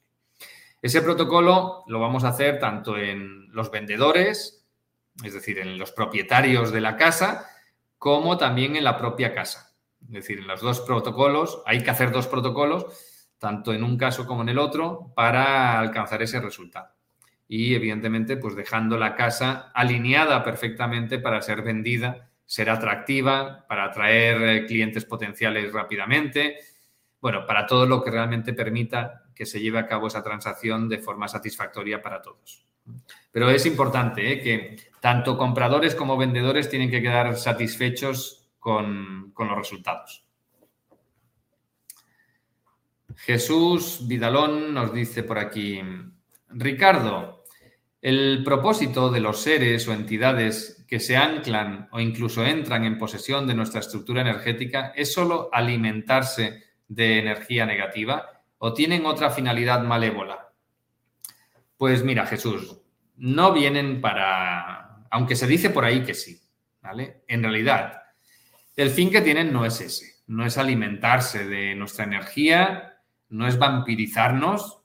Ese 0.81 1.03
protocolo 1.03 1.83
lo 1.89 1.99
vamos 1.99 2.23
a 2.23 2.29
hacer 2.29 2.61
tanto 2.61 2.97
en 2.97 3.53
los 3.53 3.73
vendedores, 3.73 4.58
es 5.25 5.35
decir, 5.35 5.59
en 5.59 5.79
los 5.79 5.93
propietarios 5.93 6.73
de 6.73 6.81
la 6.81 6.97
casa, 6.97 7.47
como 7.99 8.37
también 8.37 8.77
en 8.77 8.85
la 8.85 8.97
propia 8.97 9.35
casa. 9.35 9.75
Es 10.03 10.13
decir, 10.13 10.39
en 10.39 10.47
los 10.47 10.61
dos 10.61 10.81
protocolos, 10.81 11.63
hay 11.67 11.83
que 11.83 11.91
hacer 11.91 12.13
dos 12.13 12.27
protocolos, 12.27 12.87
tanto 13.39 13.73
en 13.73 13.83
un 13.83 13.97
caso 13.97 14.27
como 14.27 14.43
en 14.43 14.49
el 14.49 14.59
otro, 14.59 15.13
para 15.15 15.79
alcanzar 15.79 16.23
ese 16.23 16.41
resultado 16.41 16.99
y 17.49 17.75
evidentemente 17.75 18.37
pues 18.37 18.55
dejando 18.55 18.99
la 18.99 19.17
casa 19.17 19.73
alineada 19.75 20.45
perfectamente 20.45 21.19
para 21.19 21.41
ser 21.41 21.63
vendida, 21.63 22.31
ser 22.45 22.69
atractiva, 22.69 23.67
para 23.67 23.85
atraer 23.85 24.43
eh, 24.43 24.67
clientes 24.67 25.07
potenciales 25.07 25.73
rápidamente, 25.73 26.59
bueno, 27.21 27.47
para 27.47 27.67
todo 27.67 27.87
lo 27.87 28.05
que 28.05 28.11
realmente 28.11 28.53
permita 28.53 29.25
que 29.35 29.47
se 29.47 29.61
lleve 29.61 29.79
a 29.79 29.87
cabo 29.87 30.07
esa 30.07 30.23
transacción 30.23 30.89
de 30.89 30.99
forma 30.99 31.27
satisfactoria 31.27 32.03
para 32.03 32.21
todos. 32.21 32.68
Pero 33.31 33.51
es 33.51 33.67
importante 33.67 34.33
¿eh? 34.33 34.41
que 34.41 34.77
tanto 35.01 35.39
compradores 35.39 35.95
como 35.95 36.17
vendedores 36.17 36.69
tienen 36.69 36.91
que 36.91 37.03
quedar 37.03 37.37
satisfechos 37.37 38.49
con, 38.59 39.31
con 39.33 39.49
los 39.49 39.59
resultados. 39.59 40.25
Jesús 43.17 44.07
Vidalón 44.07 44.73
nos 44.73 44.93
dice 44.93 45.23
por 45.23 45.39
aquí, 45.39 45.81
Ricardo, 46.51 47.45
el 48.01 48.43
propósito 48.45 49.11
de 49.11 49.21
los 49.21 49.41
seres 49.41 49.89
o 49.89 49.93
entidades 49.93 50.85
que 50.87 51.01
se 51.01 51.17
anclan 51.17 51.89
o 51.91 52.01
incluso 52.01 52.45
entran 52.45 52.85
en 52.85 52.97
posesión 52.97 53.47
de 53.47 53.55
nuestra 53.55 53.81
estructura 53.81 54.21
energética 54.21 54.93
es 54.95 55.13
solo 55.13 55.51
alimentarse 55.53 56.63
de 56.87 57.19
energía 57.19 57.67
negativa 57.67 58.43
o 58.59 58.73
tienen 58.73 59.05
otra 59.05 59.31
finalidad 59.31 59.83
malévola. 59.83 60.48
Pues 61.79 62.05
mira, 62.05 62.27
Jesús, 62.27 62.83
no 63.17 63.53
vienen 63.55 64.03
para, 64.03 65.07
aunque 65.11 65.37
se 65.37 65.47
dice 65.47 65.71
por 65.71 65.85
ahí 65.85 66.05
que 66.05 66.13
sí, 66.13 66.39
¿vale? 66.83 67.23
En 67.27 67.43
realidad, 67.43 68.03
el 68.77 68.91
fin 68.91 69.11
que 69.11 69.23
tienen 69.23 69.53
no 69.53 69.65
es 69.65 69.81
ese, 69.81 70.23
no 70.27 70.45
es 70.45 70.59
alimentarse 70.59 71.47
de 71.47 71.75
nuestra 71.75 72.05
energía, 72.05 73.01
no 73.31 73.49
es 73.49 73.59
vampirizarnos. 73.59 74.83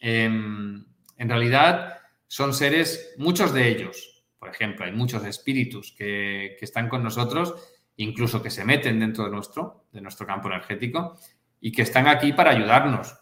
Em, 0.00 0.84
en 1.16 1.28
realidad, 1.28 1.98
son 2.26 2.52
seres, 2.54 3.14
muchos 3.18 3.52
de 3.52 3.68
ellos, 3.68 4.10
por 4.40 4.48
ejemplo, 4.48 4.86
hay 4.86 4.92
muchos 4.92 5.22
espíritus 5.26 5.92
que, 5.92 6.56
están 6.62 6.88
con 6.88 7.04
nosotros, 7.04 7.54
incluso 7.96 8.42
que 8.42 8.48
se 8.48 8.64
meten 8.64 8.98
dentro 8.98 9.24
de 9.24 9.30
nuestro, 9.30 9.84
de 9.92 10.00
nuestro 10.00 10.26
campo 10.26 10.48
energético, 10.48 11.18
y 11.60 11.70
que 11.70 11.82
están 11.82 12.08
aquí 12.08 12.32
para 12.32 12.52
ayudarnos. 12.52 13.19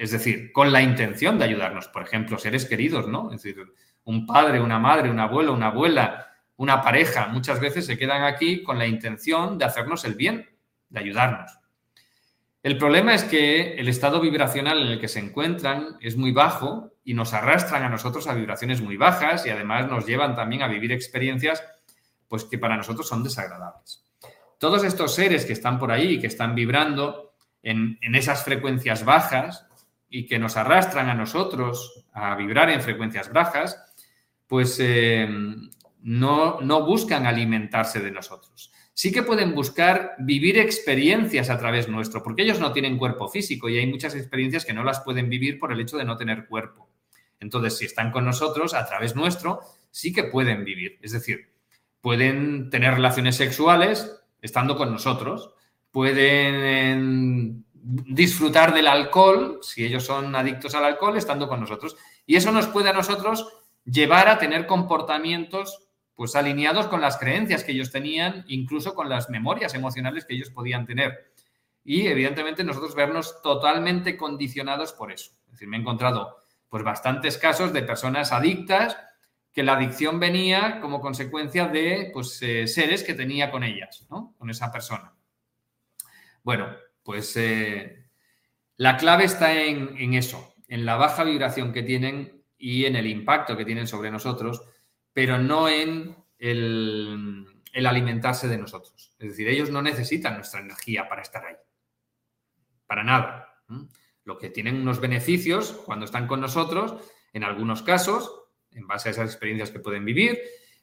Es 0.00 0.12
decir, 0.12 0.50
con 0.50 0.72
la 0.72 0.80
intención 0.80 1.38
de 1.38 1.44
ayudarnos. 1.44 1.88
Por 1.88 2.02
ejemplo, 2.02 2.38
seres 2.38 2.64
queridos, 2.64 3.06
¿no? 3.06 3.30
Es 3.34 3.42
decir, 3.42 3.62
un 4.04 4.24
padre, 4.24 4.58
una 4.58 4.78
madre, 4.78 5.10
un 5.10 5.20
abuelo, 5.20 5.52
una 5.52 5.66
abuela, 5.66 6.26
una 6.56 6.80
pareja, 6.80 7.26
muchas 7.26 7.60
veces 7.60 7.84
se 7.84 7.98
quedan 7.98 8.22
aquí 8.22 8.62
con 8.62 8.78
la 8.78 8.86
intención 8.86 9.58
de 9.58 9.66
hacernos 9.66 10.06
el 10.06 10.14
bien, 10.14 10.48
de 10.88 11.00
ayudarnos. 11.00 11.52
El 12.62 12.78
problema 12.78 13.14
es 13.14 13.24
que 13.24 13.74
el 13.74 13.88
estado 13.88 14.22
vibracional 14.22 14.80
en 14.80 14.86
el 14.86 15.00
que 15.00 15.08
se 15.08 15.18
encuentran 15.18 15.98
es 16.00 16.16
muy 16.16 16.32
bajo 16.32 16.94
y 17.04 17.12
nos 17.12 17.34
arrastran 17.34 17.82
a 17.82 17.90
nosotros 17.90 18.26
a 18.26 18.32
vibraciones 18.32 18.80
muy 18.80 18.96
bajas 18.96 19.44
y 19.44 19.50
además 19.50 19.86
nos 19.86 20.06
llevan 20.06 20.34
también 20.34 20.62
a 20.62 20.68
vivir 20.68 20.92
experiencias 20.92 21.62
pues 22.26 22.44
que 22.44 22.56
para 22.56 22.78
nosotros 22.78 23.06
son 23.06 23.22
desagradables. 23.22 24.02
todos 24.58 24.82
estos 24.82 25.14
seres 25.14 25.44
que 25.44 25.52
están 25.52 25.78
por 25.78 25.92
ahí, 25.92 26.18
que 26.18 26.26
están 26.26 26.54
vibrando 26.54 27.34
en, 27.62 27.98
esas 28.14 28.44
frecuencias 28.44 29.04
bajas 29.04 29.66
y 30.10 30.26
que 30.26 30.38
nos 30.38 30.56
arrastran 30.56 31.08
a 31.08 31.14
nosotros 31.14 32.04
a 32.12 32.34
vibrar 32.34 32.68
en 32.68 32.82
frecuencias 32.82 33.32
bajas, 33.32 33.80
pues 34.46 34.76
eh, 34.80 35.28
no, 36.02 36.60
no 36.60 36.84
buscan 36.84 37.26
alimentarse 37.26 38.00
de 38.00 38.10
nosotros. 38.10 38.72
Sí 38.92 39.12
que 39.12 39.22
pueden 39.22 39.54
buscar 39.54 40.16
vivir 40.18 40.58
experiencias 40.58 41.48
a 41.48 41.58
través 41.58 41.88
nuestro, 41.88 42.22
porque 42.22 42.42
ellos 42.42 42.60
no 42.60 42.72
tienen 42.72 42.98
cuerpo 42.98 43.28
físico 43.28 43.68
y 43.68 43.78
hay 43.78 43.86
muchas 43.86 44.14
experiencias 44.14 44.64
que 44.64 44.74
no 44.74 44.84
las 44.84 45.00
pueden 45.00 45.30
vivir 45.30 45.58
por 45.58 45.72
el 45.72 45.80
hecho 45.80 45.96
de 45.96 46.04
no 46.04 46.16
tener 46.16 46.46
cuerpo. 46.46 46.90
Entonces, 47.38 47.78
si 47.78 47.86
están 47.86 48.10
con 48.10 48.24
nosotros 48.24 48.74
a 48.74 48.84
través 48.86 49.16
nuestro, 49.16 49.60
sí 49.90 50.12
que 50.12 50.24
pueden 50.24 50.64
vivir. 50.64 50.98
Es 51.00 51.12
decir, 51.12 51.48
pueden 52.00 52.68
tener 52.68 52.94
relaciones 52.94 53.36
sexuales 53.36 54.20
estando 54.42 54.76
con 54.76 54.90
nosotros, 54.90 55.54
pueden 55.90 57.64
disfrutar 57.82 58.74
del 58.74 58.86
alcohol, 58.86 59.60
si 59.62 59.84
ellos 59.84 60.04
son 60.04 60.34
adictos 60.34 60.74
al 60.74 60.84
alcohol, 60.84 61.16
estando 61.16 61.48
con 61.48 61.60
nosotros. 61.60 61.96
Y 62.26 62.36
eso 62.36 62.52
nos 62.52 62.66
puede 62.66 62.90
a 62.90 62.92
nosotros 62.92 63.48
llevar 63.84 64.28
a 64.28 64.38
tener 64.38 64.66
comportamientos 64.66 65.86
pues 66.14 66.36
alineados 66.36 66.86
con 66.88 67.00
las 67.00 67.16
creencias 67.16 67.64
que 67.64 67.72
ellos 67.72 67.90
tenían, 67.90 68.44
incluso 68.48 68.94
con 68.94 69.08
las 69.08 69.30
memorias 69.30 69.74
emocionales 69.74 70.26
que 70.26 70.34
ellos 70.34 70.50
podían 70.50 70.84
tener. 70.84 71.32
Y 71.82 72.08
evidentemente 72.08 72.62
nosotros 72.62 72.94
vernos 72.94 73.40
totalmente 73.42 74.18
condicionados 74.18 74.92
por 74.92 75.10
eso. 75.12 75.32
Es 75.46 75.52
decir, 75.52 75.68
me 75.68 75.78
he 75.78 75.80
encontrado 75.80 76.36
pues 76.68 76.84
bastantes 76.84 77.38
casos 77.38 77.72
de 77.72 77.82
personas 77.82 78.32
adictas 78.32 78.98
que 79.52 79.62
la 79.62 79.72
adicción 79.72 80.20
venía 80.20 80.78
como 80.80 81.00
consecuencia 81.00 81.66
de 81.66 82.10
pues, 82.12 82.40
eh, 82.42 82.66
seres 82.66 83.02
que 83.02 83.14
tenía 83.14 83.50
con 83.50 83.64
ellas, 83.64 84.06
¿no? 84.10 84.34
Con 84.38 84.50
esa 84.50 84.70
persona. 84.70 85.12
Bueno, 86.42 86.68
pues 87.10 87.36
eh, 87.36 88.06
la 88.76 88.96
clave 88.96 89.24
está 89.24 89.52
en, 89.52 90.14
eso, 90.14 90.54
en 90.68 90.86
la 90.86 90.94
baja 90.94 91.24
vibración 91.24 91.72
que 91.72 91.82
tienen 91.82 92.44
y 92.56 92.84
en 92.84 92.94
el 92.94 93.08
impacto 93.08 93.56
que 93.56 93.64
tienen 93.64 93.88
sobre 93.88 94.12
nosotros, 94.12 94.62
pero 95.12 95.36
no 95.36 95.68
en 95.68 96.14
el, 96.38 97.46
el 97.72 97.86
alimentarse 97.86 98.46
de 98.46 98.58
nosotros. 98.58 99.16
Es 99.18 99.30
decir, 99.30 99.48
ellos 99.48 99.70
no 99.70 99.82
necesitan 99.82 100.36
nuestra 100.36 100.60
energía 100.60 101.08
para 101.08 101.22
estar 101.22 101.44
ahí. 101.44 101.56
Para 102.86 103.02
nada. 103.02 103.56
Lo 104.22 104.38
que 104.38 104.50
tienen 104.50 104.76
unos 104.76 105.00
beneficios 105.00 105.72
cuando 105.84 106.04
están 106.04 106.28
con 106.28 106.40
nosotros, 106.40 107.10
en 107.32 107.42
algunos 107.42 107.82
casos, 107.82 108.30
en 108.70 108.86
base 108.86 109.08
a 109.08 109.12
esas 109.12 109.30
experiencias 109.30 109.72
que 109.72 109.80
pueden 109.80 110.04
vivir. 110.04 110.38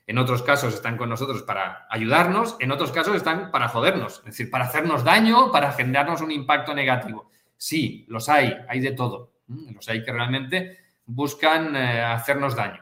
En 0.07 0.17
otros 0.17 0.41
casos 0.41 0.73
están 0.73 0.97
con 0.97 1.09
nosotros 1.09 1.43
para 1.43 1.85
ayudarnos, 1.89 2.55
en 2.59 2.71
otros 2.71 2.91
casos 2.91 3.15
están 3.15 3.51
para 3.51 3.67
jodernos, 3.67 4.19
es 4.19 4.25
decir, 4.25 4.49
para 4.49 4.65
hacernos 4.65 5.03
daño, 5.03 5.51
para 5.51 5.73
generarnos 5.73 6.21
un 6.21 6.31
impacto 6.31 6.73
negativo. 6.73 7.29
Sí, 7.57 8.05
los 8.07 8.29
hay, 8.29 8.55
hay 8.69 8.79
de 8.79 8.91
todo. 8.91 9.33
Los 9.47 9.87
hay 9.89 10.03
que 10.03 10.11
realmente 10.11 10.77
buscan 11.05 11.75
eh, 11.75 12.01
hacernos 12.01 12.55
daño. 12.55 12.81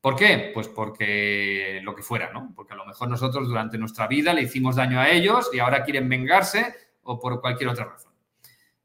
¿Por 0.00 0.14
qué? 0.14 0.52
Pues 0.54 0.68
porque 0.68 1.80
lo 1.82 1.94
que 1.94 2.02
fuera, 2.02 2.32
¿no? 2.32 2.52
Porque 2.54 2.74
a 2.74 2.76
lo 2.76 2.86
mejor 2.86 3.08
nosotros 3.08 3.48
durante 3.48 3.76
nuestra 3.76 4.06
vida 4.06 4.32
le 4.32 4.42
hicimos 4.42 4.76
daño 4.76 5.00
a 5.00 5.10
ellos 5.10 5.50
y 5.52 5.58
ahora 5.58 5.82
quieren 5.82 6.08
vengarse 6.08 6.74
o 7.02 7.18
por 7.18 7.40
cualquier 7.40 7.70
otra 7.70 7.86
razón. 7.86 8.12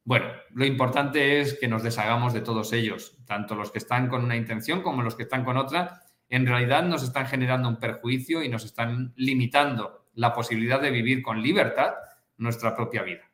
Bueno, 0.04 0.26
lo 0.50 0.66
importante 0.66 1.40
es 1.40 1.60
que 1.60 1.68
nos 1.68 1.84
deshagamos 1.84 2.34
de 2.34 2.42
todos 2.42 2.74
ellos, 2.74 3.18
tanto 3.28 3.54
los 3.54 3.72
que 3.72 3.78
están 3.78 4.08
con 4.08 4.24
una 4.24 4.36
intención 4.36 4.82
como 4.82 5.04
los 5.04 5.16
que 5.16 5.24
están 5.24 5.44
con 5.44 5.58
otra. 5.58 6.02
En 6.32 6.48
realidad 6.48 6.84
nos 6.84 7.04
están 7.04 7.28
generando 7.28 7.70
un 7.70 7.78
perjuicio 7.78 8.42
y 8.42 8.50
nos 8.50 8.66
están 8.66 9.14
limitando 9.16 10.08
la 10.16 10.34
posibilidad 10.34 10.82
de 10.82 10.90
vivir 10.90 11.22
con 11.22 11.44
libertad 11.44 11.94
nuestra 12.38 12.76
propia 12.76 13.04
vida. 13.04 13.30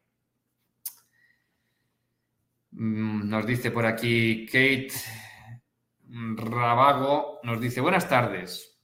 Mm, 2.71 3.29
nos 3.29 3.45
dice 3.45 3.71
por 3.71 3.85
aquí 3.85 4.45
Kate 4.47 4.91
Rabago, 6.09 7.39
nos 7.43 7.61
dice, 7.61 7.79
buenas 7.79 8.09
tardes. 8.09 8.77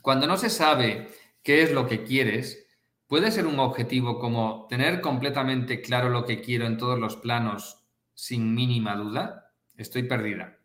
Cuando 0.00 0.26
no 0.26 0.38
se 0.38 0.48
sabe 0.48 1.08
qué 1.42 1.62
es 1.62 1.72
lo 1.72 1.86
que 1.86 2.04
quieres, 2.04 2.66
¿Puede 3.06 3.30
ser 3.30 3.46
un 3.46 3.60
objetivo 3.60 4.18
como 4.18 4.66
tener 4.68 5.00
completamente 5.00 5.80
claro 5.80 6.08
lo 6.08 6.24
que 6.24 6.40
quiero 6.40 6.66
en 6.66 6.76
todos 6.76 6.98
los 6.98 7.14
planos 7.16 7.86
sin 8.14 8.52
mínima 8.52 8.96
duda? 8.96 9.52
Estoy 9.76 10.02
perdida. 10.02 10.55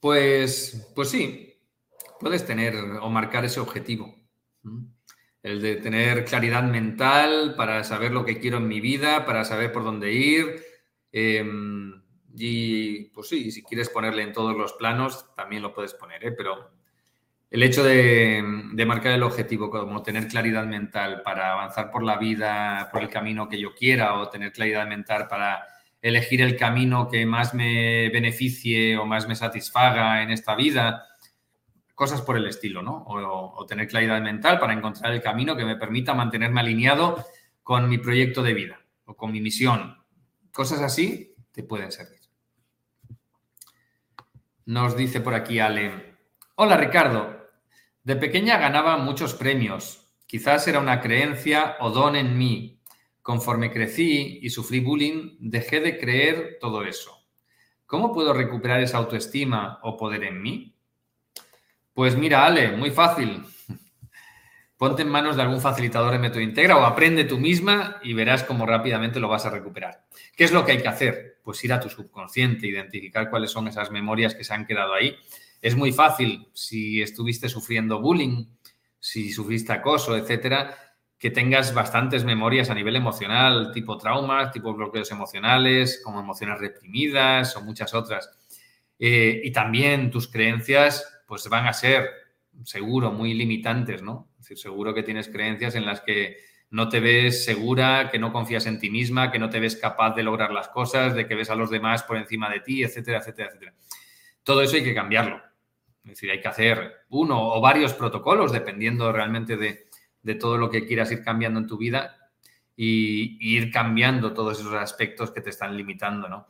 Pues, 0.00 0.92
pues 0.94 1.10
sí, 1.10 1.60
puedes 2.20 2.46
tener 2.46 2.76
o 2.76 3.10
marcar 3.10 3.44
ese 3.44 3.60
objetivo. 3.60 4.14
El 5.42 5.62
de 5.62 5.76
tener 5.76 6.24
claridad 6.24 6.62
mental 6.62 7.54
para 7.56 7.84
saber 7.84 8.12
lo 8.12 8.24
que 8.24 8.38
quiero 8.38 8.58
en 8.58 8.68
mi 8.68 8.80
vida, 8.80 9.24
para 9.24 9.44
saber 9.44 9.72
por 9.72 9.84
dónde 9.84 10.12
ir. 10.12 10.62
Em, 11.12 12.02
y 12.36 13.04
pues 13.10 13.28
sí, 13.28 13.50
si 13.50 13.62
quieres 13.62 13.88
ponerle 13.88 14.22
en 14.22 14.32
todos 14.32 14.56
los 14.56 14.74
planos, 14.74 15.34
también 15.34 15.62
lo 15.62 15.72
puedes 15.74 15.94
poner, 15.94 16.24
¿eh? 16.24 16.32
pero 16.32 16.70
el 17.50 17.62
hecho 17.62 17.82
de, 17.82 18.42
marcar 18.86 19.12
el 19.12 19.22
objetivo 19.22 19.70
como 19.70 20.02
tener 20.02 20.28
claridad 20.28 20.66
mental 20.66 21.22
para 21.22 21.52
avanzar 21.52 21.90
por 21.90 22.02
la 22.02 22.18
vida, 22.18 22.90
por 22.92 23.02
el 23.02 23.08
camino 23.08 23.48
que 23.48 23.58
yo 23.58 23.74
quiera, 23.74 24.14
o 24.14 24.28
tener 24.28 24.52
claridad 24.52 24.86
mental 24.86 25.28
para 25.28 25.66
elegir 26.00 26.42
el 26.42 26.56
camino 26.56 27.08
que 27.08 27.26
más 27.26 27.54
me 27.54 28.08
beneficie 28.10 28.96
o 28.96 29.06
más 29.06 29.26
me 29.26 29.34
satisfaga 29.34 30.22
en 30.22 30.30
esta 30.30 30.54
vida, 30.54 31.06
cosas 31.94 32.22
por 32.22 32.36
el 32.36 32.46
estilo, 32.46 32.80
¿no? 32.82 33.04
O, 33.08 33.66
tener 33.66 33.88
claridad 33.88 34.22
mental 34.22 34.60
para 34.60 34.72
encontrar 34.72 35.12
el 35.12 35.20
camino 35.20 35.56
que 35.56 35.64
me 35.64 35.76
permita 35.76 36.14
mantenerme 36.14 36.60
alineado 36.60 37.24
con 37.62 37.88
mi 37.88 37.98
proyecto 37.98 38.42
de 38.42 38.54
vida 38.54 38.80
o 39.04 39.16
con 39.16 39.32
mi 39.32 39.40
misión. 39.40 39.98
Cosas 40.52 40.80
así 40.80 41.34
te 41.52 41.64
pueden 41.64 41.90
servir. 41.90 42.20
Nos 44.66 44.96
dice 44.96 45.20
por 45.20 45.34
aquí 45.34 45.58
Ale. 45.58 46.18
Hola 46.54 46.76
Ricardo, 46.76 47.48
de 48.04 48.16
pequeña 48.16 48.58
ganaba 48.58 48.96
muchos 48.96 49.34
premios. 49.34 50.08
Quizás 50.26 50.68
era 50.68 50.78
una 50.78 51.00
creencia 51.00 51.76
o 51.80 51.90
don 51.90 52.14
en 52.14 52.38
mí. 52.38 52.77
Conforme 53.28 53.70
crecí 53.70 54.38
y 54.40 54.48
sufrí 54.48 54.80
bullying, 54.80 55.36
dejé 55.38 55.80
de 55.80 55.98
creer 55.98 56.56
todo 56.58 56.82
eso. 56.82 57.26
¿Cómo 57.84 58.10
puedo 58.14 58.32
recuperar 58.32 58.80
esa 58.80 58.96
autoestima 58.96 59.80
o 59.82 59.98
poder 59.98 60.24
en 60.24 60.40
mí? 60.40 60.74
Pues 61.92 62.16
mira, 62.16 62.46
Ale, 62.46 62.72
muy 62.72 62.90
fácil. 62.90 63.44
Ponte 64.78 65.02
en 65.02 65.10
manos 65.10 65.36
de 65.36 65.42
algún 65.42 65.60
facilitador 65.60 66.12
de 66.12 66.18
método 66.18 66.40
integra 66.40 66.78
o 66.78 66.86
aprende 66.86 67.24
tú 67.24 67.38
misma 67.38 68.00
y 68.02 68.14
verás 68.14 68.44
cómo 68.44 68.64
rápidamente 68.64 69.20
lo 69.20 69.28
vas 69.28 69.44
a 69.44 69.50
recuperar. 69.50 70.06
¿Qué 70.34 70.44
es 70.44 70.50
lo 70.50 70.64
que 70.64 70.72
hay 70.72 70.80
que 70.80 70.88
hacer? 70.88 71.36
Pues 71.42 71.62
ir 71.62 71.74
a 71.74 71.80
tu 71.80 71.90
subconsciente, 71.90 72.66
identificar 72.66 73.28
cuáles 73.28 73.50
son 73.50 73.68
esas 73.68 73.90
memorias 73.90 74.34
que 74.34 74.44
se 74.44 74.54
han 74.54 74.64
quedado 74.64 74.94
ahí 74.94 75.14
es 75.60 75.76
muy 75.76 75.92
fácil, 75.92 76.48
si 76.54 77.02
estuviste 77.02 77.50
sufriendo 77.50 78.00
bullying, 78.00 78.46
si 78.98 79.30
sufriste 79.30 79.72
acoso, 79.74 80.16
etcétera, 80.16 80.87
que 81.18 81.30
tengas 81.30 81.74
bastantes 81.74 82.24
memorias 82.24 82.70
a 82.70 82.74
nivel 82.74 82.94
emocional, 82.94 83.72
tipo 83.72 83.98
traumas, 83.98 84.52
tipo 84.52 84.72
bloqueos 84.72 85.10
emocionales, 85.10 86.00
como 86.04 86.20
emociones 86.20 86.60
reprimidas 86.60 87.56
o 87.56 87.62
muchas 87.62 87.92
otras. 87.92 88.30
Eh, 88.98 89.40
y 89.42 89.50
también 89.50 90.10
tus 90.10 90.28
creencias, 90.28 91.22
pues 91.26 91.48
van 91.48 91.66
a 91.66 91.72
ser, 91.72 92.08
seguro, 92.64 93.10
muy 93.10 93.34
limitantes, 93.34 94.00
¿no? 94.02 94.28
Es 94.38 94.44
decir, 94.44 94.58
seguro 94.58 94.94
que 94.94 95.02
tienes 95.02 95.28
creencias 95.28 95.74
en 95.74 95.86
las 95.86 96.00
que 96.02 96.38
no 96.70 96.88
te 96.88 97.00
ves 97.00 97.44
segura, 97.44 98.10
que 98.10 98.18
no 98.20 98.32
confías 98.32 98.66
en 98.66 98.78
ti 98.78 98.88
misma, 98.88 99.32
que 99.32 99.40
no 99.40 99.50
te 99.50 99.58
ves 99.58 99.74
capaz 99.74 100.14
de 100.14 100.22
lograr 100.22 100.52
las 100.52 100.68
cosas, 100.68 101.14
de 101.14 101.26
que 101.26 101.34
ves 101.34 101.50
a 101.50 101.56
los 101.56 101.70
demás 101.70 102.04
por 102.04 102.16
encima 102.16 102.48
de 102.48 102.60
ti, 102.60 102.84
etcétera, 102.84 103.18
etcétera, 103.18 103.48
etcétera. 103.48 103.74
Todo 104.44 104.62
eso 104.62 104.76
hay 104.76 104.84
que 104.84 104.94
cambiarlo. 104.94 105.42
Es 106.04 106.10
decir, 106.10 106.30
hay 106.30 106.40
que 106.40 106.48
hacer 106.48 107.06
uno 107.08 107.54
o 107.54 107.60
varios 107.60 107.92
protocolos 107.92 108.52
dependiendo 108.52 109.12
realmente 109.12 109.56
de, 109.56 109.87
todo 110.34 110.58
lo 110.58 110.70
que 110.70 110.86
quieras 110.86 111.10
ir 111.12 111.22
cambiando 111.22 111.60
en 111.60 111.66
tu 111.66 111.76
vida 111.76 112.30
y, 112.76 113.38
ir 113.40 113.70
cambiando 113.70 114.32
todos 114.32 114.60
esos 114.60 114.74
aspectos 114.74 115.30
que 115.30 115.40
te 115.40 115.50
están 115.50 115.76
limitando, 115.76 116.28
¿no? 116.28 116.48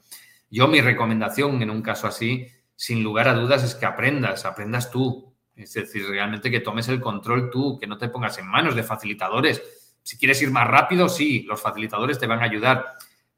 Yo 0.51 0.69
mi 0.69 0.81
recomendación 0.81 1.61
en 1.63 1.71
un 1.71 1.83
caso 1.83 2.07
así, 2.07 2.47
sin 2.75 3.03
lugar 3.03 3.29
a 3.29 3.35
dudas, 3.35 3.63
es 3.65 3.75
que 3.75 3.87
aprendas, 3.87 4.45
aprendas 4.45 4.91
tú. 4.91 5.35
Es 5.55 5.75
decir, 5.75 6.07
realmente 6.09 6.51
que 6.51 6.61
tomes 6.61 6.89
el 6.89 7.01
control 7.01 7.51
tú, 7.51 7.79
que 7.79 7.87
no 7.87 7.99
te 7.99 8.09
pongas 8.09 8.39
en 8.39 8.47
manos 8.47 8.75
de 8.75 8.83
facilitadores. 8.83 9.63
Si 10.03 10.17
quieres 10.17 10.41
ir 10.41 10.51
más 10.51 10.67
rápido, 10.67 11.09
sí, 11.09 11.43
los 11.43 11.61
facilitadores 11.61 12.19
te 12.19 12.27
van 12.27 12.41
a 12.41 12.45
ayudar. 12.45 12.87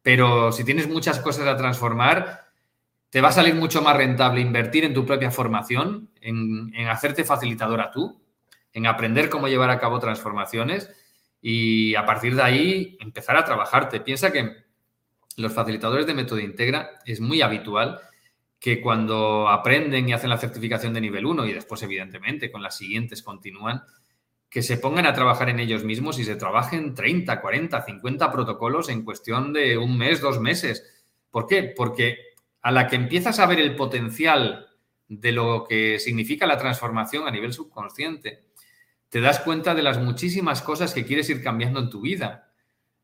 Pero 0.02 0.52
si 0.52 0.64
tienes 0.64 0.88
muchas 0.88 1.18
cosas 1.20 1.46
a 1.46 1.56
transformar, 1.56 2.50
te 3.10 3.20
va 3.20 3.28
a 3.28 3.32
salir 3.32 3.54
mucho 3.54 3.82
más 3.82 3.96
rentable 3.96 4.40
invertir 4.40 4.84
en 4.84 4.94
tu 4.94 5.04
propia 5.04 5.30
formación, 5.30 6.10
en, 6.20 6.72
hacerte 6.88 7.24
facilitadora 7.24 7.90
tú, 7.90 8.19
en 8.72 8.86
aprender 8.86 9.28
cómo 9.28 9.48
llevar 9.48 9.70
a 9.70 9.78
cabo 9.78 9.98
transformaciones 9.98 10.90
y 11.42 11.94
a 11.94 12.04
partir 12.04 12.34
de 12.34 12.42
ahí 12.42 12.98
empezar 13.00 13.36
a 13.36 13.44
trabajarte. 13.44 14.00
Piensa 14.00 14.32
que 14.32 14.64
los 15.36 15.52
facilitadores 15.52 16.06
de 16.06 16.14
método 16.14 16.40
integra 16.40 16.90
es 17.04 17.20
muy 17.20 17.42
habitual 17.42 18.00
que 18.58 18.80
cuando 18.80 19.48
aprenden 19.48 20.08
y 20.08 20.12
hacen 20.12 20.28
la 20.28 20.36
certificación 20.36 20.92
de 20.92 21.00
nivel 21.00 21.24
1 21.24 21.46
y 21.46 21.52
después, 21.54 21.82
evidentemente, 21.82 22.52
con 22.52 22.62
las 22.62 22.76
siguientes 22.76 23.22
continúan, 23.22 23.82
que 24.50 24.62
se 24.62 24.76
pongan 24.76 25.06
a 25.06 25.14
trabajar 25.14 25.48
en 25.48 25.60
ellos 25.60 25.82
mismos 25.82 26.18
y 26.18 26.24
se 26.24 26.36
trabajen 26.36 26.94
30, 26.94 27.40
40, 27.40 27.82
50 27.82 28.32
protocolos 28.32 28.90
en 28.90 29.02
cuestión 29.02 29.52
de 29.54 29.78
un 29.78 29.96
mes, 29.96 30.20
dos 30.20 30.40
meses. 30.40 31.06
¿Por 31.30 31.46
qué? 31.46 31.72
Porque 31.74 32.18
a 32.60 32.70
la 32.70 32.86
que 32.86 32.96
empiezas 32.96 33.38
a 33.38 33.46
ver 33.46 33.60
el 33.60 33.76
potencial 33.76 34.66
de 35.08 35.32
lo 35.32 35.64
que 35.66 35.98
significa 35.98 36.46
la 36.46 36.58
transformación 36.58 37.26
a 37.26 37.30
nivel 37.30 37.52
subconsciente, 37.52 38.49
te 39.10 39.20
das 39.20 39.40
cuenta 39.40 39.74
de 39.74 39.82
las 39.82 39.98
muchísimas 39.98 40.62
cosas 40.62 40.94
que 40.94 41.04
quieres 41.04 41.28
ir 41.28 41.42
cambiando 41.42 41.80
en 41.80 41.90
tu 41.90 42.00
vida. 42.00 42.48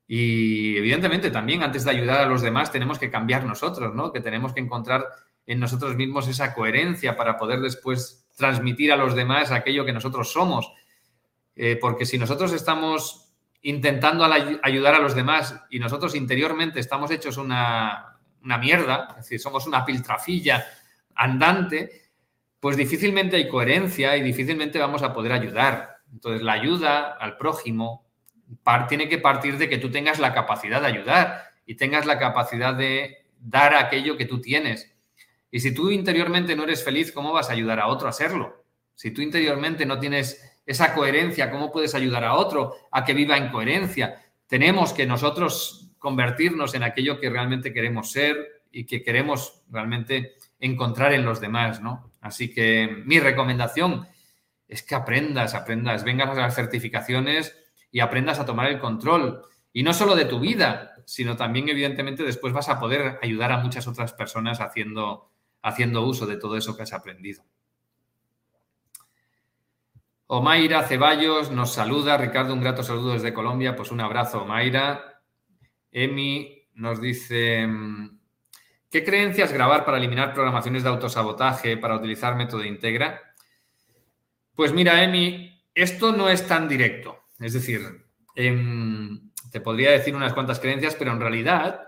Y 0.09 0.77
evidentemente 0.77 1.31
también 1.31 1.63
antes 1.63 1.85
de 1.85 1.91
ayudar 1.91 2.21
a 2.21 2.27
los 2.27 2.43
demás 2.43 2.71
tenemos 2.71 2.99
que 2.99 3.11
cambiar 3.11 3.45
nosotros, 3.45 3.95
¿no? 3.95 4.13
Que 4.13 4.21
tenemos 4.21 4.53
que 4.53 4.61
encontrar 4.61 5.05
en 5.47 5.59
nosotros 5.61 5.97
mismos 5.97 6.29
esa 6.29 6.55
coherencia 6.55 7.17
para 7.17 7.37
poder 7.37 7.61
después 7.61 8.29
transmitir 8.37 8.93
a 8.93 8.97
los 8.97 9.15
demás 9.15 9.51
aquello 9.51 9.85
que 9.85 9.93
nosotros 9.93 10.33
somos. 10.33 10.73
Eh, 11.57 11.77
porque 11.81 12.07
si 12.07 12.19
nosotros 12.19 12.53
estamos 12.53 13.33
intentando 13.63 14.25
ayudar 14.25 14.95
a 14.95 15.01
los 15.01 15.17
demás 15.17 15.61
y 15.71 15.81
nosotros 15.81 16.15
interiormente 16.15 16.79
estamos 16.79 17.11
hechos 17.11 17.37
una, 17.37 18.19
una 18.45 18.59
mierda, 18.59 19.09
es 19.11 19.17
decir, 19.25 19.41
somos 19.41 19.67
una 19.67 19.85
piltrafilla 19.85 20.65
andante, 21.17 22.11
pues 22.61 22.77
difícilmente 22.77 23.37
hay 23.37 23.49
coherencia 23.49 24.17
y 24.17 24.23
difícilmente 24.23 24.79
vamos 24.79 25.03
a 25.03 25.13
poder 25.13 25.33
ayudar. 25.33 25.96
Entonces, 26.13 26.43
la 26.43 26.53
ayuda 26.53 27.13
al 27.13 27.37
prójimo 27.37 28.07
tiene 28.89 29.09
que 29.09 29.19
partir 29.19 29.59
de 29.59 29.69
que 29.69 29.79
tú 29.79 29.91
tengas 29.91 30.19
la 30.19 30.33
capacidad 30.33 30.81
de 30.81 30.87
ayudar 30.87 31.51
y 31.67 31.75
tengas 31.75 32.07
la 32.07 32.19
capacidad 32.19 32.75
de 32.75 33.27
dar 33.41 33.75
aquello 33.75 34.17
que 34.17 34.25
tú 34.25 34.41
tienes. 34.41 34.95
Y 35.51 35.61
si 35.61 35.75
tú 35.75 35.91
interiormente 35.91 36.55
no 36.57 36.65
eres 36.65 36.85
feliz, 36.85 37.13
¿cómo 37.13 37.33
vas 37.33 37.51
a 37.51 37.53
ayudar 37.53 37.81
a 37.81 37.89
otro 37.89 38.09
a 38.09 38.13
serlo? 38.13 38.65
Si 38.95 39.11
tú 39.11 39.21
interiormente 39.21 39.87
no 39.87 39.99
tienes 39.99 40.59
esa 40.65 40.95
coherencia, 40.95 41.51
¿cómo 41.51 41.71
puedes 41.71 41.95
ayudar 41.95 42.25
a 42.25 42.35
otro 42.35 42.75
a 42.91 43.05
que 43.05 43.15
viva 43.15 43.37
en 43.37 43.51
coherencia? 43.51 44.23
Tenemos 44.47 44.93
que 44.93 45.07
nosotros 45.07 45.91
convertirnos 45.99 46.75
en 46.75 46.83
aquello 46.83 47.21
que 47.21 47.31
realmente 47.31 47.73
queremos 47.73 48.11
ser 48.11 48.63
y 48.71 48.85
que 48.85 49.03
queremos 49.03 49.63
realmente 49.71 50.35
encontrar 50.61 51.13
en 51.13 51.25
los 51.25 51.41
demás, 51.41 51.81
¿no? 51.81 52.13
Así 52.21 52.53
que 52.53 53.03
mi 53.05 53.21
recomendación 53.21 54.07
es 54.69 54.83
que 54.83 54.95
aprendas, 54.95 55.55
aprendas, 55.55 56.05
vengas 56.05 56.31
a 56.31 56.35
las 56.35 56.55
certificaciones 56.55 57.57
y 57.91 58.01
aprendas 58.01 58.39
a 58.39 58.47
tomar 58.47 58.69
el 58.69 58.79
control. 58.79 59.43
Y 59.73 59.83
no 59.83 59.93
solo 59.93 60.15
de 60.15 60.25
tu 60.25 60.41
vida, 60.41 60.95
sino 61.05 61.37
también, 61.37 61.69
evidentemente, 61.69 62.25
después 62.25 62.53
vas 62.53 62.69
a 62.69 62.81
poder 62.81 63.19
ayudar 63.23 63.53
a 63.53 63.59
muchas 63.59 63.87
otras 63.87 64.13
personas 64.13 64.61
haciendo, 64.61 65.31
haciendo 65.63 66.03
uso 66.03 66.27
de 66.27 66.37
todo 66.37 66.57
eso 66.57 66.77
que 66.77 66.83
has 66.83 66.93
aprendido. 66.93 67.45
Omaira 70.29 70.83
Ceballos 70.83 71.53
nos 71.53 71.73
saluda. 71.73 72.17
Ricardo, 72.17 72.53
un 72.53 72.61
grato 72.61 72.83
saludo 72.83 73.13
desde 73.13 73.33
Colombia. 73.33 73.77
Pues 73.77 73.93
un 73.93 74.01
abrazo, 74.01 74.43
Omaira. 74.43 75.23
Emi 75.93 76.69
nos 76.75 77.01
dice, 77.01 77.67
¿qué 78.91 79.05
creencias 79.05 79.53
grabar 79.53 79.85
para 79.85 79.99
eliminar 79.99 80.35
programaciones 80.35 80.83
de 80.83 80.89
autosabotaje, 80.89 81.77
para 81.77 81.97
utilizar 81.97 82.35
método 82.35 82.65
Integra? 82.65 83.26
Pues 84.57 84.73
mira, 84.73 85.05
Emi, 85.05 85.63
esto 85.75 86.13
no 86.13 86.29
es 86.29 86.47
tan 86.47 86.69
directo. 86.69 87.27
Es 87.39 87.53
decir, 87.53 87.83
em, 88.35 89.31
te 89.53 89.61
podría 89.61 89.93
decir 89.93 90.17
unas 90.17 90.33
cuantas 90.33 90.59
creencias, 90.59 90.97
pero 90.97 91.13
en 91.13 91.21
realidad 91.21 91.83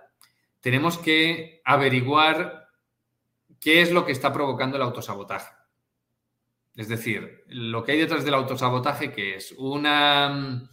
tenemos 0.61 0.99
que 0.99 1.63
averiguar 1.65 2.69
¿qué 3.61 3.83
es 3.83 3.91
lo 3.91 4.05
que 4.05 4.13
está 4.13 4.33
provocando 4.33 4.77
el 4.77 4.83
autosabotaje? 4.83 5.53
Es 6.77 6.89
decir, 6.89 7.45
lo 7.49 7.83
que 7.83 7.93
hay 7.93 7.99
detrás 7.99 8.25
del 8.25 8.35
autosabotaje, 8.35 9.11
que 9.11 9.37
es 9.37 9.53
una, 9.59 10.71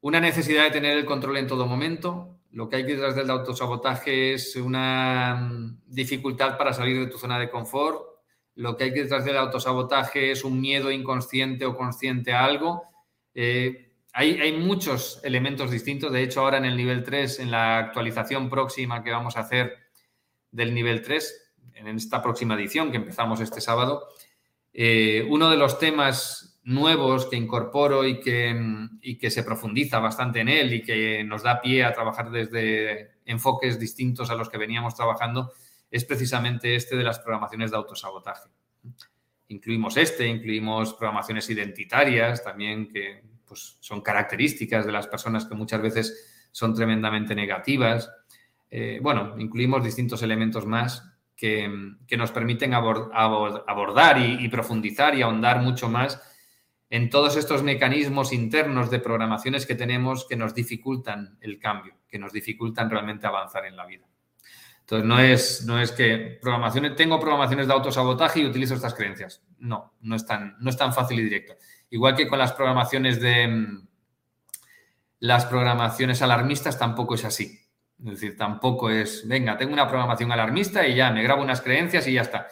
una 0.00 0.20
necesidad 0.20 0.64
de 0.64 0.70
tener 0.70 0.96
el 0.96 1.04
control 1.04 1.36
en 1.36 1.46
todo 1.46 1.66
momento, 1.66 2.38
lo 2.52 2.68
que 2.68 2.76
hay 2.76 2.82
detrás 2.84 3.14
del 3.14 3.30
autosabotaje 3.30 4.34
es 4.34 4.56
una 4.56 5.76
dificultad 5.86 6.56
para 6.56 6.72
salir 6.72 6.98
de 6.98 7.06
tu 7.06 7.18
zona 7.18 7.38
de 7.38 7.50
confort, 7.50 8.09
lo 8.56 8.76
que 8.76 8.84
hay 8.84 8.90
detrás 8.90 9.24
del 9.24 9.36
autosabotaje 9.36 10.30
es 10.30 10.44
un 10.44 10.60
miedo 10.60 10.90
inconsciente 10.90 11.64
o 11.64 11.76
consciente 11.76 12.32
a 12.32 12.44
algo. 12.44 12.84
Eh, 13.34 13.92
hay, 14.12 14.52
muchos 14.52 15.20
elementos 15.24 15.70
distintos. 15.70 16.12
De 16.12 16.22
hecho, 16.22 16.40
ahora 16.40 16.58
en 16.58 16.64
el 16.64 16.76
nivel 16.76 17.04
3, 17.04 17.40
en 17.40 17.50
la 17.50 17.78
actualización 17.78 18.50
próxima 18.50 19.02
que 19.02 19.10
vamos 19.10 19.36
a 19.36 19.40
hacer 19.40 19.76
del 20.50 20.74
nivel 20.74 21.02
3, 21.02 21.54
en 21.74 21.88
esta 21.88 22.22
próxima 22.22 22.54
edición 22.54 22.90
que 22.90 22.98
empezamos 22.98 23.40
este 23.40 23.60
sábado, 23.60 24.08
eh, 24.72 25.26
uno 25.28 25.48
de 25.48 25.56
los 25.56 25.78
temas 25.78 26.60
nuevos 26.62 27.26
que 27.26 27.36
incorporo 27.36 28.04
y 28.06 28.20
que, 28.20 28.54
y 29.00 29.16
que 29.16 29.30
se 29.30 29.42
profundiza 29.42 29.98
bastante 29.98 30.40
en 30.40 30.48
él 30.48 30.74
y 30.74 30.82
que 30.82 31.24
nos 31.24 31.42
da 31.42 31.60
pie 31.60 31.84
a 31.84 31.94
trabajar 31.94 32.30
desde 32.30 33.12
enfoques 33.24 33.78
distintos 33.78 34.30
a 34.30 34.34
los 34.34 34.50
que 34.50 34.58
veníamos 34.58 34.94
trabajando 34.94 35.52
es 35.90 36.04
precisamente 36.04 36.74
este 36.76 36.96
de 36.96 37.04
las 37.04 37.18
programaciones 37.18 37.70
de 37.70 37.76
autosabotaje. 37.76 38.48
Incluimos 39.48 39.96
este, 39.96 40.26
incluimos 40.26 40.94
programaciones 40.94 41.50
identitarias 41.50 42.44
también 42.44 42.88
que 42.88 43.22
pues, 43.44 43.78
son 43.80 44.00
características 44.00 44.86
de 44.86 44.92
las 44.92 45.08
personas 45.08 45.44
que 45.44 45.56
muchas 45.56 45.82
veces 45.82 46.48
son 46.52 46.74
tremendamente 46.74 47.34
negativas. 47.34 48.10
Eh, 48.70 49.00
bueno, 49.02 49.34
incluimos 49.38 49.84
distintos 49.84 50.22
elementos 50.22 50.66
más 50.66 51.04
que, 51.40 51.68
nos 52.16 52.30
permiten 52.32 52.74
abordar 52.74 54.18
y, 54.18 54.46
profundizar 54.48 55.14
y 55.14 55.22
ahondar 55.22 55.60
mucho 55.62 55.88
más 55.88 56.22
en 56.90 57.08
todos 57.08 57.36
estos 57.36 57.62
mecanismos 57.62 58.32
internos 58.32 58.90
de 58.90 59.00
programaciones 59.00 59.64
que 59.64 59.74
tenemos 59.74 60.26
que 60.28 60.36
nos 60.36 60.54
dificultan 60.54 61.38
el 61.40 61.58
cambio, 61.58 61.94
que 62.06 62.18
nos 62.18 62.32
dificultan 62.32 62.90
realmente 62.90 63.26
avanzar 63.26 63.64
en 63.64 63.76
la 63.76 63.86
vida. 63.86 64.09
Entonces, 64.90 65.06
no 65.06 65.20
es, 65.20 65.64
no 65.66 65.80
es 65.80 65.92
que 65.92 66.38
programaciones, 66.42 66.96
tengo 66.96 67.20
programaciones 67.20 67.68
de 67.68 67.72
autosabotaje 67.72 68.40
y 68.40 68.46
utilizo 68.46 68.74
estas 68.74 68.92
creencias. 68.92 69.40
No, 69.58 69.94
no 70.00 70.16
es 70.16 70.26
tan, 70.26 70.56
no 70.58 70.68
es 70.68 70.76
tan 70.76 70.92
fácil 70.92 71.20
y 71.20 71.22
directo. 71.22 71.54
Igual 71.90 72.16
que 72.16 72.26
con 72.26 72.40
las 72.40 72.52
programaciones 72.52 73.20
de 73.20 73.78
las 75.20 75.46
programaciones 75.46 76.22
alarmistas 76.22 76.76
tampoco 76.76 77.14
es 77.14 77.24
así. 77.24 77.60
Es 78.00 78.10
decir, 78.12 78.36
tampoco 78.36 78.90
es, 78.90 79.28
venga, 79.28 79.56
tengo 79.56 79.74
una 79.74 79.86
programación 79.86 80.32
alarmista 80.32 80.84
y 80.84 80.96
ya 80.96 81.12
me 81.12 81.22
grabo 81.22 81.42
unas 81.42 81.60
creencias 81.60 82.08
y 82.08 82.14
ya 82.14 82.22
está. 82.22 82.48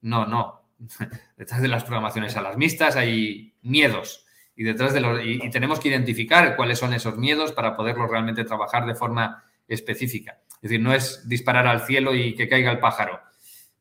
No, 0.00 0.24
no. 0.24 0.70
Detrás 1.36 1.60
de 1.60 1.68
las 1.68 1.84
programaciones 1.84 2.34
alarmistas 2.38 2.96
hay 2.96 3.54
miedos 3.60 4.24
y 4.56 4.64
detrás 4.64 4.94
de 4.94 5.00
los, 5.00 5.20
y, 5.22 5.50
tenemos 5.50 5.78
que 5.78 5.88
identificar 5.88 6.56
cuáles 6.56 6.78
son 6.78 6.94
esos 6.94 7.18
miedos 7.18 7.52
para 7.52 7.76
poderlos 7.76 8.10
realmente 8.10 8.44
trabajar 8.44 8.86
de 8.86 8.94
forma 8.94 9.44
específica. 9.68 10.38
Es 10.62 10.70
decir, 10.70 10.80
no 10.80 10.94
es 10.94 11.28
disparar 11.28 11.66
al 11.66 11.84
cielo 11.84 12.14
y 12.14 12.36
que 12.36 12.48
caiga 12.48 12.70
el 12.70 12.78
pájaro. 12.78 13.20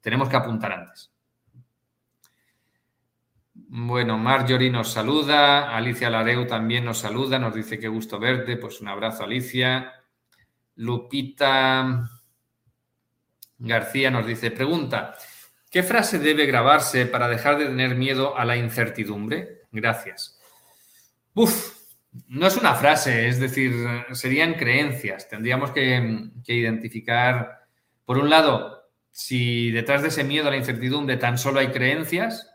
Tenemos 0.01 0.27
que 0.27 0.35
apuntar 0.35 0.71
antes. 0.71 1.11
Bueno, 3.53 4.17
Marjorie 4.17 4.71
nos 4.71 4.91
saluda, 4.91 5.75
Alicia 5.75 6.09
Lareu 6.09 6.47
también 6.47 6.83
nos 6.83 6.97
saluda, 6.97 7.37
nos 7.39 7.53
dice 7.53 7.79
qué 7.79 7.87
gusto 7.87 8.19
verte, 8.19 8.57
pues 8.57 8.81
un 8.81 8.87
abrazo 8.87 9.23
Alicia. 9.23 9.93
Lupita 10.75 12.09
García 13.59 14.09
nos 14.09 14.25
dice, 14.25 14.49
pregunta, 14.49 15.15
¿qué 15.69 15.83
frase 15.83 16.17
debe 16.17 16.47
grabarse 16.47 17.05
para 17.05 17.27
dejar 17.27 17.59
de 17.59 17.67
tener 17.67 17.95
miedo 17.95 18.35
a 18.35 18.43
la 18.43 18.57
incertidumbre? 18.57 19.61
Gracias. 19.71 20.39
Uf, 21.35 21.80
no 22.27 22.47
es 22.47 22.57
una 22.57 22.73
frase, 22.75 23.27
es 23.27 23.39
decir, 23.39 23.73
serían 24.11 24.55
creencias. 24.55 25.29
Tendríamos 25.29 25.71
que, 25.71 26.29
identificar, 26.45 27.61
por 28.05 28.17
un 28.17 28.29
lado, 28.29 28.83
si 29.11 29.71
detrás 29.71 30.01
de 30.01 30.09
ese 30.09 30.23
miedo 30.23 30.47
a 30.47 30.51
la 30.51 30.57
incertidumbre 30.57 31.17
tan 31.17 31.37
solo 31.37 31.59
hay 31.59 31.67
creencias, 31.67 32.49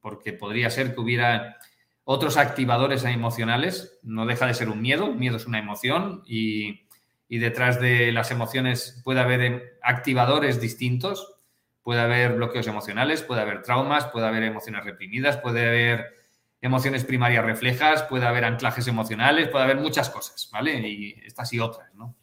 porque 0.00 0.32
podría 0.32 0.70
ser 0.70 0.94
que 0.94 1.00
hubiera 1.00 1.56
otros 2.04 2.36
activadores 2.36 3.04
emocionales, 3.04 3.98
no 4.02 4.26
deja 4.26 4.46
de 4.46 4.54
ser 4.54 4.68
un 4.68 4.80
miedo, 4.80 5.12
miedo 5.12 5.36
es 5.36 5.46
una 5.46 5.58
emoción 5.58 6.22
y 6.26 6.86
y 7.28 7.38
detrás 7.38 7.80
de 7.80 8.12
las 8.12 8.30
emociones 8.30 9.00
puede 9.04 9.20
haber 9.20 9.40
em, 9.40 9.62
activadores 9.82 10.60
distintos, 10.60 11.34
puede 11.82 12.00
haber 12.00 12.34
bloqueos 12.34 12.66
emocionales, 12.66 13.22
puede 13.22 13.40
haber 13.40 13.62
traumas, 13.62 14.06
puede 14.06 14.26
haber 14.26 14.42
emociones 14.44 14.84
reprimidas, 14.84 15.36
puede 15.38 15.66
haber 15.66 16.15
emociones 16.60 17.04
primarias 17.04 17.44
reflejas, 17.44 18.02
puede 18.04 18.26
haber 18.26 18.44
anclajes 18.44 18.86
emocionales, 18.88 19.48
puede 19.48 19.64
haber 19.64 19.76
muchas 19.76 20.10
cosas, 20.10 20.48
¿vale? 20.52 20.88
Y 20.88 21.20
estas 21.24 21.52
y 21.52 21.60
otras, 21.60 21.94
¿no? 21.94 22.16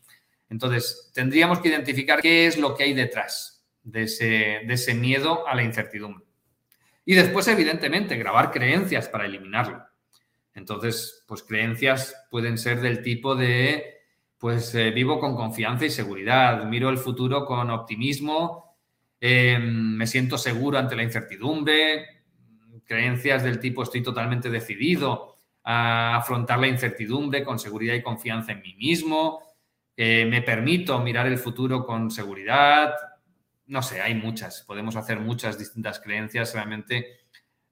Entonces, 0.50 1.12
tendríamos 1.14 1.60
que 1.60 1.70
identificar 1.70 2.22
qué 2.22 2.48
es 2.48 2.58
lo 2.58 2.76
que 2.76 2.84
hay 2.84 2.94
detrás 2.94 3.66
de 3.84 4.04
ese, 4.04 4.94
miedo 4.94 5.48
a 5.48 5.56
la 5.56 5.64
incertidumbre. 5.64 6.26
Y 7.06 7.16
después, 7.16 7.48
evidentemente, 7.48 8.18
grabar 8.18 8.52
creencias 8.52 9.08
para 9.08 9.26
eliminarlo. 9.26 9.84
Entonces, 10.54 11.24
pues 11.28 11.44
creencias 11.44 12.16
pueden 12.30 12.58
ser 12.58 12.82
del 12.82 13.02
tipo 13.02 13.36
de 13.36 13.90
pues 14.38 14.76
eh, 14.76 14.92
vivo 14.92 15.20
con 15.22 15.38
confianza 15.38 15.86
y 15.86 15.90
seguridad, 15.90 16.66
miro 16.66 16.90
el 16.90 16.98
futuro 16.98 17.46
con 17.46 17.70
optimismo, 17.70 18.64
Em, 19.26 19.96
me 19.96 20.06
siento 20.06 20.38
seguro 20.38 20.78
ante 20.78 20.98
la 20.98 21.04
incertidumbre, 21.04 22.13
creencias 22.86 23.44
del 23.44 23.60
tipo 23.60 23.84
estoy 23.84 24.04
totalmente 24.04 24.50
decidido 24.50 25.38
a 25.64 26.18
afrontar 26.18 26.60
la 26.60 26.68
incertidumbre 26.68 27.44
con 27.44 27.60
seguridad 27.60 27.94
y 27.94 28.02
confianza 28.02 28.52
en 28.52 28.62
mí 28.62 28.76
mismo, 28.76 29.42
me 29.96 30.42
permito 30.42 31.00
mirar 31.00 31.28
el 31.28 31.38
futuro 31.38 31.86
con 31.86 32.12
seguridad, 32.12 32.94
no 33.68 33.82
sé, 33.82 34.02
hay 34.02 34.16
muchas, 34.16 34.64
podemos 34.64 34.96
hacer 34.96 35.20
muchas 35.20 35.58
distintas 35.58 36.00
creencias 36.00 36.54
realmente 36.54 37.22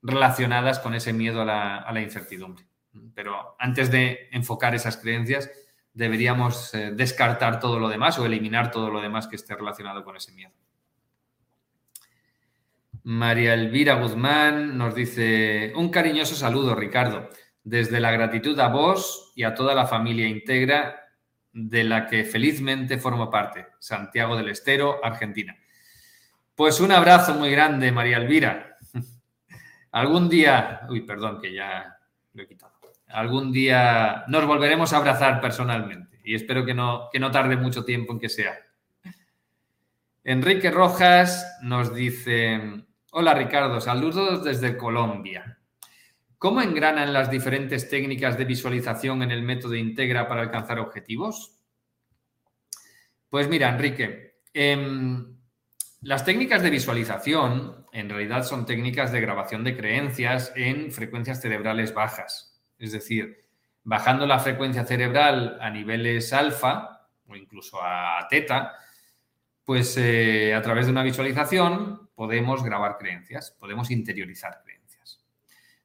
relacionadas 0.02 0.80
con 0.80 0.96
ese 0.96 1.14
miedo 1.14 1.42
a 1.42 1.92
la, 1.92 2.02
incertidumbre. 2.02 2.66
Pero 3.14 3.56
antes 3.60 3.92
de 3.92 4.30
enfocar 4.32 4.74
esas 4.76 4.98
creencias, 4.98 5.50
deberíamos 5.94 6.74
eh, 6.74 6.92
descartar 6.92 7.60
todo 7.60 7.80
lo 7.80 7.90
demás 7.90 8.18
o 8.20 8.26
eliminar 8.26 8.72
todo 8.72 8.90
lo 8.90 9.02
demás 9.02 9.28
que 9.28 9.36
esté 9.36 9.56
relacionado 9.56 10.04
con 10.04 10.16
ese 10.16 10.32
miedo. 10.32 10.54
María 13.04 13.54
Elvira 13.54 13.96
Guzmán 13.96 14.78
nos 14.78 14.94
dice, 14.94 15.74
un 15.76 15.90
cariñoso 15.90 16.36
saludo, 16.36 16.76
Ricardo, 16.76 17.30
desde 17.64 18.00
la 18.00 18.12
gratitud 18.12 18.60
a 18.60 18.68
vos 18.68 19.32
y 19.36 19.44
a 19.44 19.56
toda 19.56 19.74
la 19.74 19.88
familia 19.88 20.28
íntegra 20.28 21.08
de 21.54 21.84
la 21.84 22.06
que 22.08 22.24
felizmente 22.24 22.98
formo 22.98 23.30
parte, 23.30 23.68
Santiago 23.80 24.38
del 24.38 24.50
Estero, 24.50 25.04
Argentina. 25.04 25.58
Pues 26.56 26.80
un 26.80 26.92
abrazo 26.92 27.34
muy 27.34 27.50
grande, 27.52 27.92
María 27.92 28.18
Elvira. 28.18 28.78
Algún 29.92 30.30
día, 30.30 30.82
uy, 30.90 31.02
perdón, 31.02 31.40
que 31.42 31.54
ya 31.54 31.98
lo 32.34 32.44
he 32.44 32.48
quitado. 32.48 32.74
Algún 33.08 33.52
día 33.52 34.24
nos 34.28 34.46
volveremos 34.46 34.94
a 34.94 34.98
abrazar 34.98 35.42
personalmente 35.42 36.22
y 36.24 36.36
espero 36.36 36.66
que 36.66 36.74
no, 36.74 37.10
que 37.12 37.20
no 37.20 37.32
tarde 37.32 37.58
mucho 37.58 37.84
tiempo 37.84 38.14
en 38.14 38.20
que 38.20 38.30
sea. 38.30 38.58
Enrique 40.24 40.70
Rojas 40.70 41.58
nos 41.62 41.94
dice, 41.94 42.86
hola 43.14 43.34
Ricardo, 43.34 43.82
saludos 43.82 44.44
desde 44.44 44.78
Colombia. 44.78 45.58
¿Cómo 46.38 46.62
engranan 46.62 47.12
las 47.12 47.30
diferentes 47.30 47.90
técnicas 47.90 48.38
de 48.38 48.46
visualización 48.46 49.22
en 49.22 49.32
el 49.32 49.44
método 49.44 49.76
Integra 49.76 50.28
para 50.28 50.42
alcanzar 50.42 50.80
objetivos? 50.80 51.58
Pues 53.30 53.50
mira, 53.50 53.70
Enrique, 53.70 54.40
em, 54.54 55.38
las 56.02 56.24
técnicas 56.24 56.64
de 56.64 56.70
visualización 56.70 57.86
en 57.92 58.10
realidad 58.10 58.44
son 58.44 58.66
técnicas 58.66 59.12
de 59.12 59.22
grabación 59.22 59.66
de 59.66 59.76
creencias 59.76 60.54
en 60.56 60.92
frecuencias 60.92 61.42
cerebrales 61.42 61.94
bajas. 61.94 62.62
Es 62.80 62.94
decir, 62.94 63.46
bajando 63.84 64.26
la 64.26 64.40
frecuencia 64.40 64.86
cerebral 64.86 65.58
a 65.60 65.70
niveles 65.70 66.32
alfa 66.32 67.08
o 67.28 67.36
incluso 67.36 67.78
a 67.84 68.26
teta, 68.30 68.74
pues 69.66 69.98
eh, 69.98 70.56
a 70.56 70.62
través 70.62 70.86
de 70.86 70.92
una 70.94 71.04
visualización 71.04 72.10
podemos 72.22 72.64
grabar 72.64 73.00
creencias, 73.00 73.56
podemos 73.60 73.90
interiorizar 73.90 74.62
creencias. 74.64 75.24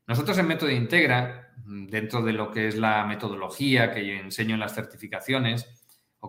Nosotros 0.07 0.37
en 0.37 0.47
Método 0.47 0.71
Integra, 0.71 1.55
dentro 1.65 2.21
de 2.21 2.35
lo 2.35 2.51
que 2.51 2.69
es 2.69 2.77
la 2.77 3.05
metodología 3.07 3.91
que 3.91 4.19
enseño 4.19 4.53
en 4.55 4.61
las 4.61 4.75
certificaciones, 4.75 5.67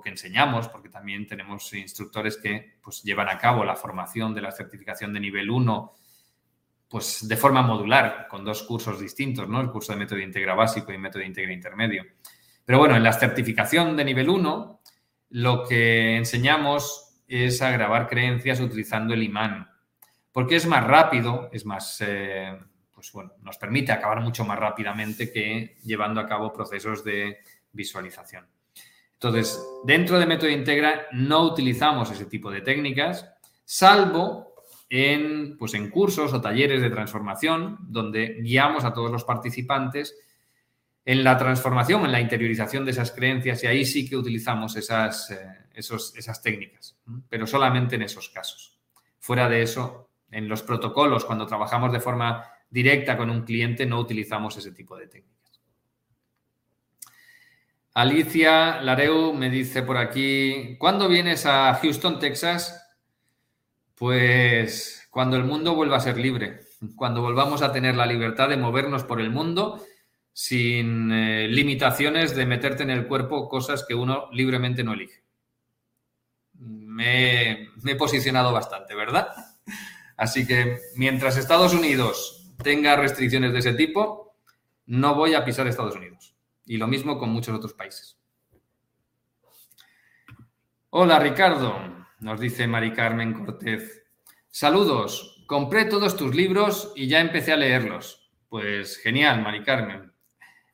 que 0.01 0.09
enseñamos, 0.09 0.67
porque 0.69 0.89
también 0.89 1.27
tenemos 1.27 1.73
instructores 1.73 2.37
que 2.37 2.77
pues, 2.81 3.03
llevan 3.03 3.29
a 3.29 3.37
cabo 3.37 3.63
la 3.63 3.75
formación 3.75 4.33
de 4.33 4.41
la 4.41 4.51
certificación 4.51 5.13
de 5.13 5.19
nivel 5.19 5.49
1 5.49 5.95
pues, 6.87 7.27
de 7.27 7.37
forma 7.37 7.61
modular, 7.61 8.27
con 8.29 8.45
dos 8.45 8.63
cursos 8.63 8.99
distintos, 8.99 9.47
¿no? 9.47 9.59
el 9.59 9.69
curso 9.69 9.91
de 9.93 9.99
método 9.99 10.19
integra 10.19 10.55
básico 10.55 10.91
y 10.93 10.97
método 10.97 11.23
integra 11.23 11.53
intermedio. 11.53 12.05
Pero 12.65 12.79
bueno, 12.79 12.95
en 12.95 13.03
la 13.03 13.13
certificación 13.13 13.95
de 13.95 14.05
nivel 14.05 14.29
1 14.29 14.81
lo 15.29 15.67
que 15.67 16.15
enseñamos 16.15 17.21
es 17.27 17.61
a 17.61 17.71
grabar 17.71 18.07
creencias 18.07 18.61
utilizando 18.61 19.13
el 19.13 19.23
imán, 19.23 19.69
porque 20.37 20.57
es 20.57 20.67
más 20.67 20.85
rápido, 20.85 21.49
es 21.51 21.65
más, 21.65 21.99
eh, 22.05 22.55
pues 22.93 23.11
bueno, 23.11 23.31
nos 23.41 23.57
permite 23.57 23.91
acabar 23.91 24.21
mucho 24.21 24.45
más 24.45 24.59
rápidamente 24.59 25.31
que 25.31 25.79
llevando 25.83 26.21
a 26.21 26.27
cabo 26.27 26.53
procesos 26.53 27.03
de 27.03 27.39
visualización. 27.71 28.45
Entonces, 29.13 29.59
dentro 29.83 30.19
de 30.19 30.27
Método 30.27 30.51
Integra 30.51 31.07
no 31.13 31.41
utilizamos 31.41 32.11
ese 32.11 32.25
tipo 32.25 32.51
de 32.51 32.61
técnicas, 32.61 33.27
salvo 33.65 34.53
en, 34.87 35.57
pues 35.57 35.73
en 35.73 35.89
cursos 35.89 36.31
o 36.31 36.39
talleres 36.39 36.83
de 36.83 36.91
transformación, 36.91 37.79
donde 37.81 38.37
guiamos 38.39 38.83
a 38.85 38.93
todos 38.93 39.09
los 39.09 39.23
participantes 39.23 40.15
en 41.03 41.23
la 41.23 41.35
transformación, 41.39 42.05
en 42.05 42.11
la 42.11 42.21
interiorización 42.21 42.85
de 42.85 42.91
esas 42.91 43.11
creencias, 43.11 43.63
y 43.63 43.65
ahí 43.65 43.83
sí 43.85 44.07
que 44.07 44.15
utilizamos 44.15 44.75
esas, 44.75 45.31
eh, 45.31 45.65
esas 45.73 46.43
técnicas, 46.43 46.95
pero 47.27 47.47
solamente 47.47 47.95
en 47.95 48.03
esos 48.03 48.29
casos. 48.29 48.77
Fuera 49.17 49.49
de 49.49 49.63
eso, 49.63 50.06
en 50.31 50.47
los 50.47 50.61
protocolos, 50.63 51.25
cuando 51.25 51.45
trabajamos 51.45 51.91
de 51.91 51.99
forma 51.99 52.43
directa 52.69 53.17
con 53.17 53.29
un 53.29 53.43
cliente, 53.43 53.85
no 53.85 53.99
utilizamos 53.99 54.57
ese 54.57 54.71
tipo 54.71 54.97
de 54.97 55.07
técnicas. 55.07 55.37
Alicia 57.93 58.79
Lareu 58.81 59.33
me 59.33 59.49
dice 59.49 59.81
por 59.81 59.97
aquí, 59.97 60.75
¿cuándo 60.77 61.07
vienes 61.07 61.45
a 61.45 61.73
Houston, 61.73 62.19
Texas? 62.19 62.83
Pues 63.95 65.07
cuando 65.09 65.35
el 65.35 65.45
mundo 65.45 65.73
vuelva 65.73 65.97
a 65.97 66.01
ser 66.01 66.17
libre, 66.17 66.59
cuando 66.95 67.21
volvamos 67.21 67.63
a 67.63 67.71
tener 67.71 67.95
la 67.95 68.05
libertad 68.05 68.49
de 68.49 68.57
movernos 68.57 69.03
por 69.03 69.19
el 69.19 69.31
mundo 69.31 69.83
sin 70.31 71.11
eh, 71.11 71.47
limitaciones 71.47 72.35
de 72.35 72.45
meterte 72.45 72.83
en 72.83 72.91
el 72.91 73.07
cuerpo 73.07 73.49
cosas 73.49 73.83
que 73.83 73.95
uno 73.95 74.29
libremente 74.31 74.83
no 74.83 74.93
elige. 74.93 75.23
Me, 76.53 77.69
me 77.81 77.93
he 77.93 77.95
posicionado 77.95 78.53
bastante, 78.53 78.93
¿verdad? 78.93 79.29
Así 80.17 80.47
que 80.47 80.79
mientras 80.95 81.37
Estados 81.37 81.73
Unidos 81.73 82.51
tenga 82.63 82.95
restricciones 82.95 83.53
de 83.53 83.59
ese 83.59 83.73
tipo, 83.73 84.35
no 84.87 85.13
voy 85.13 85.35
a 85.35 85.45
pisar 85.45 85.67
Estados 85.67 85.95
Unidos. 85.95 86.35
Y 86.65 86.77
lo 86.77 86.87
mismo 86.87 87.19
con 87.19 87.29
muchos 87.29 87.55
otros 87.55 87.73
países. 87.73 88.17
Hola 90.89 91.19
Ricardo, 91.19 91.77
nos 92.19 92.39
dice 92.39 92.67
Mari 92.67 92.93
Carmen 92.93 93.33
Cortez. 93.45 94.03
Saludos, 94.49 95.43
compré 95.45 95.85
todos 95.85 96.17
tus 96.17 96.33
libros 96.33 96.93
y 96.95 97.07
ya 97.07 97.19
empecé 97.19 97.53
a 97.53 97.57
leerlos. 97.57 98.31
Pues 98.49 98.97
genial, 98.97 99.41
Mari 99.43 99.63
Carmen. 99.63 100.11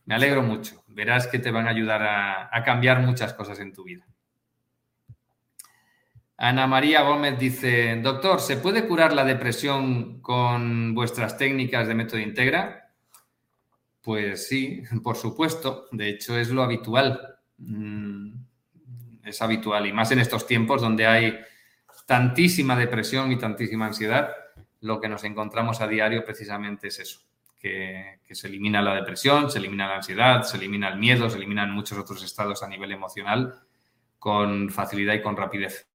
Me 0.06 0.16
alegro 0.16 0.42
mucho. 0.42 0.84
Verás 0.88 1.28
que 1.28 1.40
te 1.40 1.52
van 1.52 1.68
a 1.68 1.72
ayudar 1.72 2.02
a, 2.02 2.50
a 2.56 2.64
cambiar 2.64 3.02
muchas 3.02 3.34
cosas 3.34 3.60
en 3.60 3.74
tu 3.74 3.84
vida. 3.84 4.08
Ana 6.38 6.68
María 6.68 7.04
Gómez 7.04 7.38
dice, 7.38 8.00
doctor, 8.02 8.42
¿se 8.42 8.58
puede 8.58 8.88
curar 8.88 9.14
la 9.14 9.24
depresión 9.24 10.20
con 10.22 10.96
vuestras 10.96 11.38
técnicas 11.38 11.88
de 11.88 11.96
método 11.96 12.20
integra? 12.20 12.92
Pues 14.02 14.48
sí, 14.48 14.84
por 15.04 15.16
supuesto. 15.16 15.88
De 15.92 16.10
hecho, 16.10 16.38
es 16.38 16.50
lo 16.50 16.64
habitual. 16.64 17.38
Mm, 17.58 18.34
es 19.24 19.42
habitual. 19.42 19.88
Y 19.88 19.94
más 19.94 20.12
en 20.12 20.20
estos 20.20 20.46
tiempos 20.46 20.82
donde 20.82 21.08
hay 21.08 21.40
tantísima 22.06 22.76
depresión 22.76 23.32
y 23.32 23.38
tantísima 23.38 23.86
ansiedad, 23.86 24.30
lo 24.82 25.00
que 25.00 25.08
nos 25.08 25.24
encontramos 25.24 25.80
a 25.82 25.88
diario 25.88 26.26
precisamente 26.26 26.90
es 26.90 27.00
eso. 27.00 27.20
Que, 27.58 28.20
se 28.30 28.48
elimina 28.48 28.82
la 28.82 28.96
depresión, 28.96 29.50
se 29.50 29.60
elimina 29.60 29.88
la 29.88 29.98
ansiedad, 29.98 30.42
se 30.42 30.58
elimina 30.58 30.90
el 30.90 30.98
miedo, 30.98 31.30
se 31.30 31.38
eliminan 31.38 31.72
muchos 31.72 31.98
otros 32.00 32.24
estados 32.24 32.64
a 32.64 32.68
nivel 32.68 32.92
emocional 32.92 33.62
con 34.18 34.70
facilidad 34.70 35.14
y 35.14 35.22
con 35.22 35.38
rapidez. 35.38 35.88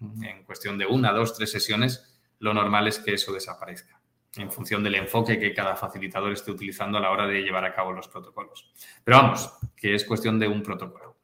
En 0.00 0.44
cuestión 0.44 0.78
de 0.78 0.86
una, 0.86 1.12
dos, 1.12 1.36
tres 1.36 1.50
sesiones, 1.50 2.20
lo 2.38 2.54
normal 2.54 2.88
es 2.88 2.98
que 2.98 3.14
eso 3.14 3.32
desaparezca 3.32 4.00
en 4.36 4.50
función 4.50 4.82
del 4.82 4.94
enfoque 4.94 5.38
que 5.38 5.52
cada 5.52 5.74
facilitador 5.76 6.32
esté 6.32 6.50
utilizando 6.50 6.98
a 6.98 7.00
la 7.00 7.10
hora 7.10 7.26
de 7.26 7.42
llevar 7.42 7.64
a 7.64 7.74
cabo 7.74 7.92
los 7.92 8.08
protocolos. 8.08 8.70
Pero 9.02 9.16
vamos, 9.16 9.52
que 9.76 9.94
es 9.94 10.04
cuestión 10.04 10.38
de 10.38 10.46
un 10.46 10.62
protocolo. 10.62 11.16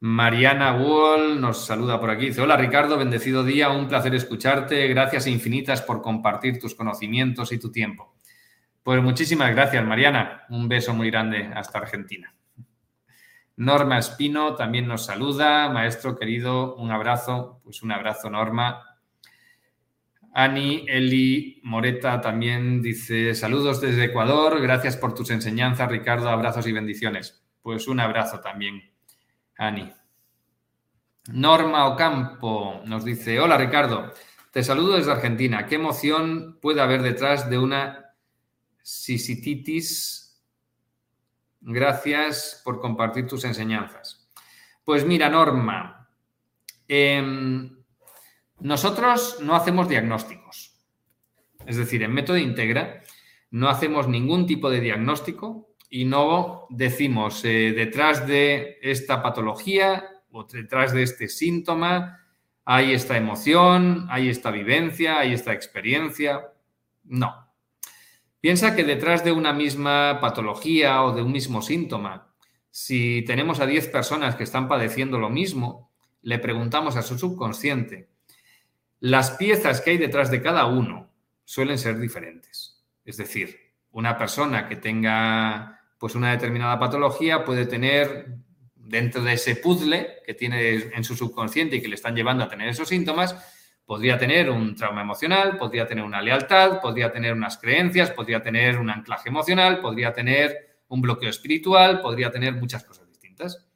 Mariana 0.00 0.74
Wall 0.76 1.40
nos 1.40 1.64
saluda 1.66 2.00
por 2.00 2.10
aquí. 2.10 2.26
Dice, 2.26 2.40
hola 2.40 2.56
Ricardo, 2.56 2.96
bendecido 2.96 3.44
día, 3.44 3.68
un 3.68 3.86
placer 3.86 4.14
escucharte. 4.14 4.88
Gracias 4.88 5.26
infinitas 5.26 5.82
por 5.82 6.00
compartir 6.00 6.58
tus 6.58 6.74
conocimientos 6.74 7.52
y 7.52 7.58
tu 7.58 7.70
tiempo. 7.70 8.16
Pues 8.82 9.02
muchísimas 9.02 9.54
gracias, 9.54 9.84
Mariana. 9.84 10.46
Un 10.48 10.68
beso 10.68 10.94
muy 10.94 11.10
grande 11.10 11.50
hasta 11.54 11.78
Argentina. 11.78 12.34
Norma 13.60 13.98
Espino 13.98 14.54
también 14.54 14.88
nos 14.88 15.04
saluda. 15.04 15.68
Maestro 15.68 16.16
querido, 16.16 16.76
un 16.76 16.90
abrazo. 16.90 17.60
Pues 17.62 17.82
un 17.82 17.92
abrazo, 17.92 18.30
Norma. 18.30 18.82
Ani 20.32 20.86
Eli 20.88 21.60
Moreta 21.62 22.22
también 22.22 22.80
dice 22.80 23.34
saludos 23.34 23.82
desde 23.82 24.04
Ecuador, 24.04 24.62
gracias 24.62 24.96
por 24.96 25.12
tus 25.12 25.30
enseñanzas, 25.30 25.90
Ricardo, 25.90 26.30
abrazos 26.30 26.66
y 26.68 26.72
bendiciones. 26.72 27.44
Pues 27.60 27.86
un 27.86 28.00
abrazo 28.00 28.40
también, 28.40 28.80
Ani. 29.58 29.92
Norma 31.30 31.86
Ocampo 31.88 32.80
nos 32.86 33.04
dice, 33.04 33.40
hola 33.40 33.58
Ricardo, 33.58 34.10
te 34.52 34.62
saludo 34.62 34.96
desde 34.96 35.12
Argentina. 35.12 35.66
¿Qué 35.66 35.74
emoción 35.74 36.58
puede 36.62 36.80
haber 36.80 37.02
detrás 37.02 37.50
de 37.50 37.58
una 37.58 38.14
sisititis? 38.80 40.29
Gracias 41.60 42.62
por 42.64 42.80
compartir 42.80 43.26
tus 43.26 43.44
enseñanzas. 43.44 44.30
Pues 44.84 45.04
mira, 45.04 45.28
Norma, 45.28 46.08
eh, 46.88 47.70
nosotros 48.60 49.38
no 49.42 49.54
hacemos 49.54 49.88
diagnósticos. 49.88 50.76
Es 51.66 51.76
decir, 51.76 52.02
en 52.02 52.12
método 52.12 52.38
integra 52.38 53.02
no 53.50 53.68
hacemos 53.68 54.08
ningún 54.08 54.46
tipo 54.46 54.70
de 54.70 54.80
diagnóstico 54.80 55.74
y 55.88 56.04
no 56.04 56.66
decimos 56.70 57.44
eh, 57.44 57.72
detrás 57.74 58.26
de 58.26 58.78
esta 58.80 59.22
patología 59.22 60.04
o 60.30 60.44
detrás 60.44 60.92
de 60.92 61.02
este 61.02 61.28
síntoma 61.28 62.20
hay 62.64 62.92
esta 62.92 63.16
emoción, 63.16 64.06
hay 64.10 64.28
esta 64.28 64.52
vivencia, 64.52 65.18
hay 65.18 65.32
esta 65.32 65.52
experiencia. 65.52 66.52
No. 67.04 67.49
Piensa 68.40 68.74
que 68.74 68.84
detrás 68.84 69.24
de 69.24 69.32
una 69.32 69.52
misma 69.52 70.18
patología 70.20 71.02
o 71.02 71.12
de 71.12 71.22
un 71.22 71.32
mismo 71.32 71.60
síntoma, 71.60 72.34
si 72.70 73.22
tenemos 73.22 73.60
a 73.60 73.66
10 73.66 73.88
personas 73.88 74.36
que 74.36 74.44
están 74.44 74.68
padeciendo 74.68 75.18
lo 75.18 75.28
mismo, 75.28 75.90
le 76.22 76.38
preguntamos 76.38 76.96
a 76.96 77.02
su 77.02 77.18
subconsciente, 77.18 78.08
las 79.00 79.32
piezas 79.32 79.80
que 79.80 79.90
hay 79.90 79.98
detrás 79.98 80.30
de 80.30 80.42
cada 80.42 80.66
uno 80.66 81.10
suelen 81.44 81.78
ser 81.78 81.98
diferentes. 81.98 82.82
Es 83.04 83.16
decir, 83.16 83.58
una 83.92 84.16
persona 84.16 84.68
que 84.68 84.76
tenga 84.76 85.80
pues 85.98 86.14
una 86.14 86.30
determinada 86.30 86.78
patología 86.78 87.44
puede 87.44 87.66
tener 87.66 88.36
dentro 88.74 89.22
de 89.22 89.34
ese 89.34 89.56
puzzle 89.56 90.22
que 90.24 90.34
tiene 90.34 90.74
en 90.94 91.04
su 91.04 91.14
subconsciente 91.14 91.76
y 91.76 91.82
que 91.82 91.88
le 91.88 91.94
están 91.94 92.16
llevando 92.16 92.44
a 92.44 92.48
tener 92.48 92.68
esos 92.68 92.88
síntomas, 92.88 93.36
podría 93.90 94.16
tener 94.16 94.48
un 94.48 94.76
trauma 94.76 95.02
emocional, 95.02 95.56
podría 95.56 95.84
tener 95.84 96.04
una 96.04 96.22
lealtad, 96.22 96.80
podría 96.80 97.10
tener 97.10 97.32
unas 97.32 97.58
creencias, 97.58 98.12
podría 98.12 98.40
tener 98.40 98.78
un 98.78 98.88
anclaje 98.88 99.30
emocional, 99.30 99.80
podría 99.80 100.12
tener 100.12 100.78
un 100.86 101.00
bloqueo 101.00 101.28
espiritual, 101.28 102.00
podría 102.00 102.30
tener 102.30 102.54
muchas 102.54 102.84
cosas 102.84 103.08
distintas. 103.08 103.66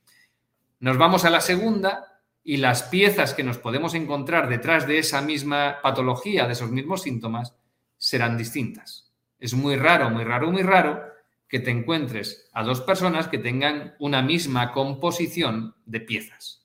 Nos 0.79 0.97
vamos 0.99 1.25
a 1.25 1.31
la 1.31 1.41
segunda 1.41 2.23
y 2.45 2.59
las 2.59 2.85
piezas 2.85 3.35
que 3.35 3.43
nos 3.43 3.59
podemos 3.59 3.93
encontrar 3.95 4.49
detrás 4.49 4.87
de 4.87 4.99
esa 4.99 5.21
misma 5.21 5.79
patología, 5.83 6.47
de 6.47 6.53
esos 6.53 6.71
mismos 6.71 7.03
síntomas, 7.03 7.57
serán 7.99 8.39
distintas. 8.39 9.13
Es 9.41 9.53
muy 9.55 9.75
raro, 9.75 10.11
muy 10.11 10.23
raro, 10.23 10.49
muy 10.53 10.63
raro 10.63 11.03
que 11.49 11.59
te 11.59 11.73
encuentres 11.73 12.49
a 12.53 12.63
dos 12.63 12.83
personas 12.83 13.27
que 13.27 13.39
tengan 13.39 13.97
una 13.99 14.23
misma 14.23 14.71
composición 14.71 15.75
de 15.87 15.99
piezas. 15.99 16.65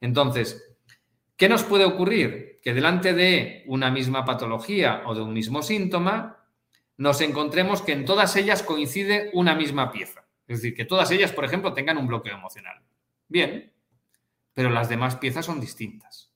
Entonces, 0.00 0.66
¿qué 1.36 1.48
nos 1.48 1.64
puede 1.64 1.84
ocurrir? 1.84 2.60
Que 2.62 2.74
delante 2.74 3.12
de 3.12 3.62
una 3.66 3.90
misma 3.90 4.24
patología 4.24 5.02
o 5.06 5.14
de 5.14 5.22
un 5.22 5.32
mismo 5.32 5.62
síntoma, 5.62 6.44
nos 6.96 7.20
encontremos 7.20 7.82
que 7.82 7.92
en 7.92 8.04
todas 8.04 8.36
ellas 8.36 8.62
coincide 8.62 9.30
una 9.34 9.54
misma 9.54 9.92
pieza. 9.92 10.26
Es 10.48 10.58
decir, 10.58 10.74
que 10.74 10.84
todas 10.84 11.10
ellas, 11.10 11.32
por 11.32 11.44
ejemplo, 11.44 11.72
tengan 11.72 11.98
un 11.98 12.06
bloqueo 12.06 12.34
emocional. 12.34 12.82
Bien, 13.28 13.72
pero 14.54 14.70
las 14.70 14.88
demás 14.88 15.16
piezas 15.16 15.44
son 15.44 15.60
distintas. 15.60 16.32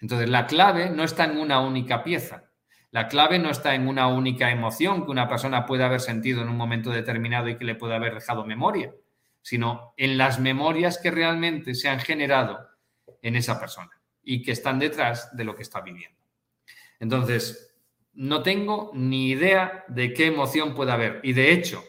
Entonces, 0.00 0.28
la 0.28 0.46
clave 0.46 0.90
no 0.90 1.02
está 1.02 1.24
en 1.24 1.36
una 1.36 1.60
única 1.60 2.04
pieza, 2.04 2.50
la 2.90 3.08
clave 3.08 3.38
no 3.38 3.50
está 3.50 3.74
en 3.74 3.86
una 3.86 4.08
única 4.08 4.50
emoción 4.50 5.04
que 5.04 5.10
una 5.10 5.28
persona 5.28 5.66
puede 5.66 5.84
haber 5.84 6.00
sentido 6.00 6.42
en 6.42 6.48
un 6.48 6.56
momento 6.56 6.90
determinado 6.90 7.48
y 7.48 7.56
que 7.56 7.64
le 7.64 7.74
puede 7.74 7.94
haber 7.94 8.14
dejado 8.14 8.44
memoria, 8.44 8.92
sino 9.42 9.94
en 9.96 10.18
las 10.18 10.40
memorias 10.40 10.98
que 10.98 11.10
realmente 11.10 11.74
se 11.74 11.88
han 11.88 12.00
generado 12.00 12.66
en 13.22 13.36
esa 13.36 13.60
persona 13.60 13.99
y 14.22 14.42
que 14.42 14.52
están 14.52 14.78
detrás 14.78 15.34
de 15.36 15.44
lo 15.44 15.54
que 15.54 15.62
está 15.62 15.80
viviendo. 15.80 16.18
Entonces, 16.98 17.74
no 18.12 18.42
tengo 18.42 18.90
ni 18.94 19.30
idea 19.30 19.84
de 19.88 20.12
qué 20.12 20.26
emoción 20.26 20.74
puede 20.74 20.92
haber. 20.92 21.20
Y 21.22 21.32
de 21.32 21.52
hecho, 21.52 21.82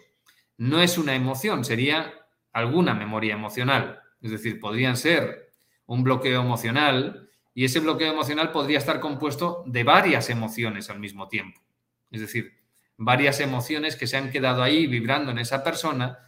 no 0.58 0.82
es 0.82 0.98
una 0.98 1.16
emoción, 1.16 1.66
sería 1.66 2.14
alguna 2.54 2.94
memoria 2.94 3.34
emocional. 3.34 4.02
Es 4.22 4.32
decir, 4.32 4.60
podrían 4.60 4.96
ser 4.98 5.52
un 5.86 6.04
bloqueo 6.04 6.42
emocional, 6.42 7.30
y 7.54 7.66
ese 7.66 7.80
bloqueo 7.80 8.12
emocional 8.12 8.52
podría 8.52 8.78
estar 8.78 9.00
compuesto 9.00 9.64
de 9.68 9.84
varias 9.84 10.30
emociones 10.30 10.90
al 10.90 11.00
mismo 11.00 11.28
tiempo. 11.28 11.62
Es 12.10 12.22
decir, 12.22 12.60
varias 12.98 13.40
emociones 13.40 13.96
que 13.96 14.08
se 14.08 14.18
han 14.18 14.32
quedado 14.32 14.64
ahí 14.64 14.88
vibrando 14.88 15.32
en 15.32 15.40
esa 15.40 15.64
persona 15.64 16.20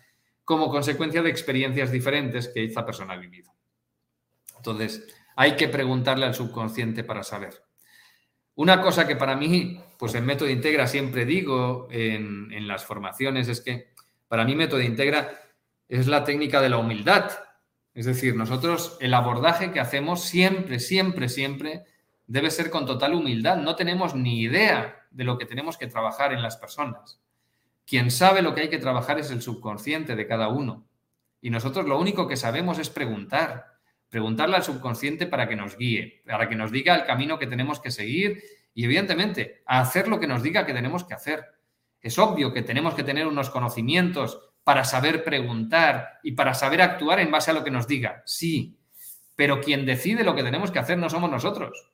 como 0.44 0.70
consecuencia 0.70 1.22
de 1.22 1.30
experiencias 1.30 1.92
diferentes 1.92 2.50
que 2.50 2.66
esa 2.66 2.86
persona 2.86 3.14
ha 3.14 3.18
vivido. 3.18 3.54
Entonces, 4.58 5.08
hay 5.36 5.56
que 5.56 5.68
preguntarle 5.68 6.26
al 6.26 6.36
subconsciente 6.36 7.04
para 7.04 7.24
saber. 7.24 7.64
Una 8.56 8.82
cosa 8.82 9.08
que 9.08 9.16
para 9.16 9.36
mí, 9.36 9.80
pues 9.98 10.14
en 10.16 10.26
Método 10.26 10.50
Integra 10.50 10.88
siempre 10.88 11.26
digo 11.26 11.88
en, 11.90 12.52
en 12.52 12.68
las 12.68 12.86
formaciones 12.86 13.48
es 13.48 13.62
que 13.62 13.94
para 14.28 14.46
mí 14.46 14.56
Método 14.56 14.82
Integra 14.82 15.30
es 15.88 16.08
la 16.08 16.24
técnica 16.24 16.62
de 16.62 16.70
la 16.70 16.78
humildad. 16.78 17.32
Es 17.94 18.06
decir, 18.06 18.36
nosotros 18.36 18.98
el 19.00 19.14
abordaje 19.14 19.72
que 19.72 19.80
hacemos 19.80 20.22
siempre, 20.24 20.80
siempre, 20.80 21.30
siempre 21.30 21.84
debe 22.28 22.52
ser 22.52 22.70
con 22.70 22.86
total 22.86 23.14
humildad. 23.14 23.58
No 23.58 23.76
tenemos 23.76 24.16
ni 24.16 24.42
idea 24.42 25.08
de 25.12 25.24
lo 25.24 25.38
que 25.38 25.46
tenemos 25.46 25.78
que 25.78 25.88
trabajar 25.88 26.34
en 26.34 26.42
las 26.42 26.58
personas. 26.58 27.20
Quien 27.86 28.12
sabe 28.12 28.42
lo 28.42 28.56
que 28.56 28.62
hay 28.62 28.70
que 28.70 28.80
trabajar 28.80 29.20
es 29.20 29.30
el 29.30 29.42
subconsciente 29.42 30.16
de 30.16 30.28
cada 30.28 30.48
uno. 30.48 30.88
Y 31.42 31.50
nosotros 31.50 31.86
lo 31.86 32.00
único 32.00 32.28
que 32.28 32.38
sabemos 32.38 32.80
es 32.80 32.90
preguntar, 32.90 33.73
preguntarle 34.14 34.58
al 34.58 34.64
subconsciente 34.64 35.26
para 35.26 35.50
que 35.50 35.56
nos 35.56 35.76
guíe, 35.76 36.22
para 36.24 36.48
que 36.48 36.56
nos 36.56 36.72
diga 36.72 36.94
el 36.94 37.04
camino 37.04 37.40
que 37.40 37.48
tenemos 37.48 37.80
que 37.80 37.90
seguir 37.90 38.44
y 38.76 38.86
evidentemente 38.86 39.64
hacer 39.66 40.08
lo 40.08 40.20
que 40.20 40.28
nos 40.28 40.44
diga 40.44 40.68
que 40.68 40.74
tenemos 40.74 41.04
que 41.04 41.16
hacer. 41.16 41.44
Es 42.00 42.20
obvio 42.20 42.54
que 42.54 42.62
tenemos 42.62 42.94
que 42.94 43.02
tener 43.02 43.26
unos 43.26 43.50
conocimientos 43.50 44.40
para 44.64 44.86
saber 44.86 45.24
preguntar 45.24 46.20
y 46.22 46.34
para 46.34 46.54
saber 46.54 46.84
actuar 46.84 47.22
en 47.22 47.32
base 47.32 47.50
a 47.50 47.56
lo 47.56 47.64
que 47.64 47.72
nos 47.72 47.88
diga. 47.88 48.22
Sí, 48.28 48.78
pero 49.36 49.60
quien 49.60 49.84
decide 49.84 50.24
lo 50.24 50.36
que 50.36 50.44
tenemos 50.44 50.70
que 50.70 50.78
hacer 50.78 51.00
no 51.00 51.10
somos 51.10 51.32
nosotros. 51.32 51.90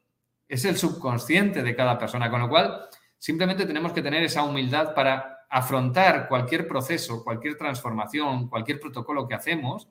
Es 0.49 0.65
el 0.65 0.76
subconsciente 0.76 1.63
de 1.63 1.74
cada 1.74 1.97
persona, 1.97 2.30
con 2.30 2.41
lo 2.41 2.49
cual 2.49 2.82
simplemente 3.17 3.65
tenemos 3.65 3.93
que 3.93 4.01
tener 4.01 4.24
esa 4.24 4.43
humildad 4.43 4.93
para 4.93 5.45
afrontar 5.49 6.28
cualquier 6.28 6.67
proceso, 6.67 7.24
cualquier 7.24 7.55
transformación, 7.55 8.49
cualquier 8.49 8.78
protocolo 8.78 9.26
que 9.26 9.36
hacemos, 9.36 9.88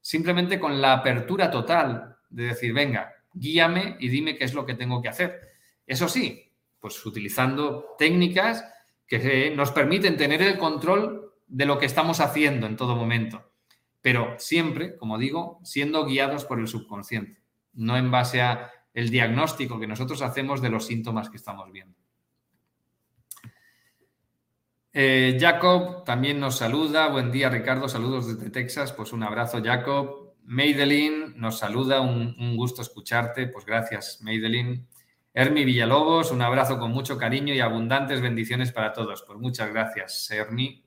simplemente 0.00 0.58
con 0.58 0.80
la 0.80 0.94
apertura 0.94 1.50
total 1.50 2.16
de 2.30 2.44
decir, 2.44 2.72
venga, 2.72 3.12
guíame 3.32 3.96
y 4.00 4.08
dime 4.08 4.36
qué 4.36 4.44
es 4.44 4.54
lo 4.54 4.66
que 4.66 4.74
tengo 4.74 5.00
que 5.02 5.08
hacer. 5.08 5.40
Eso 5.86 6.08
sí, 6.08 6.52
pues 6.78 7.04
utilizando 7.04 7.94
técnicas 7.98 8.64
que 9.06 9.52
nos 9.56 9.70
permiten 9.70 10.16
tener 10.16 10.42
el 10.42 10.58
control 10.58 11.32
de 11.46 11.64
lo 11.64 11.78
que 11.78 11.86
estamos 11.86 12.20
haciendo 12.20 12.66
en 12.66 12.76
todo 12.76 12.94
momento, 12.94 13.52
pero 14.02 14.34
siempre, 14.38 14.96
como 14.96 15.18
digo, 15.18 15.60
siendo 15.64 16.04
guiados 16.04 16.44
por 16.44 16.60
el 16.60 16.68
subconsciente, 16.68 17.42
no 17.72 17.96
en 17.96 18.10
base 18.10 18.42
a 18.42 18.70
el 18.92 19.10
diagnóstico 19.10 19.80
que 19.80 19.86
nosotros 19.86 20.20
hacemos 20.22 20.60
de 20.60 20.70
los 20.70 20.86
síntomas 20.86 21.30
que 21.30 21.36
estamos 21.36 21.70
viendo. 21.72 21.96
Eh, 24.92 25.36
Jacob 25.40 26.04
también 26.04 26.40
nos 26.40 26.58
saluda. 26.58 27.08
Buen 27.08 27.30
día, 27.30 27.50
Ricardo. 27.50 27.88
Saludos 27.88 28.26
desde 28.26 28.50
Texas. 28.50 28.92
Pues 28.92 29.12
un 29.12 29.22
abrazo, 29.22 29.62
Jacob. 29.62 30.34
Meidelin 30.44 31.38
nos 31.38 31.58
saluda. 31.58 32.00
Un, 32.00 32.56
gusto 32.56 32.82
escucharte. 32.82 33.46
Pues 33.48 33.64
gracias, 33.64 34.20
Meidelin. 34.22 34.86
Hermi 35.34 35.64
Villalobos, 35.64 36.32
un 36.32 36.42
abrazo 36.42 36.78
con 36.78 36.90
mucho 36.90 37.16
cariño 37.16 37.54
y 37.54 37.60
abundantes 37.60 38.20
bendiciones 38.20 38.72
para 38.72 38.92
todos. 38.92 39.22
Pues 39.22 39.38
muchas 39.38 39.70
gracias, 39.70 40.28
Hermi. 40.30 40.82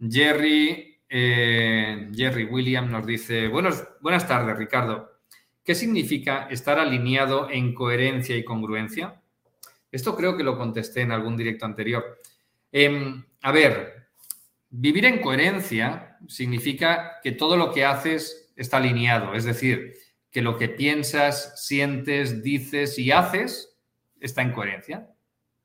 Jerry, 0.00 1.00
eh, 1.08 2.08
Jerry 2.14 2.44
William 2.44 2.90
nos 2.90 3.04
dice, 3.04 3.48
buenos, 3.48 3.84
buenas 4.00 4.26
tardes, 4.26 4.56
Ricardo. 4.56 5.18
¿Qué 5.64 5.74
significa 5.74 6.48
estar 6.50 6.78
alineado 6.78 7.50
en 7.50 7.74
coherencia 7.74 8.36
y 8.36 8.44
congruencia? 8.44 9.20
Esto 9.90 10.16
creo 10.16 10.36
que 10.36 10.42
lo 10.42 10.56
contesté 10.56 11.02
en 11.02 11.12
algún 11.12 11.36
directo 11.36 11.66
anterior. 11.66 12.21
Em, 12.72 13.24
a 13.42 13.52
ver, 13.52 14.08
vivir 14.70 15.04
en 15.04 15.20
coherencia 15.20 16.16
significa 16.26 17.20
que 17.22 17.32
todo 17.32 17.56
lo 17.56 17.70
que 17.72 17.84
haces 17.84 18.52
está 18.56 18.78
alineado, 18.78 19.34
es 19.34 19.44
decir, 19.44 19.94
que 20.30 20.42
lo 20.42 20.56
que 20.56 20.68
piensas, 20.68 21.64
sientes, 21.66 22.42
dices 22.42 22.98
y 22.98 23.12
haces 23.12 23.78
está 24.18 24.40
en 24.40 24.52
coherencia, 24.52 25.08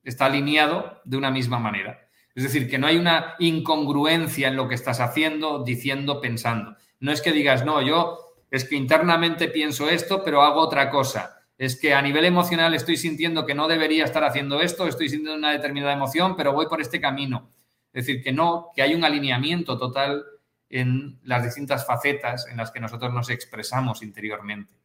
está 0.03 0.25
alineado 0.25 1.01
de 1.05 1.17
una 1.17 1.31
misma 1.31 1.59
manera. 1.59 2.09
Es 2.35 2.43
decir, 2.43 2.69
que 2.69 2.77
no 2.77 2.87
hay 2.87 2.97
una 2.97 3.35
incongruencia 3.39 4.49
en 4.49 4.57
lo 4.57 4.67
que 4.67 4.75
estás 4.75 4.99
haciendo, 4.99 5.63
diciendo, 5.63 6.21
pensando. 6.21 6.75
No 6.99 7.11
es 7.11 7.21
que 7.21 7.31
digas, 7.31 7.65
no, 7.65 7.81
yo 7.81 8.35
es 8.51 8.65
que 8.65 8.75
internamente 8.75 9.47
pienso 9.47 9.89
esto, 9.89 10.23
pero 10.23 10.41
hago 10.41 10.61
otra 10.61 10.89
cosa. 10.89 11.36
Es 11.57 11.79
que 11.79 11.93
a 11.93 12.01
nivel 12.01 12.25
emocional 12.25 12.73
estoy 12.73 12.97
sintiendo 12.97 13.45
que 13.45 13.55
no 13.55 13.67
debería 13.67 14.05
estar 14.05 14.23
haciendo 14.23 14.61
esto, 14.61 14.87
estoy 14.87 15.09
sintiendo 15.09 15.37
una 15.37 15.51
determinada 15.51 15.93
emoción, 15.93 16.35
pero 16.35 16.53
voy 16.53 16.67
por 16.67 16.81
este 16.81 17.01
camino. 17.01 17.49
Es 17.93 18.05
decir, 18.05 18.23
que 18.23 18.31
no, 18.31 18.71
que 18.75 18.83
hay 18.83 18.93
un 18.93 19.03
alineamiento 19.03 19.77
total 19.77 20.23
en 20.69 21.19
las 21.23 21.43
distintas 21.43 21.85
facetas 21.85 22.47
en 22.47 22.57
las 22.57 22.71
que 22.71 22.79
nosotros 22.79 23.13
nos 23.13 23.29
expresamos 23.29 24.03
interiormente. 24.03 24.77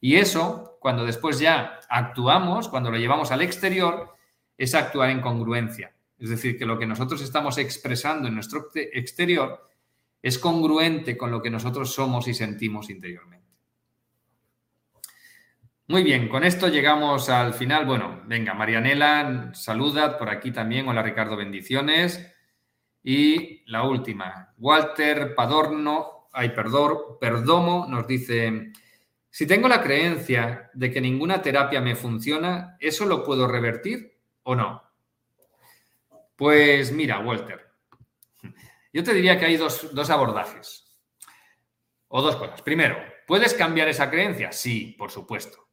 Y 0.00 0.16
eso, 0.16 0.76
cuando 0.80 1.04
después 1.04 1.38
ya 1.38 1.80
actuamos, 1.88 2.68
cuando 2.68 2.90
lo 2.90 2.98
llevamos 2.98 3.32
al 3.32 3.42
exterior, 3.42 4.14
es 4.56 4.74
actuar 4.74 5.10
en 5.10 5.20
congruencia. 5.20 5.94
Es 6.18 6.30
decir, 6.30 6.58
que 6.58 6.66
lo 6.66 6.78
que 6.78 6.86
nosotros 6.86 7.20
estamos 7.22 7.58
expresando 7.58 8.28
en 8.28 8.34
nuestro 8.34 8.68
exterior 8.74 9.68
es 10.22 10.38
congruente 10.38 11.16
con 11.16 11.30
lo 11.30 11.42
que 11.42 11.50
nosotros 11.50 11.92
somos 11.92 12.26
y 12.28 12.34
sentimos 12.34 12.90
interiormente. 12.90 13.35
Muy 15.88 16.02
bien, 16.02 16.28
con 16.28 16.42
esto 16.42 16.66
llegamos 16.66 17.28
al 17.28 17.54
final. 17.54 17.86
Bueno, 17.86 18.22
venga, 18.26 18.54
Marianela, 18.54 19.52
saluda 19.54 20.18
por 20.18 20.28
aquí 20.28 20.50
también. 20.50 20.88
Hola 20.88 21.00
Ricardo, 21.00 21.36
bendiciones. 21.36 22.34
Y 23.04 23.62
la 23.70 23.84
última, 23.84 24.52
Walter 24.58 25.36
Padorno, 25.36 26.28
ay, 26.32 26.48
perdón, 26.48 27.18
Perdomo 27.20 27.86
nos 27.88 28.04
dice, 28.04 28.72
si 29.30 29.46
tengo 29.46 29.68
la 29.68 29.80
creencia 29.80 30.72
de 30.74 30.90
que 30.90 31.00
ninguna 31.00 31.40
terapia 31.40 31.80
me 31.80 31.94
funciona, 31.94 32.76
¿eso 32.80 33.06
lo 33.06 33.22
puedo 33.22 33.46
revertir 33.46 34.18
o 34.42 34.56
no? 34.56 34.82
Pues 36.34 36.90
mira, 36.90 37.20
Walter, 37.20 37.64
yo 38.92 39.04
te 39.04 39.14
diría 39.14 39.38
que 39.38 39.44
hay 39.44 39.56
dos, 39.56 39.94
dos 39.94 40.10
abordajes 40.10 40.98
o 42.08 42.20
dos 42.20 42.34
cosas. 42.34 42.60
Primero, 42.62 42.98
¿puedes 43.24 43.54
cambiar 43.54 43.86
esa 43.86 44.10
creencia? 44.10 44.50
Sí, 44.50 44.96
por 44.98 45.12
supuesto. 45.12 45.65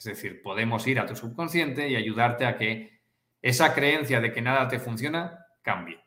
Es 0.00 0.04
decir, 0.04 0.40
podemos 0.40 0.86
ir 0.86 0.98
a 0.98 1.04
tu 1.04 1.14
subconsciente 1.14 1.86
y 1.86 1.94
ayudarte 1.94 2.46
a 2.46 2.56
que 2.56 3.02
esa 3.42 3.74
creencia 3.74 4.18
de 4.18 4.32
que 4.32 4.40
nada 4.40 4.66
te 4.66 4.78
funciona 4.80 5.46
cambie. 5.60 6.00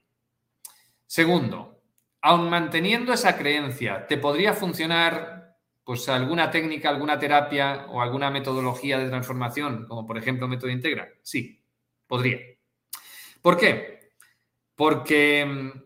Segundo, 1.05 1.83
aun 2.19 2.49
manteniendo 2.49 3.13
esa 3.13 3.37
creencia, 3.37 4.07
¿te 4.07 4.17
podría 4.17 4.53
funcionar 4.53 5.57
pues 5.83 6.09
alguna 6.09 6.49
técnica, 6.49 6.89
alguna 6.89 7.19
terapia 7.19 7.85
o 7.89 8.01
alguna 8.01 8.31
metodología 8.31 8.97
de 8.97 9.09
transformación, 9.09 9.85
como 9.87 10.07
por 10.07 10.17
ejemplo 10.17 10.47
método 10.47 10.71
integra? 10.71 11.09
Sí, 11.21 11.63
podría. 12.07 12.39
¿Por 13.43 13.57
qué? 13.57 14.09
Porque 14.73 15.45
mm, 15.45 15.83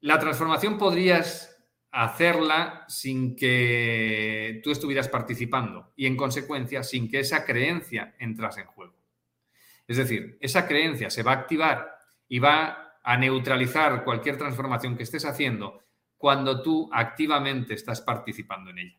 la 0.00 0.18
transformación 0.18 0.78
podrías 0.78 1.55
hacerla 1.92 2.84
sin 2.88 3.36
que 3.36 4.60
tú 4.62 4.70
estuvieras 4.70 5.08
participando 5.08 5.92
y 5.96 6.06
en 6.06 6.16
consecuencia 6.16 6.82
sin 6.82 7.08
que 7.08 7.20
esa 7.20 7.44
creencia 7.44 8.14
entrase 8.18 8.60
en 8.60 8.66
juego. 8.66 8.94
Es 9.86 9.96
decir, 9.96 10.36
esa 10.40 10.66
creencia 10.66 11.10
se 11.10 11.22
va 11.22 11.32
a 11.32 11.36
activar 11.36 11.98
y 12.28 12.38
va 12.38 12.98
a 13.02 13.16
neutralizar 13.16 14.04
cualquier 14.04 14.36
transformación 14.36 14.96
que 14.96 15.04
estés 15.04 15.24
haciendo 15.24 15.84
cuando 16.16 16.62
tú 16.62 16.90
activamente 16.92 17.74
estás 17.74 18.00
participando 18.00 18.70
en 18.70 18.78
ella. 18.78 18.98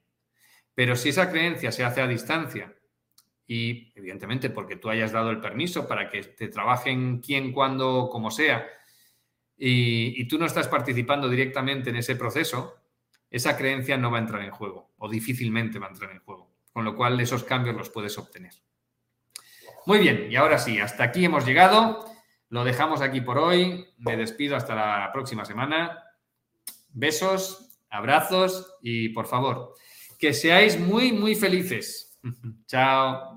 Pero 0.73 0.95
si 0.95 1.09
esa 1.09 1.29
creencia 1.29 1.71
se 1.71 1.83
hace 1.83 2.01
a 2.01 2.07
distancia 2.07 2.73
y 3.45 3.91
evidentemente 3.95 4.49
porque 4.49 4.75
tú 4.75 4.89
hayas 4.89 5.11
dado 5.11 5.31
el 5.31 5.41
permiso 5.41 5.88
para 5.88 6.09
que 6.09 6.21
te 6.21 6.47
trabajen 6.49 7.19
quien, 7.19 7.51
cuando, 7.51 8.09
como 8.11 8.31
sea, 8.31 8.67
y, 9.58 10.28
tú 10.28 10.38
no 10.38 10.45
estás 10.45 10.68
participando 10.68 11.28
directamente 11.28 11.89
en 11.89 11.97
ese 11.97 12.16
proceso, 12.16 12.76
esa 13.30 13.58
creencia 13.58 13.97
no 13.97 14.12
va 14.12 14.18
a 14.18 14.22
entrar 14.22 14.41
en 14.43 14.51
juego 14.51 14.93
o 14.97 15.10
difícilmente 15.10 15.80
va 15.80 15.88
a 15.88 15.89
entrar 15.89 16.12
en 16.12 16.20
juego, 16.20 16.51
con 16.72 16.86
lo 16.86 16.95
cual 16.95 17.20
esos 17.20 17.43
cambios 17.43 17.76
los 17.76 17.89
puedes 17.89 18.18
obtener. 18.18 18.53
Muy 19.86 19.99
bien, 19.99 20.28
y 20.30 20.36
ahora 20.36 20.60
sí, 20.60 20.80
hasta 20.80 21.03
aquí 21.03 21.26
hemos 21.26 21.45
llegado. 21.45 22.05
Lo 22.49 22.64
dejamos 22.64 23.01
aquí 23.01 23.22
por 23.22 23.38
hoy. 23.38 23.86
Me 23.97 24.16
despido 24.16 24.55
hasta 24.55 24.76
la 24.76 25.12
próxima 25.12 25.45
semana. 25.45 26.03
Besos, 26.89 27.80
abrazos 27.89 28.76
y 28.82 29.10
por 29.10 29.28
favor, 29.28 29.74
que 30.18 30.34
seáis 30.34 30.80
muy, 30.80 31.12
muy 31.12 31.36
felices. 31.36 32.20
Chao. 32.68 33.36